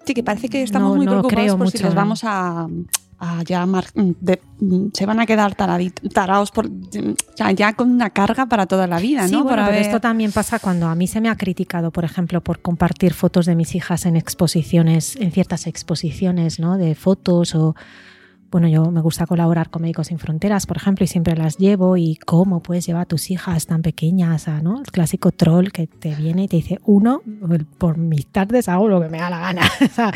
Sí, 0.05 0.15
que 0.15 0.25
parece 0.25 0.49
que 0.49 0.63
estamos 0.65 0.91
No- 0.91 0.97
muy 0.97 1.07
no 1.07 1.13
preocupados 1.13 1.45
creo 1.45 1.59
por 1.59 1.71
si 1.71 1.79
mucho. 1.79 1.87
les 1.87 1.95
vamos 1.95 2.25
a, 2.25 2.67
a 3.25 3.45
ya 3.45 3.65
mar- 3.67 3.87
de- 3.95 4.41
se 4.93 5.07
van 5.07 5.21
a 5.21 5.27
quedar 5.27 5.55
tarados 5.55 6.51
por 6.51 6.69
ya, 7.37 7.53
ya 7.53 7.73
con 7.75 7.89
una 7.91 8.11
carga 8.11 8.47
para 8.47 8.67
toda 8.67 8.89
la 8.89 8.99
vida, 8.99 9.29
Sí, 9.29 9.35
¿no? 9.35 9.45
bueno, 9.45 9.63
pero 9.65 9.79
esto 9.79 10.01
también 10.01 10.33
pasa 10.33 10.59
cuando 10.59 10.89
a 10.89 10.97
mí 10.97 11.07
se 11.07 11.21
me 11.21 11.29
ha 11.29 11.37
criticado, 11.37 11.93
por 11.93 12.05
ejemplo, 12.05 12.41
por 12.41 12.61
compartir 12.61 13.15
fotos 13.15 13.47
de 13.47 13.55
mis 13.55 13.77
hijas 13.77 14.07
en 14.07 14.17
exposiciones, 14.17 15.15
en 15.17 15.31
ciertas 15.31 15.69
exposiciones, 15.69 16.59
¿no? 16.59 16.79
De 16.79 16.97
fotos 16.97 17.55
o 17.55 17.77
bueno, 18.51 18.67
yo 18.69 18.91
me 18.91 19.01
gusta 19.01 19.25
colaborar 19.25 19.71
con 19.71 19.81
Médicos 19.83 20.09
Sin 20.09 20.19
Fronteras, 20.19 20.67
por 20.67 20.77
ejemplo, 20.77 21.05
y 21.05 21.09
siempre 21.09 21.35
las 21.37 21.57
llevo 21.57 21.97
y 21.97 22.17
cómo 22.17 22.61
puedes 22.61 22.85
llevar 22.85 23.03
a 23.03 23.07
tus 23.07 23.31
hijas 23.31 23.67
tan 23.67 23.81
pequeñas 23.83 24.47
a, 24.49 24.61
¿no? 24.61 24.81
El 24.81 24.91
clásico 24.91 25.31
troll 25.31 25.69
que 25.69 25.87
te 25.87 26.15
viene 26.17 26.43
y 26.45 26.49
te 26.49 26.57
dice, 26.57 26.79
uno, 26.85 27.23
por 27.79 27.97
mis 27.97 28.27
tardes 28.27 28.69
hago 28.69 28.89
lo 28.89 29.01
que 29.01 29.09
me 29.09 29.19
da 29.19 29.31
la 29.31 29.39
gana. 29.39 29.63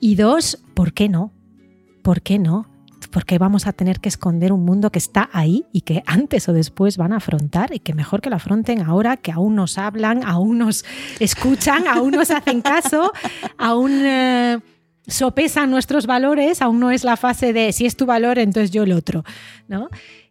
Y 0.00 0.16
dos, 0.16 0.58
¿por 0.74 0.92
qué 0.92 1.08
no? 1.08 1.32
¿Por 2.04 2.20
qué 2.20 2.38
no? 2.38 2.66
Porque 3.10 3.38
vamos 3.38 3.66
a 3.66 3.72
tener 3.72 3.98
que 3.98 4.10
esconder 4.10 4.52
un 4.52 4.62
mundo 4.62 4.90
que 4.90 4.98
está 4.98 5.30
ahí 5.32 5.64
y 5.72 5.80
que 5.80 6.02
antes 6.04 6.46
o 6.50 6.52
después 6.52 6.98
van 6.98 7.14
a 7.14 7.16
afrontar 7.16 7.72
y 7.72 7.78
que 7.78 7.94
mejor 7.94 8.20
que 8.20 8.28
lo 8.28 8.36
afronten 8.36 8.82
ahora, 8.82 9.16
que 9.16 9.32
aún 9.32 9.54
nos 9.54 9.78
hablan, 9.78 10.22
aún 10.22 10.58
nos 10.58 10.84
escuchan, 11.18 11.86
aún 11.88 12.10
nos 12.10 12.30
hacen 12.30 12.60
caso, 12.60 13.10
aún 13.56 13.90
eh, 14.04 14.58
sopesan 15.06 15.70
nuestros 15.70 16.06
valores, 16.06 16.60
aún 16.60 16.78
no 16.78 16.90
es 16.90 17.04
la 17.04 17.16
fase 17.16 17.54
de 17.54 17.72
si 17.72 17.86
es 17.86 17.96
tu 17.96 18.04
valor, 18.04 18.38
entonces 18.38 18.70
yo 18.70 18.82
el 18.82 18.92
otro, 18.92 19.24
¿no? 19.66 19.88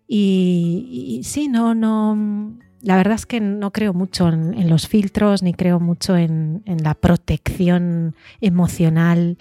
Y, 0.08 1.18
y 1.20 1.24
sí, 1.24 1.48
no, 1.48 1.74
no. 1.74 2.56
La 2.82 2.98
verdad 2.98 3.16
es 3.16 3.26
que 3.26 3.40
no 3.40 3.72
creo 3.72 3.94
mucho 3.94 4.28
en, 4.30 4.54
en 4.54 4.70
los 4.70 4.88
filtros, 4.88 5.42
ni 5.42 5.56
creo 5.56 5.80
mucho 5.80 6.16
en, 6.18 6.62
en 6.66 6.84
la 6.84 6.94
protección 6.94 8.16
emocional, 8.42 9.38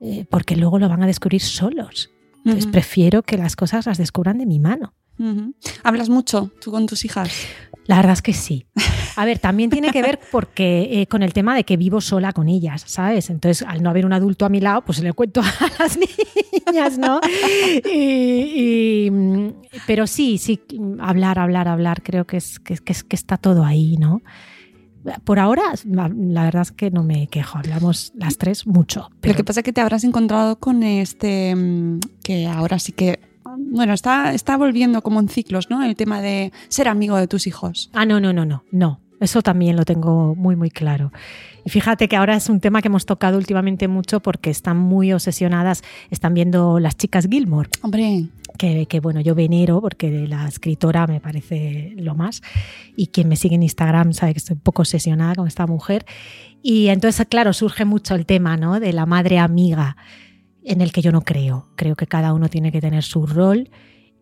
eh, 0.00 0.24
porque 0.30 0.56
luego 0.56 0.78
lo 0.78 0.88
van 0.88 1.02
a 1.02 1.06
descubrir 1.06 1.40
solos. 1.42 2.10
Entonces 2.38 2.64
Ujú, 2.64 2.72
prefiero 2.72 3.22
que 3.22 3.36
las 3.38 3.56
cosas 3.56 3.86
las 3.86 3.98
descubran 3.98 4.38
de 4.38 4.46
mi 4.46 4.58
mano. 4.60 4.94
ujú. 5.18 5.54
Hablas 5.82 6.08
mucho 6.08 6.50
tú 6.60 6.70
con 6.70 6.86
tus 6.86 7.04
hijas. 7.04 7.30
La 7.86 7.96
verdad 7.96 8.12
es 8.14 8.22
que 8.22 8.32
sí. 8.32 8.66
A 9.16 9.24
ver, 9.24 9.38
también 9.38 9.70
tiene 9.70 9.90
que 9.92 10.02
ver 10.02 10.18
porque 10.32 11.00
eh, 11.02 11.06
con 11.06 11.22
el 11.22 11.32
tema 11.32 11.54
de 11.54 11.62
que 11.64 11.76
vivo 11.76 12.00
sola 12.00 12.32
con 12.32 12.48
ellas, 12.48 12.82
¿sabes? 12.86 13.30
Entonces, 13.30 13.66
al 13.66 13.80
no 13.82 13.90
haber 13.90 14.04
un 14.06 14.12
adulto 14.12 14.44
a 14.44 14.48
mi 14.48 14.60
lado, 14.60 14.82
pues 14.84 14.98
le 15.02 15.12
cuento 15.12 15.40
a 15.40 15.44
las 15.78 15.96
niñas, 15.96 16.98
¿no? 16.98 17.20
Y- 17.84 19.06
y, 19.06 19.10
pero 19.86 20.06
sí, 20.06 20.38
sí, 20.38 20.60
hablar, 21.00 21.38
hablar, 21.38 21.68
hablar, 21.68 22.02
creo 22.02 22.26
que, 22.26 22.36
es, 22.38 22.58
que, 22.58 22.76
que 22.76 22.94
que 23.08 23.16
está 23.16 23.36
todo 23.36 23.64
ahí, 23.64 23.96
¿no? 23.98 24.20
Por 25.24 25.38
ahora, 25.38 25.62
la, 25.84 26.08
la 26.08 26.44
verdad 26.44 26.62
es 26.62 26.72
que 26.72 26.90
no 26.90 27.02
me 27.02 27.26
quejo, 27.28 27.58
hablamos 27.58 28.12
las 28.14 28.38
tres 28.38 28.66
mucho. 28.66 29.10
Pero 29.20 29.34
Lo 29.34 29.36
que 29.36 29.44
pasa 29.44 29.60
es 29.60 29.64
que 29.64 29.72
te 29.72 29.80
habrás 29.80 30.04
encontrado 30.04 30.56
con 30.56 30.82
este 30.82 31.54
mm, 31.54 32.00
que 32.22 32.46
ahora 32.46 32.78
sí 32.78 32.92
que 32.92 33.20
bueno, 33.58 33.92
está, 33.92 34.34
está 34.34 34.56
volviendo 34.56 35.02
como 35.02 35.20
en 35.20 35.28
ciclos, 35.28 35.70
¿no? 35.70 35.82
El 35.82 35.96
tema 35.96 36.20
de 36.20 36.52
ser 36.68 36.88
amigo 36.88 37.16
de 37.16 37.28
tus 37.28 37.46
hijos. 37.46 37.90
Ah, 37.92 38.04
no, 38.04 38.20
no, 38.20 38.32
no, 38.32 38.44
no, 38.44 38.64
no, 38.70 39.00
Eso 39.20 39.42
también 39.42 39.76
lo 39.76 39.84
tengo 39.84 40.34
muy, 40.34 40.56
muy 40.56 40.70
claro. 40.70 41.12
Y 41.64 41.70
fíjate 41.70 42.08
que 42.08 42.16
ahora 42.16 42.36
es 42.36 42.48
un 42.48 42.60
tema 42.60 42.82
que 42.82 42.88
hemos 42.88 43.06
tocado 43.06 43.38
últimamente 43.38 43.88
mucho 43.88 44.20
porque 44.20 44.50
están 44.50 44.76
muy 44.76 45.12
obsesionadas, 45.12 45.82
están 46.10 46.34
viendo 46.34 46.78
las 46.78 46.96
chicas 46.96 47.26
Gilmore. 47.28 47.68
Hombre. 47.82 48.26
Que, 48.58 48.86
que, 48.86 49.00
bueno, 49.00 49.20
yo 49.20 49.34
venero 49.34 49.80
porque 49.80 50.26
la 50.26 50.48
escritora 50.48 51.06
me 51.06 51.20
parece 51.20 51.92
lo 51.96 52.14
más 52.14 52.40
y 52.96 53.08
quien 53.08 53.28
me 53.28 53.36
sigue 53.36 53.56
en 53.56 53.62
Instagram 53.62 54.12
sabe 54.14 54.32
que 54.32 54.38
estoy 54.38 54.54
un 54.54 54.60
poco 54.60 54.82
obsesionada 54.82 55.34
con 55.34 55.46
esta 55.46 55.66
mujer 55.66 56.06
y 56.62 56.88
entonces 56.88 57.26
claro 57.28 57.52
surge 57.52 57.84
mucho 57.84 58.14
el 58.14 58.24
tema 58.24 58.56
¿no? 58.56 58.80
de 58.80 58.94
la 58.94 59.04
madre 59.04 59.38
amiga 59.38 59.98
en 60.64 60.80
el 60.80 60.90
que 60.90 61.02
yo 61.02 61.12
no 61.12 61.20
creo, 61.20 61.68
creo 61.76 61.96
que 61.96 62.06
cada 62.06 62.32
uno 62.32 62.48
tiene 62.48 62.72
que 62.72 62.80
tener 62.80 63.02
su 63.02 63.26
rol 63.26 63.70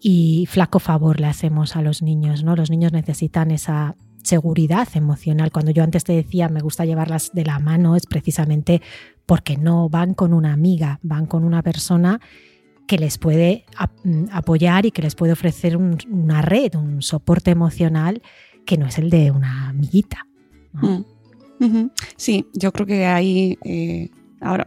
y 0.00 0.46
flaco 0.50 0.78
favor 0.78 1.20
le 1.20 1.26
hacemos 1.26 1.76
a 1.76 1.82
los 1.82 2.02
niños, 2.02 2.44
¿no? 2.44 2.54
Los 2.56 2.70
niños 2.70 2.92
necesitan 2.92 3.50
esa 3.50 3.96
seguridad 4.24 4.88
emocional. 4.94 5.52
Cuando 5.52 5.70
yo 5.70 5.84
antes 5.84 6.04
te 6.04 6.12
decía 6.12 6.48
me 6.48 6.60
gusta 6.60 6.84
llevarlas 6.84 7.30
de 7.32 7.44
la 7.44 7.58
mano 7.58 7.96
es 7.96 8.06
precisamente 8.06 8.82
porque 9.26 9.56
no 9.56 9.88
van 9.88 10.14
con 10.14 10.32
una 10.32 10.52
amiga, 10.52 10.98
van 11.02 11.26
con 11.26 11.44
una 11.44 11.62
persona 11.62 12.20
que 12.86 12.98
les 12.98 13.18
puede 13.18 13.64
mm, 14.02 14.24
apoyar 14.32 14.86
y 14.86 14.90
que 14.90 15.02
les 15.02 15.14
puede 15.14 15.32
ofrecer 15.32 15.76
una 15.76 16.42
red, 16.42 16.74
un 16.74 17.02
soporte 17.02 17.50
emocional 17.50 18.22
que 18.66 18.76
no 18.76 18.86
es 18.86 18.98
el 18.98 19.10
de 19.10 19.30
una 19.30 19.68
amiguita. 19.68 20.26
Mm. 20.72 21.04
Sí, 22.16 22.46
yo 22.52 22.72
creo 22.72 22.86
que 22.86 23.06
ahí 23.06 23.58
eh, 23.64 24.10
ahora 24.40 24.66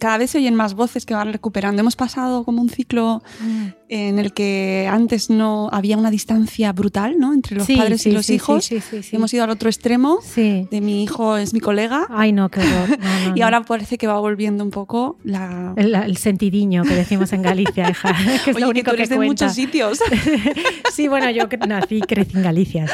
cada 0.00 0.18
vez 0.18 0.30
se 0.30 0.38
oyen 0.38 0.54
más 0.54 0.74
voces 0.74 1.06
que 1.06 1.14
van 1.14 1.32
recuperando. 1.32 1.80
Hemos 1.80 1.96
pasado 1.96 2.44
como 2.44 2.62
un 2.62 2.68
ciclo 2.68 3.22
mm. 3.40 3.66
en 3.88 4.18
el 4.18 4.32
que 4.32 4.88
antes 4.90 5.30
no 5.30 5.68
había 5.72 5.96
una 5.96 6.10
distancia 6.10 6.72
brutal 6.72 7.18
¿no? 7.18 7.32
entre 7.32 7.56
los 7.56 7.66
padres 7.66 8.06
y 8.06 8.12
los 8.12 8.30
hijos. 8.30 8.70
Hemos 9.12 9.32
ido 9.34 9.44
al 9.44 9.50
otro 9.50 9.68
extremo 9.68 10.18
de 10.36 10.80
mi 10.80 11.02
hijo 11.02 11.36
es 11.36 11.54
mi 11.54 11.60
colega. 11.60 12.06
Ay, 12.10 12.32
no, 12.32 12.48
qué 12.50 12.60
horror. 12.60 12.98
y 13.34 13.42
ahora 13.42 13.62
parece 13.62 13.98
que 13.98 14.06
va 14.06 14.18
volviendo 14.18 14.64
un 14.64 14.70
poco 14.70 15.18
la... 15.24 15.74
el, 15.76 16.16
sentidiño 16.16 16.84
que 16.84 16.94
decimos 16.94 17.32
en 17.32 17.42
Galicia, 17.42 17.90
hija, 17.90 18.14
que 18.44 18.50
es 18.52 18.60
lo 18.60 18.68
único 18.68 18.90
que, 18.92 18.96
tú 18.96 19.02
eres 19.02 19.08
de 19.08 19.18
muchos 19.18 19.54
sitios. 19.54 19.98
sí, 20.92 21.08
bueno, 21.08 21.30
yo 21.30 21.48
nací 21.66 21.96
y 21.96 22.00
crecí 22.00 22.36
en 22.36 22.42
Galicia, 22.42 22.86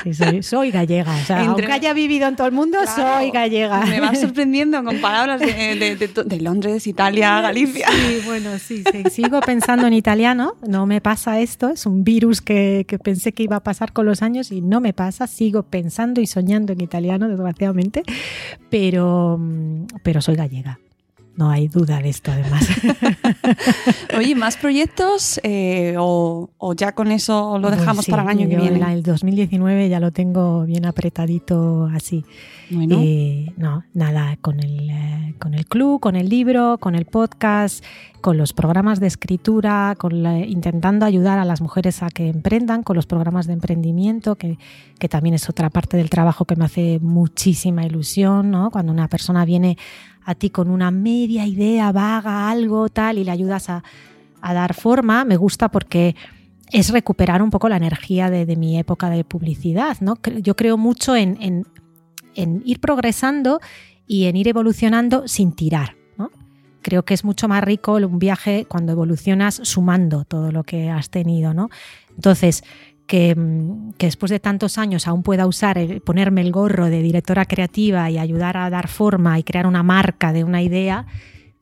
soy, 0.43 0.71
gallega. 0.71 1.15
O 1.15 1.25
sea, 1.25 1.41
aunque 1.41 1.71
haya 1.71 1.93
vivido 1.93 2.29
en 2.29 2.37
todo 2.37 2.47
el 2.47 2.53
mundo, 2.53 2.79
soy 2.95 3.31
gallega. 3.31 3.85
Me 3.87 4.01
va 4.01 4.15
sorprendiendo 4.15 4.83
con 4.83 5.01
palabras 5.01 5.41
de, 5.41 5.97
de 5.97 6.08
Londres, 6.41 6.87
Italia, 6.87 7.41
Galicia. 7.41 7.89
Sí, 7.91 8.23
bueno, 8.25 8.59
sí, 8.59 8.85
sigo 9.11 9.41
pensando 9.41 9.87
en 9.87 9.93
italiano, 9.93 10.55
no 10.67 10.87
me 10.87 11.01
pasa 11.01 11.41
esto, 11.41 11.71
es 11.71 11.87
un 11.87 12.05
virus 12.05 12.41
que, 12.41 12.85
que, 12.89 12.99
pensé 12.99 13.33
que 13.33 13.43
iba 13.43 13.57
a 13.57 13.63
pasar 13.63 13.93
con 13.93 14.07
los 14.07 14.23
años 14.23 14.53
y 14.53 14.61
no 14.61 14.81
me 14.81 14.93
pasa, 14.93 15.27
sigo 15.27 15.65
pensando 15.65 16.21
y 16.21 16.27
soñando 16.27 16.73
en 16.73 16.81
italiano, 16.81 17.29
desgraciadamente, 17.29 18.03
pero, 18.71 19.41
pero 20.03 20.21
soy 20.21 20.37
gallega. 20.37 20.79
No 21.39 21.51
hay 21.51 21.69
duda 21.69 22.01
de 22.01 22.09
esto, 22.09 22.33
además. 22.33 22.69
Oye, 24.19 24.35
¿más 24.35 24.57
proyectos 24.57 25.39
eh, 25.45 25.95
o, 25.97 26.51
ya 26.77 26.97
con 26.97 27.13
eso 27.13 27.61
lo 27.61 27.69
pues 27.69 27.79
dejamos 27.79 28.07
para 28.07 28.25
el 28.25 28.29
año 28.29 28.49
que 28.49 28.57
viene? 28.57 28.93
El 28.93 29.05
2019 29.05 29.89
ya 29.89 30.01
lo 30.01 30.11
tengo 30.11 30.65
bien 30.65 30.85
apretadito 30.85 31.89
así. 31.95 32.25
Bueno. 32.71 32.97
Eh, 33.01 33.53
no, 33.57 33.85
nada, 33.95 34.37
con 34.41 34.59
el, 34.59 34.91
eh, 34.91 35.37
con 35.39 35.55
el 35.55 35.67
club, 35.67 36.01
con 36.01 36.17
el 36.17 36.29
libro, 36.29 36.79
con 36.79 36.97
el 36.97 37.05
podcast, 37.05 37.85
con 38.21 38.37
los 38.37 38.53
programas 38.53 38.99
de 38.99 39.07
escritura, 39.07 39.95
con 39.97 40.27
intentando 40.45 41.07
ayudar 41.07 41.39
a 41.39 41.45
las 41.45 41.61
mujeres 41.61 42.03
a 42.03 42.09
que 42.09 42.31
emprendan, 42.31 42.83
con 42.83 42.97
los 42.97 43.07
programas 43.07 43.47
de 43.47 43.53
emprendimiento, 43.53 44.35
que, 44.35 44.59
que 44.99 45.09
también 45.09 45.37
es 45.37 45.49
otra 45.49 45.71
parte 45.71 45.97
del 45.97 46.11
trabajo 46.11 46.47
que 46.47 46.57
me 46.57 46.65
hace 46.65 46.99
muchísima 47.01 47.85
ilusión, 47.87 48.51
¿no? 48.51 48.73
Cuando 48.73 48.91
una 48.91 49.07
persona 49.07 49.45
viene 49.45 49.79
a 50.29 50.35
ti 50.35 50.51
con 50.51 50.69
una 50.69 50.91
media 50.91 51.47
idea 51.47 51.91
vaga, 51.91 52.51
algo 52.51 52.91
tal, 52.91 53.17
y 53.17 53.25
le 53.25 53.31
ayudas 53.31 53.71
a, 53.71 53.83
dar 54.43 54.75
forma, 54.75 55.25
me 55.25 55.39
gusta 55.39 55.71
porque 55.71 56.15
es 56.71 56.91
recuperar 56.91 57.41
un 57.41 57.49
poco 57.49 57.71
la 57.71 57.79
energía 57.79 58.29
de, 58.29 58.55
mi 58.55 58.79
época 58.79 59.09
de 59.09 59.25
publicidad. 59.25 59.97
¿no? 60.03 60.19
Yo 60.43 60.55
creo 60.55 60.77
mucho 60.77 61.17
en, 61.17 61.65
ir 62.35 62.81
progresando 62.81 63.59
y 64.07 64.27
en 64.27 64.37
ir 64.37 64.49
evolucionando 64.49 65.27
sin 65.27 65.53
tirar. 65.53 65.97
Creo 66.83 67.07
que 67.07 67.15
es 67.15 67.25
mucho 67.25 67.49
más 67.49 67.65
rico 67.65 67.95
un 67.95 68.19
viaje 68.19 68.67
cuando 68.69 68.93
evolucionas 68.93 69.61
sumando 69.65 70.25
todo 70.25 70.53
lo 70.53 70.63
que 70.63 70.91
has 70.91 71.09
tenido. 71.09 71.55
¿no? 71.55 71.71
Entonces, 72.17 72.65
Mm, 73.11 73.91
que, 73.97 74.07
después 74.07 74.31
de 74.31 74.41
tantos 74.41 74.77
años 74.77 75.07
aún 75.07 75.23
pueda 75.23 75.47
usar, 75.47 75.79
ponerme 76.03 76.43
el 76.43 76.53
gorro 76.53 76.87
de 76.87 77.03
directora 77.03 77.47
creativa 77.47 78.11
y 78.11 78.19
ayudar 78.19 78.57
a 78.57 78.69
dar 78.71 78.89
forma 78.89 79.39
y 79.39 79.43
crear 79.43 79.67
una 79.67 79.83
marca 79.83 80.33
de 80.33 80.45
una 80.45 80.63
idea, 80.63 81.07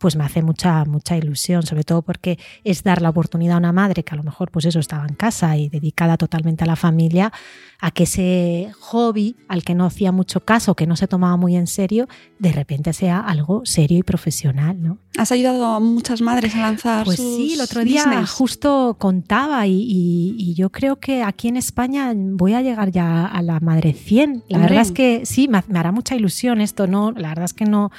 pues 0.06 0.14
me 0.14 0.22
hace 0.22 0.40
mucha, 0.40 0.84
mucha 0.84 1.16
ilusión, 1.16 1.64
sobre 1.64 1.82
todo 1.82 2.00
porque 2.00 2.38
es 2.62 2.84
dar 2.84 3.02
la 3.02 3.10
oportunidad 3.10 3.56
a 3.56 3.58
una 3.58 3.72
madre 3.72 4.04
que 4.04 4.14
a 4.14 4.16
lo 4.16 4.22
mejor 4.22 4.52
pues 4.52 4.64
eso 4.64 4.78
estaba 4.78 5.04
en 5.04 5.16
casa 5.16 5.56
y 5.56 5.68
dedicada 5.68 6.16
totalmente 6.16 6.62
a 6.62 6.68
la 6.68 6.76
familia, 6.76 7.32
a 7.80 7.90
que 7.90 8.04
ese 8.04 8.70
hobby 8.78 9.34
al 9.48 9.64
que 9.64 9.74
no 9.74 9.84
hacía 9.84 10.12
mucho 10.12 10.44
caso, 10.44 10.76
que 10.76 10.86
no 10.86 10.94
se 10.94 11.08
tomaba 11.08 11.36
muy 11.36 11.56
en 11.56 11.66
serio, 11.66 12.06
de 12.38 12.52
repente 12.52 12.92
sea 12.92 13.18
algo 13.18 13.62
serio 13.64 13.98
y 13.98 14.04
profesional, 14.04 14.80
¿no? 14.80 14.98
Has 15.18 15.32
ayudado 15.32 15.64
a 15.64 15.80
muchas 15.80 16.20
madres 16.20 16.54
a 16.54 16.60
lanzar 16.60 17.04
Pues 17.04 17.16
sí, 17.18 17.54
el 17.54 17.60
otro 17.60 17.82
día 17.82 18.24
justo 18.26 18.94
contaba 19.00 19.66
y, 19.66 20.54
yo 20.56 20.70
creo 20.70 21.00
que 21.00 21.24
aquí 21.24 21.48
en 21.48 21.56
España 21.56 22.12
voy 22.14 22.54
a 22.54 22.62
llegar 22.62 22.92
ya 22.92 23.26
a 23.26 23.42
la 23.42 23.58
madre 23.58 23.92
100. 23.92 24.44
La 24.50 24.58
verdad 24.58 24.82
es 24.82 24.92
que 24.92 25.26
sí, 25.26 25.48
me, 25.48 25.64
me 25.66 25.80
hará 25.80 25.90
mucha 25.90 26.14
ilusión 26.14 26.60
esto, 26.60 26.86
¿no? 26.86 27.10
La 27.10 27.30
verdad 27.30 27.46
es 27.46 27.54
que 27.54 27.64
no 27.64 27.90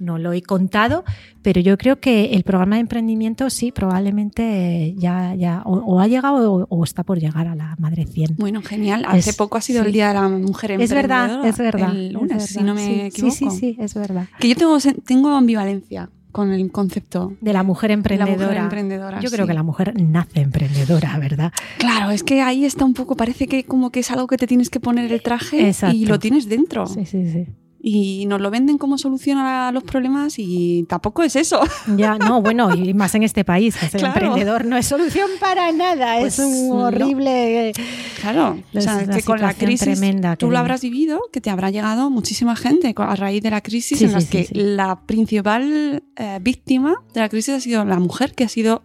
no 0.00 0.18
lo 0.18 0.32
he 0.32 0.42
contado, 0.42 1.04
pero 1.42 1.60
yo 1.60 1.78
creo 1.78 2.00
que 2.00 2.32
el 2.32 2.42
programa 2.42 2.76
de 2.76 2.80
emprendimiento 2.80 3.50
sí, 3.50 3.70
probablemente 3.70 4.94
ya, 4.96 5.34
ya 5.34 5.62
o, 5.64 6.00
ha 6.00 6.08
llegado 6.08 6.66
o, 6.68 6.84
está 6.84 7.04
por 7.04 7.20
llegar 7.20 7.46
a 7.46 7.54
la 7.54 7.76
Madre 7.78 8.06
100. 8.06 8.36
Bueno, 8.38 8.62
genial. 8.62 9.04
Hace 9.06 9.34
poco 9.34 9.58
ha 9.58 9.60
sido 9.60 9.84
el 9.84 9.92
Día 9.92 10.08
de 10.08 10.14
la 10.14 10.28
Mujer 10.28 10.72
Emprendedora. 10.72 11.00
Es 11.00 11.08
verdad, 11.08 11.46
es 11.46 11.58
verdad. 11.58 11.90
El 11.90 12.12
lunes, 12.12 12.46
si 12.46 12.62
no 12.62 12.74
me 12.74 13.06
equivoco. 13.06 13.34
Sí, 13.34 13.50
sí, 13.50 13.58
sí, 13.58 13.76
es 13.78 13.94
verdad. 13.94 14.26
Que 14.38 14.48
yo 14.48 14.56
tengo, 14.56 14.78
tengo 15.04 15.30
ambivalencia 15.30 16.10
con 16.32 16.52
el 16.52 16.70
concepto 16.70 17.36
de 17.40 17.52
la 17.52 17.62
mujer 17.62 17.90
emprendedora. 17.90 18.62
emprendedora 18.62 19.20
Yo 19.20 19.30
creo 19.30 19.46
que 19.46 19.54
la 19.54 19.62
mujer 19.62 20.00
nace 20.00 20.40
emprendedora, 20.40 21.18
¿verdad? 21.18 21.52
Claro, 21.78 22.10
es 22.10 22.22
que 22.22 22.40
ahí 22.40 22.64
está 22.64 22.84
un 22.84 22.94
poco, 22.94 23.16
parece 23.16 23.48
que 23.48 23.64
como 23.64 23.90
que 23.90 24.00
es 24.00 24.10
algo 24.10 24.26
que 24.26 24.36
te 24.36 24.46
tienes 24.46 24.70
que 24.70 24.80
poner 24.80 25.10
el 25.12 25.22
traje 25.22 25.72
y 25.92 26.06
lo 26.06 26.18
tienes 26.18 26.48
dentro. 26.48 26.86
Sí, 26.86 27.04
sí, 27.04 27.30
sí 27.30 27.46
y 27.82 28.26
nos 28.26 28.40
lo 28.40 28.50
venden 28.50 28.76
como 28.78 28.98
solución 28.98 29.38
a 29.38 29.72
los 29.72 29.82
problemas 29.84 30.34
y 30.38 30.84
tampoco 30.88 31.22
es 31.22 31.36
eso. 31.36 31.60
Ya, 31.96 32.16
no, 32.18 32.40
bueno, 32.40 32.74
y 32.74 32.94
más 32.94 33.14
en 33.14 33.24
este 33.24 33.44
país, 33.44 33.76
que 33.76 33.96
el 33.96 34.04
emprendedor 34.04 34.64
no 34.64 34.76
es 34.76 34.86
solución 34.86 35.28
para 35.40 35.72
nada, 35.72 36.18
es 36.18 36.36
pues 36.36 36.46
un 36.46 36.80
horrible... 36.80 37.72
Claro, 38.20 38.58
o 38.72 38.80
sea, 38.80 39.06
que 39.06 39.22
con 39.22 39.40
la 39.40 39.54
crisis 39.54 39.80
tremenda 39.80 40.36
tú 40.36 40.50
lo 40.50 40.58
habrás 40.58 40.82
vivido, 40.82 41.20
que 41.32 41.40
te 41.40 41.50
habrá 41.50 41.70
llegado 41.70 42.10
muchísima 42.10 42.54
gente 42.54 42.94
a 42.96 43.16
raíz 43.16 43.42
de 43.42 43.50
la 43.50 43.60
crisis 43.60 44.02
en 44.02 44.12
la 44.12 44.22
que 44.22 44.48
la 44.52 45.00
principal 45.00 46.02
eh, 46.16 46.38
víctima 46.40 47.02
de 47.12 47.20
la 47.20 47.28
crisis 47.28 47.54
ha 47.54 47.60
sido 47.60 47.84
la 47.84 47.98
mujer 47.98 48.34
que 48.34 48.44
ha 48.44 48.48
sido 48.48 48.82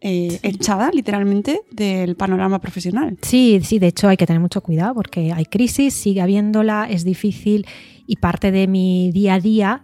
eh, 0.00 0.38
echada 0.42 0.90
literalmente 0.92 1.62
del 1.70 2.16
panorama 2.16 2.60
profesional. 2.60 3.16
Sí, 3.22 3.60
sí, 3.62 3.78
de 3.78 3.88
hecho 3.88 4.08
hay 4.08 4.16
que 4.16 4.26
tener 4.26 4.40
mucho 4.40 4.60
cuidado 4.60 4.94
porque 4.94 5.32
hay 5.32 5.46
crisis, 5.46 5.94
sigue 5.94 6.20
habiéndola, 6.20 6.86
es 6.90 7.04
difícil 7.04 7.66
y 8.06 8.16
parte 8.16 8.50
de 8.50 8.66
mi 8.66 9.10
día 9.12 9.34
a 9.34 9.40
día 9.40 9.82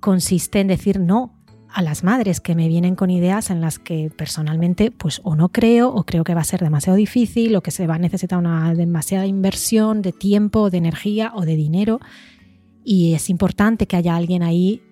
consiste 0.00 0.60
en 0.60 0.68
decir 0.68 1.00
no 1.00 1.32
a 1.74 1.82
las 1.82 2.04
madres 2.04 2.40
que 2.40 2.54
me 2.54 2.68
vienen 2.68 2.94
con 2.94 3.10
ideas 3.10 3.50
en 3.50 3.60
las 3.60 3.80
que 3.80 4.10
personalmente 4.16 4.92
pues 4.92 5.20
o 5.24 5.34
no 5.34 5.48
creo 5.48 5.88
o 5.88 6.04
creo 6.04 6.22
que 6.22 6.34
va 6.34 6.40
a 6.40 6.44
ser 6.44 6.60
demasiado 6.60 6.96
difícil 6.96 7.56
o 7.56 7.62
que 7.62 7.72
se 7.72 7.88
va 7.88 7.96
a 7.96 7.98
necesitar 7.98 8.38
una 8.38 8.72
demasiada 8.74 9.26
inversión 9.26 10.00
de 10.00 10.12
tiempo, 10.12 10.70
de 10.70 10.78
energía 10.78 11.32
o 11.34 11.44
de 11.44 11.56
dinero. 11.56 12.00
Y 12.84 13.14
es 13.14 13.28
importante 13.28 13.88
que 13.88 13.96
haya 13.96 14.14
alguien 14.14 14.44
ahí 14.44 14.82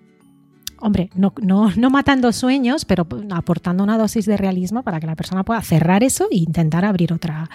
hombre, 0.83 1.09
no, 1.15 1.33
no, 1.41 1.71
no, 1.77 1.89
matando 1.89 2.33
sueños, 2.33 2.83
pero 2.83 3.07
aportando 3.31 3.85
una 3.85 3.97
dosis 3.97 4.25
de 4.25 4.35
realismo 4.35 4.83
para 4.83 4.99
que 4.99 5.07
la 5.07 5.15
persona 5.15 5.43
pueda 5.43 5.61
cerrar 5.61 6.03
eso 6.03 6.27
e 6.29 6.35
intentar 6.35 6.83
abrir 6.83 7.13
otra, 7.13 7.49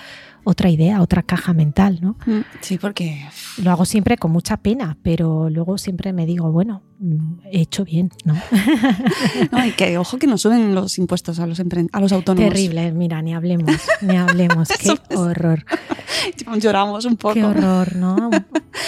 otra 0.49 0.71
idea, 0.71 1.03
otra 1.03 1.23
caja 1.23 1.53
mental, 1.53 1.99
¿no? 2.01 2.17
Mm, 2.25 2.41
sí, 2.63 2.79
porque... 2.79 3.23
Lo 3.63 3.71
hago 3.71 3.85
siempre 3.85 4.17
con 4.17 4.33
mucha 4.33 4.57
pena, 4.57 4.97
pero 5.03 5.51
luego 5.51 5.77
siempre 5.77 6.15
me 6.15 6.25
digo, 6.25 6.51
bueno, 6.51 6.81
mm, 7.01 7.41
he 7.53 7.61
hecho 7.61 7.85
bien, 7.85 8.11
¿no? 8.25 8.35
no 9.53 9.67
y 9.67 9.73
que 9.73 9.99
ojo 9.99 10.17
que 10.19 10.27
nos 10.27 10.41
suben 10.41 10.75
los 10.75 10.97
impuestos 10.97 11.39
a 11.39 11.47
los, 11.47 11.61
a 11.61 12.01
los 12.01 12.13
autónomos. 12.13 12.55
Terrible, 12.55 12.93
mira, 12.93 13.21
ni 13.21 13.35
hablemos, 13.35 13.77
ni 14.01 14.17
hablemos, 14.17 14.69
qué 14.81 14.99
horror. 15.15 15.67
Lloramos 16.61 17.05
un 17.05 17.17
poco. 17.17 17.35
Qué 17.35 17.45
horror, 17.45 17.97
¿no? 17.97 18.31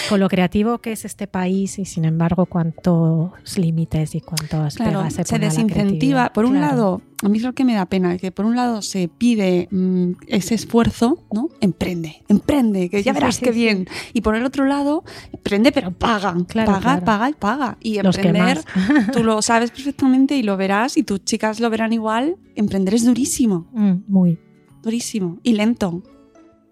Con 0.09 0.19
lo 0.19 0.29
creativo 0.29 0.79
que 0.79 0.93
es 0.93 1.05
este 1.05 1.27
país 1.27 1.79
y 1.79 1.85
sin 1.85 2.07
embargo 2.07 2.47
cuántos 2.47 3.59
límites 3.59 4.15
y 4.15 4.23
cuántos 4.23 4.77
claro, 4.77 5.09
se, 5.11 5.39
desincentiva. 5.39 6.33
Por 6.33 6.47
un 6.47 6.61
lado, 6.61 7.03
a 7.23 7.29
mí 7.29 7.39
es 7.39 7.45
lo 7.45 7.53
que 7.55 7.65
me 7.65 7.75
da 7.75 7.85
pena, 7.87 8.17
que 8.17 8.33
por 8.33 8.47
un 8.47 8.57
lado 8.57 8.81
se 8.83 9.09
pide 9.09 9.69
mm, 9.71 10.13
ese 10.27 10.55
esfuerzo, 10.55 11.25
¿no? 11.33 11.49
Emprende, 11.61 12.23
emprende, 12.29 12.89
que 12.89 13.03
ya 13.03 13.13
Sí, 13.13 13.15
verás 13.21 13.35
sí, 13.37 13.45
qué 13.45 13.53
sí, 13.53 13.59
bien. 13.59 13.87
Y 14.15 14.23
por 14.23 14.35
el 14.37 14.45
otro 14.45 14.65
lado, 14.65 15.05
emprende, 15.33 15.71
pero 15.73 15.91
paga, 15.91 16.35
Claro, 16.49 16.73
paga, 16.73 16.81
claro. 16.81 17.05
paga 17.05 17.31
y 17.31 17.33
paga. 17.35 17.79
Y 17.81 17.99
emprender, 17.99 18.61
tú 19.13 19.23
lo 19.23 19.43
sabes 19.43 19.71
perfectamente 19.71 20.37
y 20.37 20.43
lo 20.43 20.57
verás 20.57 20.97
y 20.97 21.03
tus 21.03 21.25
chicas 21.25 21.61
lo 21.61 21.69
verán 21.71 21.93
igual. 21.93 22.37
Emprender 22.55 22.95
es 22.95 23.05
durísimo, 23.05 23.67
Mm, 23.73 23.93
muy. 24.09 24.39
durísimo 24.83 25.39
y 25.43 25.53
lento. 25.53 26.03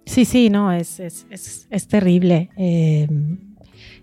Sí, 0.07 0.25
sí, 0.25 0.49
no, 0.49 0.73
es, 0.73 0.99
es, 1.01 1.27
es, 1.29 1.67
es 1.69 1.87
terrible. 1.89 2.49
Eh, 2.57 3.07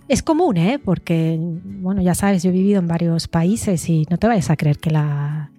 es 0.07 0.21
común, 0.21 0.57
¿eh? 0.57 0.77
Porque, 0.77 1.39
bueno, 1.39 2.03
ya 2.03 2.13
sabes, 2.13 2.43
yo 2.43 2.51
he 2.51 2.53
vivido 2.53 2.77
en 2.79 2.87
varios 2.87 3.27
países 3.27 3.89
y 3.89 4.05
no 4.11 4.17
te 4.19 4.27
vayas 4.27 4.51
a 4.51 4.55
creer 4.55 4.77
que 4.77 4.91
la... 4.91 5.49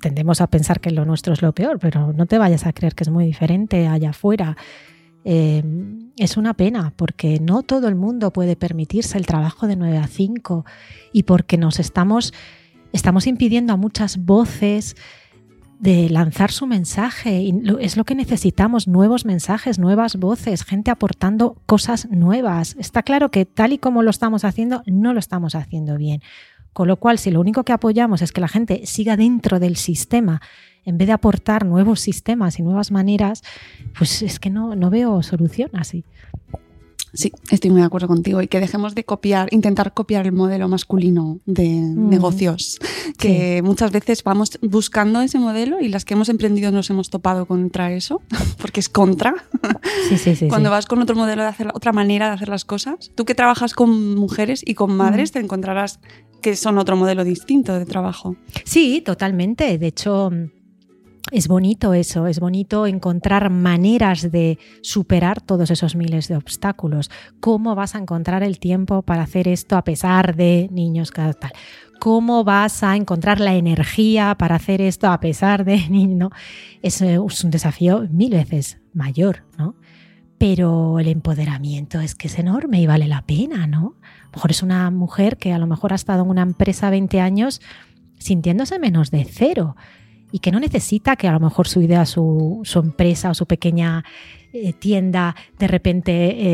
Tendemos 0.00 0.40
a 0.40 0.46
pensar 0.46 0.80
que 0.80 0.90
lo 0.90 1.04
nuestro 1.04 1.32
es 1.32 1.42
lo 1.42 1.52
peor, 1.52 1.78
pero 1.78 2.12
no 2.12 2.26
te 2.26 2.38
vayas 2.38 2.66
a 2.66 2.72
creer 2.72 2.94
que 2.94 3.04
es 3.04 3.10
muy 3.10 3.24
diferente 3.24 3.86
allá 3.88 4.10
afuera. 4.10 4.56
Eh, 5.24 5.62
es 6.16 6.36
una 6.36 6.54
pena 6.54 6.92
porque 6.94 7.40
no 7.40 7.62
todo 7.62 7.88
el 7.88 7.96
mundo 7.96 8.32
puede 8.32 8.54
permitirse 8.54 9.18
el 9.18 9.26
trabajo 9.26 9.66
de 9.66 9.76
9 9.76 9.98
a 9.98 10.06
5 10.06 10.64
y 11.12 11.24
porque 11.24 11.58
nos 11.58 11.80
estamos, 11.80 12.32
estamos 12.92 13.26
impidiendo 13.26 13.72
a 13.72 13.76
muchas 13.76 14.24
voces 14.24 14.94
de 15.78 16.08
lanzar 16.10 16.52
su 16.52 16.66
mensaje. 16.66 17.52
Es 17.80 17.96
lo 17.96 18.04
que 18.04 18.14
necesitamos, 18.14 18.88
nuevos 18.88 19.24
mensajes, 19.24 19.78
nuevas 19.78 20.16
voces, 20.16 20.64
gente 20.64 20.90
aportando 20.90 21.56
cosas 21.66 22.08
nuevas. 22.10 22.76
Está 22.78 23.02
claro 23.02 23.30
que 23.30 23.44
tal 23.44 23.72
y 23.72 23.78
como 23.78 24.02
lo 24.02 24.10
estamos 24.10 24.44
haciendo, 24.44 24.82
no 24.86 25.12
lo 25.12 25.18
estamos 25.18 25.54
haciendo 25.54 25.96
bien. 25.96 26.22
Con 26.76 26.88
lo 26.88 26.98
cual, 26.98 27.18
si 27.18 27.30
lo 27.30 27.40
único 27.40 27.64
que 27.64 27.72
apoyamos 27.72 28.20
es 28.20 28.32
que 28.32 28.42
la 28.42 28.48
gente 28.48 28.84
siga 28.84 29.16
dentro 29.16 29.58
del 29.58 29.76
sistema, 29.76 30.42
en 30.84 30.98
vez 30.98 31.06
de 31.06 31.14
aportar 31.14 31.64
nuevos 31.64 32.00
sistemas 32.00 32.58
y 32.58 32.62
nuevas 32.62 32.90
maneras, 32.90 33.42
pues 33.96 34.20
es 34.20 34.38
que 34.38 34.50
no, 34.50 34.76
no 34.76 34.90
veo 34.90 35.22
solución 35.22 35.70
así. 35.72 36.04
Sí, 37.16 37.32
estoy 37.50 37.70
muy 37.70 37.80
de 37.80 37.86
acuerdo 37.86 38.06
contigo 38.08 38.42
y 38.42 38.46
que 38.48 38.60
dejemos 38.60 38.94
de 38.94 39.04
copiar, 39.04 39.48
intentar 39.52 39.94
copiar 39.94 40.26
el 40.26 40.32
modelo 40.32 40.68
masculino 40.68 41.40
de 41.46 41.66
Mm. 41.68 42.08
negocios, 42.10 42.78
que 43.18 43.62
muchas 43.64 43.90
veces 43.90 44.22
vamos 44.22 44.58
buscando 44.62 45.20
ese 45.22 45.38
modelo 45.38 45.80
y 45.80 45.88
las 45.88 46.04
que 46.04 46.14
hemos 46.14 46.28
emprendido 46.28 46.70
nos 46.70 46.90
hemos 46.90 47.10
topado 47.10 47.46
contra 47.46 47.92
eso, 47.92 48.20
porque 48.60 48.80
es 48.80 48.88
contra. 48.88 49.34
Sí, 50.08 50.18
sí, 50.18 50.36
sí. 50.36 50.48
Cuando 50.48 50.68
sí. 50.68 50.72
vas 50.72 50.86
con 50.86 51.00
otro 51.00 51.16
modelo 51.16 51.42
de 51.42 51.48
hacer, 51.48 51.68
otra 51.74 51.92
manera 51.92 52.28
de 52.28 52.34
hacer 52.34 52.48
las 52.48 52.64
cosas, 52.64 53.10
tú 53.14 53.24
que 53.24 53.34
trabajas 53.34 53.74
con 53.74 54.14
mujeres 54.14 54.62
y 54.64 54.74
con 54.74 54.96
madres, 54.96 55.32
te 55.32 55.40
encontrarás 55.40 55.98
que 56.42 56.54
son 56.54 56.78
otro 56.78 56.96
modelo 56.96 57.24
distinto 57.24 57.76
de 57.78 57.86
trabajo. 57.86 58.36
Sí, 58.64 59.02
totalmente. 59.04 59.78
De 59.78 59.86
hecho, 59.86 60.30
es 61.32 61.48
bonito 61.48 61.92
eso, 61.92 62.26
es 62.28 62.38
bonito 62.38 62.86
encontrar 62.86 63.50
maneras 63.50 64.30
de 64.30 64.58
superar 64.82 65.40
todos 65.40 65.70
esos 65.70 65.96
miles 65.96 66.28
de 66.28 66.36
obstáculos. 66.36 67.10
¿Cómo 67.40 67.74
vas 67.74 67.94
a 67.94 67.98
encontrar 67.98 68.42
el 68.42 68.60
tiempo 68.60 69.02
para 69.02 69.22
hacer 69.22 69.48
esto 69.48 69.76
a 69.76 69.82
pesar 69.82 70.36
de 70.36 70.68
niños 70.70 71.10
cada 71.10 71.32
tal? 71.32 71.52
¿Cómo 71.98 72.44
vas 72.44 72.82
a 72.82 72.94
encontrar 72.94 73.40
la 73.40 73.54
energía 73.54 74.36
para 74.38 74.54
hacer 74.54 74.80
esto 74.80 75.08
a 75.08 75.18
pesar 75.18 75.64
de 75.64 75.76
niños? 75.90 76.16
¿no? 76.18 76.30
Es, 76.82 77.02
es 77.02 77.44
un 77.44 77.50
desafío 77.50 78.06
mil 78.10 78.30
veces 78.30 78.78
mayor, 78.92 79.44
¿no? 79.58 79.74
Pero 80.38 81.00
el 81.00 81.08
empoderamiento 81.08 82.00
es 82.00 82.14
que 82.14 82.28
es 82.28 82.38
enorme 82.38 82.80
y 82.80 82.86
vale 82.86 83.08
la 83.08 83.22
pena, 83.22 83.66
¿no? 83.66 83.96
A 84.02 84.24
lo 84.26 84.30
mejor 84.34 84.50
es 84.50 84.62
una 84.62 84.90
mujer 84.90 85.38
que 85.38 85.52
a 85.52 85.58
lo 85.58 85.66
mejor 85.66 85.92
ha 85.92 85.96
estado 85.96 86.22
en 86.22 86.30
una 86.30 86.42
empresa 86.42 86.90
20 86.90 87.20
años 87.20 87.60
sintiéndose 88.18 88.78
menos 88.78 89.10
de 89.10 89.24
cero 89.24 89.76
y 90.32 90.40
que 90.40 90.50
no 90.52 90.60
necesita 90.60 91.16
que 91.16 91.28
a 91.28 91.32
lo 91.32 91.40
mejor 91.40 91.68
su 91.68 91.80
idea, 91.80 92.04
su, 92.06 92.60
su 92.64 92.78
empresa 92.78 93.30
o 93.30 93.34
su 93.34 93.46
pequeña 93.46 94.04
eh, 94.52 94.72
tienda 94.72 95.36
de 95.58 95.66
repente, 95.66 96.12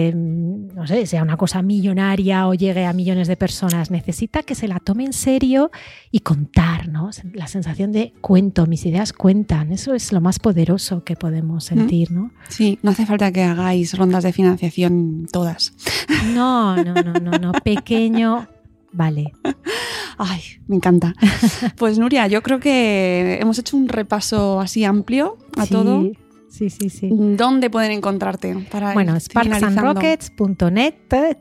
eh, 0.09 0.13
no 0.13 0.87
sé, 0.89 1.07
sea 1.07 1.23
una 1.23 1.37
cosa 1.37 1.63
millonaria 1.63 2.49
o 2.49 2.55
llegue 2.55 2.85
a 2.85 2.93
millones 2.93 3.29
de 3.29 3.37
personas. 3.37 3.93
Necesita 3.93 4.43
que 4.43 4.57
se 4.57 4.67
la 4.67 4.81
tome 4.81 5.05
en 5.05 5.13
serio 5.13 5.71
y 6.11 6.21
contar, 6.21 6.89
¿no? 6.89 7.11
La 7.33 7.47
sensación 7.47 7.93
de 7.93 8.13
cuento, 8.21 8.67
mis 8.67 8.87
ideas 8.87 9.13
cuentan. 9.13 9.73
Eso 9.73 9.95
es 9.95 10.13
lo 10.13 10.21
más 10.21 10.41
poderoso 10.41 11.05
que 11.05 11.15
podemos 11.15 11.65
sentir, 11.65 12.11
¿no? 12.11 12.33
Sí, 12.49 12.79
no 12.83 12.91
hace 12.91 13.07
falta 13.07 13.31
que 13.31 13.43
hagáis 13.43 13.97
rondas 13.97 14.25
de 14.25 14.33
financiación 14.33 15.29
todas. 15.31 15.73
No, 16.35 16.83
no, 16.83 16.95
no, 16.95 17.13
no, 17.13 17.39
no. 17.39 17.53
Pequeño, 17.65 18.49
vale. 18.91 19.33
Ay, 20.19 20.41
me 20.67 20.77
encanta. 20.77 21.15
Pues 21.77 21.99
Nuria, 21.99 22.27
yo 22.27 22.43
creo 22.43 22.61
que 22.61 23.39
hemos 23.41 23.59
hecho 23.59 23.77
un 23.77 23.89
repaso 23.89 24.61
así 24.61 24.85
amplio 24.85 25.39
a 25.57 25.67
Sí, 25.67 25.73
todo. 25.73 26.05
Sí, 26.53 26.69
sí, 26.69 26.91
sí. 26.91 27.09
¿Dónde 27.11 27.71
pueden 27.71 27.93
encontrarte? 27.93 28.55
Para 28.71 28.93
Bueno, 28.93 29.19
sparksandrockets.net, 29.19 30.95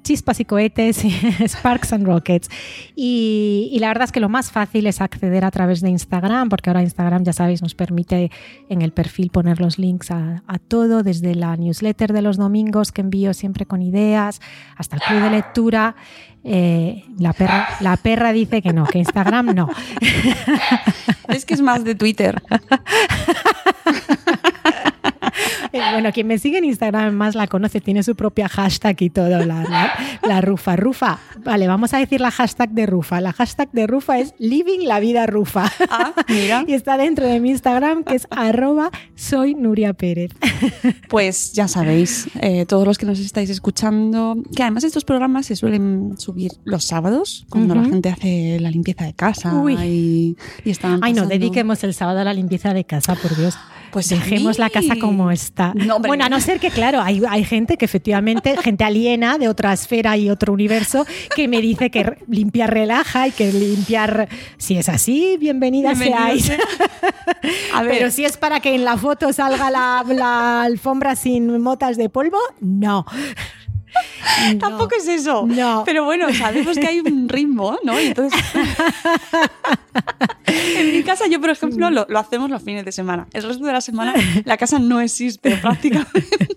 chispas 0.04 0.40
y 0.40 0.46
cohetes, 0.46 1.04
Sparks 1.48 1.92
and 1.92 2.06
Rockets. 2.06 2.48
Y, 2.96 3.70
y 3.74 3.80
la 3.80 3.90
verdad 3.90 4.06
es 4.06 4.14
que 4.14 4.22
lo 4.22 4.30
más 4.30 4.54
fácil 4.54 4.88
es 4.88 5.02
acceder 5.02 5.44
a 5.44 5.52
través 5.52 5.82
de 5.82 5.90
Instagram, 5.90 6.48
porque 6.48 6.70
ahora 6.70 6.82
Instagram, 6.82 7.26
ya 7.26 7.34
sabéis, 7.34 7.62
nos 7.62 7.76
permite 7.76 8.32
en 8.70 8.82
el 8.82 8.94
perfil 8.94 9.32
poner 9.32 9.60
los 9.60 9.78
links 9.78 10.12
a, 10.12 10.44
a 10.48 10.60
todo, 10.60 11.04
desde 11.04 11.36
la 11.36 11.58
newsletter 11.58 12.14
de 12.14 12.22
los 12.22 12.38
domingos 12.38 12.94
que 12.94 13.02
envío 13.02 13.34
siempre 13.34 13.66
con 13.66 13.82
ideas, 13.82 14.40
hasta 14.78 14.96
el 14.96 15.02
club 15.02 15.24
de 15.24 15.30
lectura. 15.30 15.98
Eh, 16.46 17.04
la, 17.20 17.34
perra, 17.34 17.68
la 17.82 17.98
perra 17.98 18.32
dice 18.32 18.62
que 18.62 18.72
no, 18.72 18.86
que 18.86 19.00
Instagram 19.00 19.54
no. 19.54 19.68
Es 21.28 21.46
que 21.46 21.54
es 21.54 21.62
más 21.62 21.84
de 21.84 21.96
Twitter. 21.96 22.42
Bueno, 25.92 26.12
quien 26.14 26.28
me 26.28 26.38
sigue 26.40 26.58
en 26.60 26.66
Instagram 26.66 27.14
más 27.14 27.36
la 27.36 27.48
conoce, 27.48 27.82
tiene 27.82 28.02
su 28.04 28.16
propia 28.16 28.48
hashtag 28.48 29.02
y 29.02 29.10
todo, 29.10 29.30
la, 29.30 29.64
la- 29.64 29.94
la 30.24 30.42
Rufa. 30.42 30.76
Rufa, 30.76 31.20
vale, 31.44 31.68
vamos 31.68 31.94
a 31.94 31.98
decir 31.98 32.22
la 32.22 32.32
hashtag 32.32 32.70
de 32.72 32.86
Rufa. 32.86 33.20
La 33.22 33.34
hashtag 33.34 33.70
de 33.72 33.88
Rufa 33.88 34.20
es 34.20 34.34
Living 34.40 34.86
la 34.86 35.00
vida 35.00 35.26
Rufa. 35.26 35.72
Ah, 35.90 36.14
mira. 36.30 36.64
Y 36.68 36.74
está 36.74 36.98
dentro 36.98 37.26
de 37.28 37.40
mi 37.40 37.50
Instagram, 37.50 38.04
que 38.04 38.16
es 38.16 38.28
arroba 38.30 38.90
soy 39.16 39.56
Nuria 39.56 39.94
Pérez. 39.94 40.32
Pues 41.10 41.52
ya 41.54 41.68
sabéis, 41.68 42.30
eh, 42.40 42.66
todos 42.66 42.88
los 42.88 42.98
que 42.98 43.06
nos 43.06 43.20
estáis 43.20 43.50
escuchando, 43.50 44.36
que 44.56 44.62
además 44.64 44.84
estos 44.86 45.04
programas 45.04 45.46
se 45.46 45.56
suelen 45.56 46.16
subir 46.18 46.52
los 46.64 46.86
sábados, 46.86 47.46
cuando 47.50 47.76
la 47.76 47.84
gente 47.84 48.10
hace 48.10 48.58
la 48.60 48.70
limpieza 48.72 49.04
de 49.06 49.14
casa 49.14 49.54
Uy. 49.56 49.74
y, 49.84 50.38
y 50.64 50.70
están 50.72 51.00
Ay, 51.04 51.14
no, 51.14 51.26
dediquemos 51.26 51.84
el 51.84 51.94
sábado 51.94 52.20
a 52.20 52.24
la 52.24 52.34
limpieza 52.34 52.74
de 52.74 52.86
casa, 52.86 53.16
por 53.16 53.36
Dios. 53.36 53.58
Pues 53.92 54.10
dejemos 54.10 54.56
sí. 54.56 54.62
la 54.62 54.70
casa 54.70 54.96
como 55.00 55.32
está. 55.32 55.74
No, 55.76 56.00
bueno, 56.00 56.26
a 56.26 56.30
no. 56.30 56.40
ser 56.40 56.60
que, 56.60 56.70
claro, 56.70 57.02
hay, 57.02 57.22
hay 57.28 57.44
gente 57.44 57.78
que 57.78 57.86
efectivamente, 57.86 58.56
gente 58.64 58.84
aliena 58.84 59.38
de 59.38 59.48
otra 59.48 59.74
esfera 59.74 60.18
y 60.18 60.30
otro 60.30 60.54
universo, 60.54 61.06
que 61.36 61.48
me 61.48 61.62
dice 61.62 61.90
que 61.90 62.18
limpiar 62.28 62.74
relaja 62.74 63.28
y 63.28 63.32
que 63.32 63.52
limpiar, 63.52 64.30
si 64.58 64.78
es 64.78 64.90
así, 64.90 65.38
bienvenida 65.40 65.96
seáis. 65.96 66.52
A 67.74 67.84
ver, 67.84 67.92
Pero 67.92 68.12
si 68.12 68.26
es 68.26 68.38
para 68.38 68.60
que 68.60 68.76
en 68.76 68.86
la 68.86 68.98
foto 68.98 69.34
salga 69.34 69.70
la, 69.72 70.04
la 70.08 70.64
alfombra 70.64 71.16
sin 71.16 71.60
motas 71.60 71.98
de 71.98 72.10
polvo, 72.10 72.38
no. 72.60 73.06
No. 74.54 74.58
Tampoco 74.60 74.96
es 74.96 75.08
eso. 75.08 75.46
No. 75.46 75.84
Pero 75.86 76.06
bueno, 76.06 76.34
sabemos 76.34 76.78
que 76.78 76.88
hay 76.88 77.00
un 77.00 77.30
ritmo, 77.30 77.78
¿no? 77.84 77.98
Entonces. 77.98 78.40
en 80.46 80.92
mi 80.94 81.04
casa, 81.04 81.28
yo, 81.28 81.40
por 81.40 81.50
ejemplo, 81.50 81.90
lo, 81.90 82.06
lo 82.10 82.20
hacemos 82.20 82.50
los 82.50 82.64
fines 82.64 82.86
de 82.86 82.92
semana. 82.92 83.28
El 83.34 83.44
resto 83.44 83.66
de 83.66 83.74
la 83.74 83.82
semana, 83.82 84.14
la 84.46 84.58
casa 84.58 84.80
no 84.80 85.00
existe 85.02 85.56
prácticamente. 85.62 86.50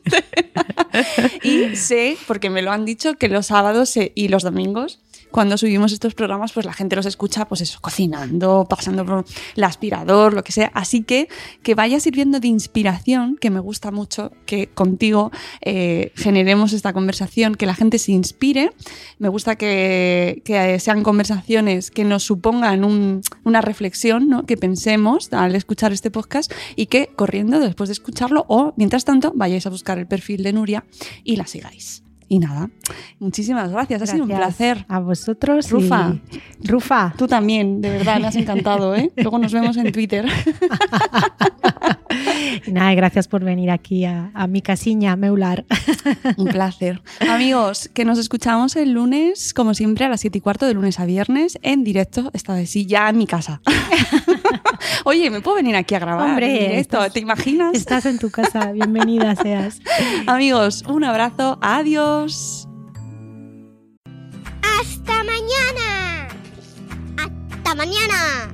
y 1.43 1.77
sé, 1.77 2.17
porque 2.27 2.49
me 2.49 2.63
lo 2.63 2.73
han 2.73 2.85
dicho, 2.85 3.15
que 3.15 3.29
los 3.29 3.47
sábados 3.47 3.95
y 3.97 4.29
los 4.29 4.43
domingos. 4.43 5.01
Cuando 5.35 5.59
subimos 5.59 5.91
estos 5.91 6.15
programas, 6.15 6.53
pues 6.53 6.65
la 6.65 6.73
gente 6.73 6.95
los 6.95 7.07
escucha, 7.07 7.49
pues 7.49 7.61
eso, 7.61 7.81
cocinando, 7.81 8.67
pasando 8.71 9.05
por 9.05 9.25
el 9.57 9.65
aspirador, 9.65 10.33
lo 10.33 10.45
que 10.45 10.53
sea. 10.53 10.71
Así 10.75 11.03
que 11.03 11.27
que 11.65 11.75
vaya 11.75 11.99
sirviendo 11.99 12.39
de 12.39 12.47
inspiración, 12.47 13.37
que 13.41 13.51
me 13.51 13.59
gusta 13.59 13.91
mucho 13.91 14.31
que 14.47 14.69
contigo 14.69 15.33
eh, 15.61 16.13
generemos 16.15 16.73
esta 16.73 16.93
conversación, 16.93 17.57
que 17.57 17.67
la 17.67 17.75
gente 17.75 17.99
se 17.99 18.13
inspire. 18.13 18.71
Me 19.19 19.29
gusta 19.29 19.57
que, 19.57 20.41
que 20.45 20.79
sean 20.79 21.03
conversaciones 21.03 21.91
que 21.91 22.05
nos 22.05 22.23
supongan 22.23 22.85
un- 22.85 23.21
una 23.43 23.61
reflexión, 23.61 24.29
¿no? 24.29 24.47
que 24.47 24.57
pensemos 24.57 25.33
al 25.33 25.57
escuchar 25.57 25.93
este 25.93 26.13
podcast 26.13 26.53
y 26.77 26.87
que 26.87 27.09
corriendo 27.17 27.59
después 27.59 27.89
de 27.89 27.95
escucharlo 27.95 28.45
o 28.49 28.73
mientras 28.77 29.05
tanto 29.05 29.33
vayáis 29.35 29.67
a 29.67 29.71
buscar 29.71 29.99
el 29.99 30.07
perfil 30.07 30.45
de 30.45 30.53
Nuria 30.53 30.85
y 31.25 31.35
la 31.35 31.47
sigáis. 31.49 32.04
Y 32.35 32.41
nada, 32.41 32.69
muchísimas 33.21 33.71
gracias, 33.71 34.03
ha 34.03 34.07
sido 34.07 34.25
un 34.25 34.31
placer. 34.31 34.85
A 34.89 34.99
vosotros. 34.99 35.69
y- 35.69 35.71
Rufa. 35.71 36.17
Rufa. 36.65 37.15
Tú 37.17 37.29
también, 37.29 37.81
de 37.81 37.91
verdad, 37.91 38.19
me 38.19 38.27
has 38.27 38.35
encantado, 38.35 38.93
¿eh? 38.97 39.13
Luego 39.17 39.39
nos 39.39 39.53
vemos 39.53 39.77
en 39.77 39.93
Twitter. 39.93 40.27
Y 42.67 42.73
nada, 42.73 42.95
gracias 42.95 43.29
por 43.29 43.45
venir 43.45 43.71
aquí 43.71 44.05
a, 44.05 44.31
a 44.35 44.47
mi 44.47 44.63
casiña 44.63 45.17
meular. 45.17 45.65
Un 46.37 46.47
placer. 46.49 47.03
Amigos, 47.29 47.91
que 47.93 48.05
nos 48.05 48.19
escuchamos 48.19 48.77
el 48.77 48.93
lunes, 48.93 49.53
como 49.55 49.75
siempre, 49.75 50.05
a 50.05 50.09
las 50.09 50.21
7 50.21 50.39
y 50.39 50.41
cuarto, 50.41 50.67
de 50.67 50.75
lunes 50.75 51.01
a 51.01 51.05
viernes, 51.07 51.59
en 51.63 51.85
directo, 51.85 52.31
esta 52.33 52.55
vez 52.55 52.71
sí, 52.71 52.87
ya 52.87 53.09
en 53.09 53.19
mi 53.19 53.27
casa. 53.27 53.61
Oye, 55.05 55.31
¿me 55.31 55.41
puedo 55.41 55.57
venir 55.57 55.77
aquí 55.77 55.95
a 55.95 55.99
grabar 55.99 56.29
Hombre, 56.31 56.47
en 56.47 56.53
directo? 56.71 56.99
estás- 56.99 57.13
¿Te 57.13 57.21
imaginas? 57.21 57.75
Estás 57.75 58.07
en 58.07 58.19
tu 58.19 58.31
casa, 58.31 58.73
bienvenida 58.73 59.35
seas. 59.37 59.81
Amigos, 60.27 60.83
un 60.89 61.05
abrazo, 61.05 61.59
adiós. 61.61 62.69
¡Hasta 64.63 65.13
mañana! 65.25 66.29
¡Hasta 67.19 67.75
mañana! 67.75 68.54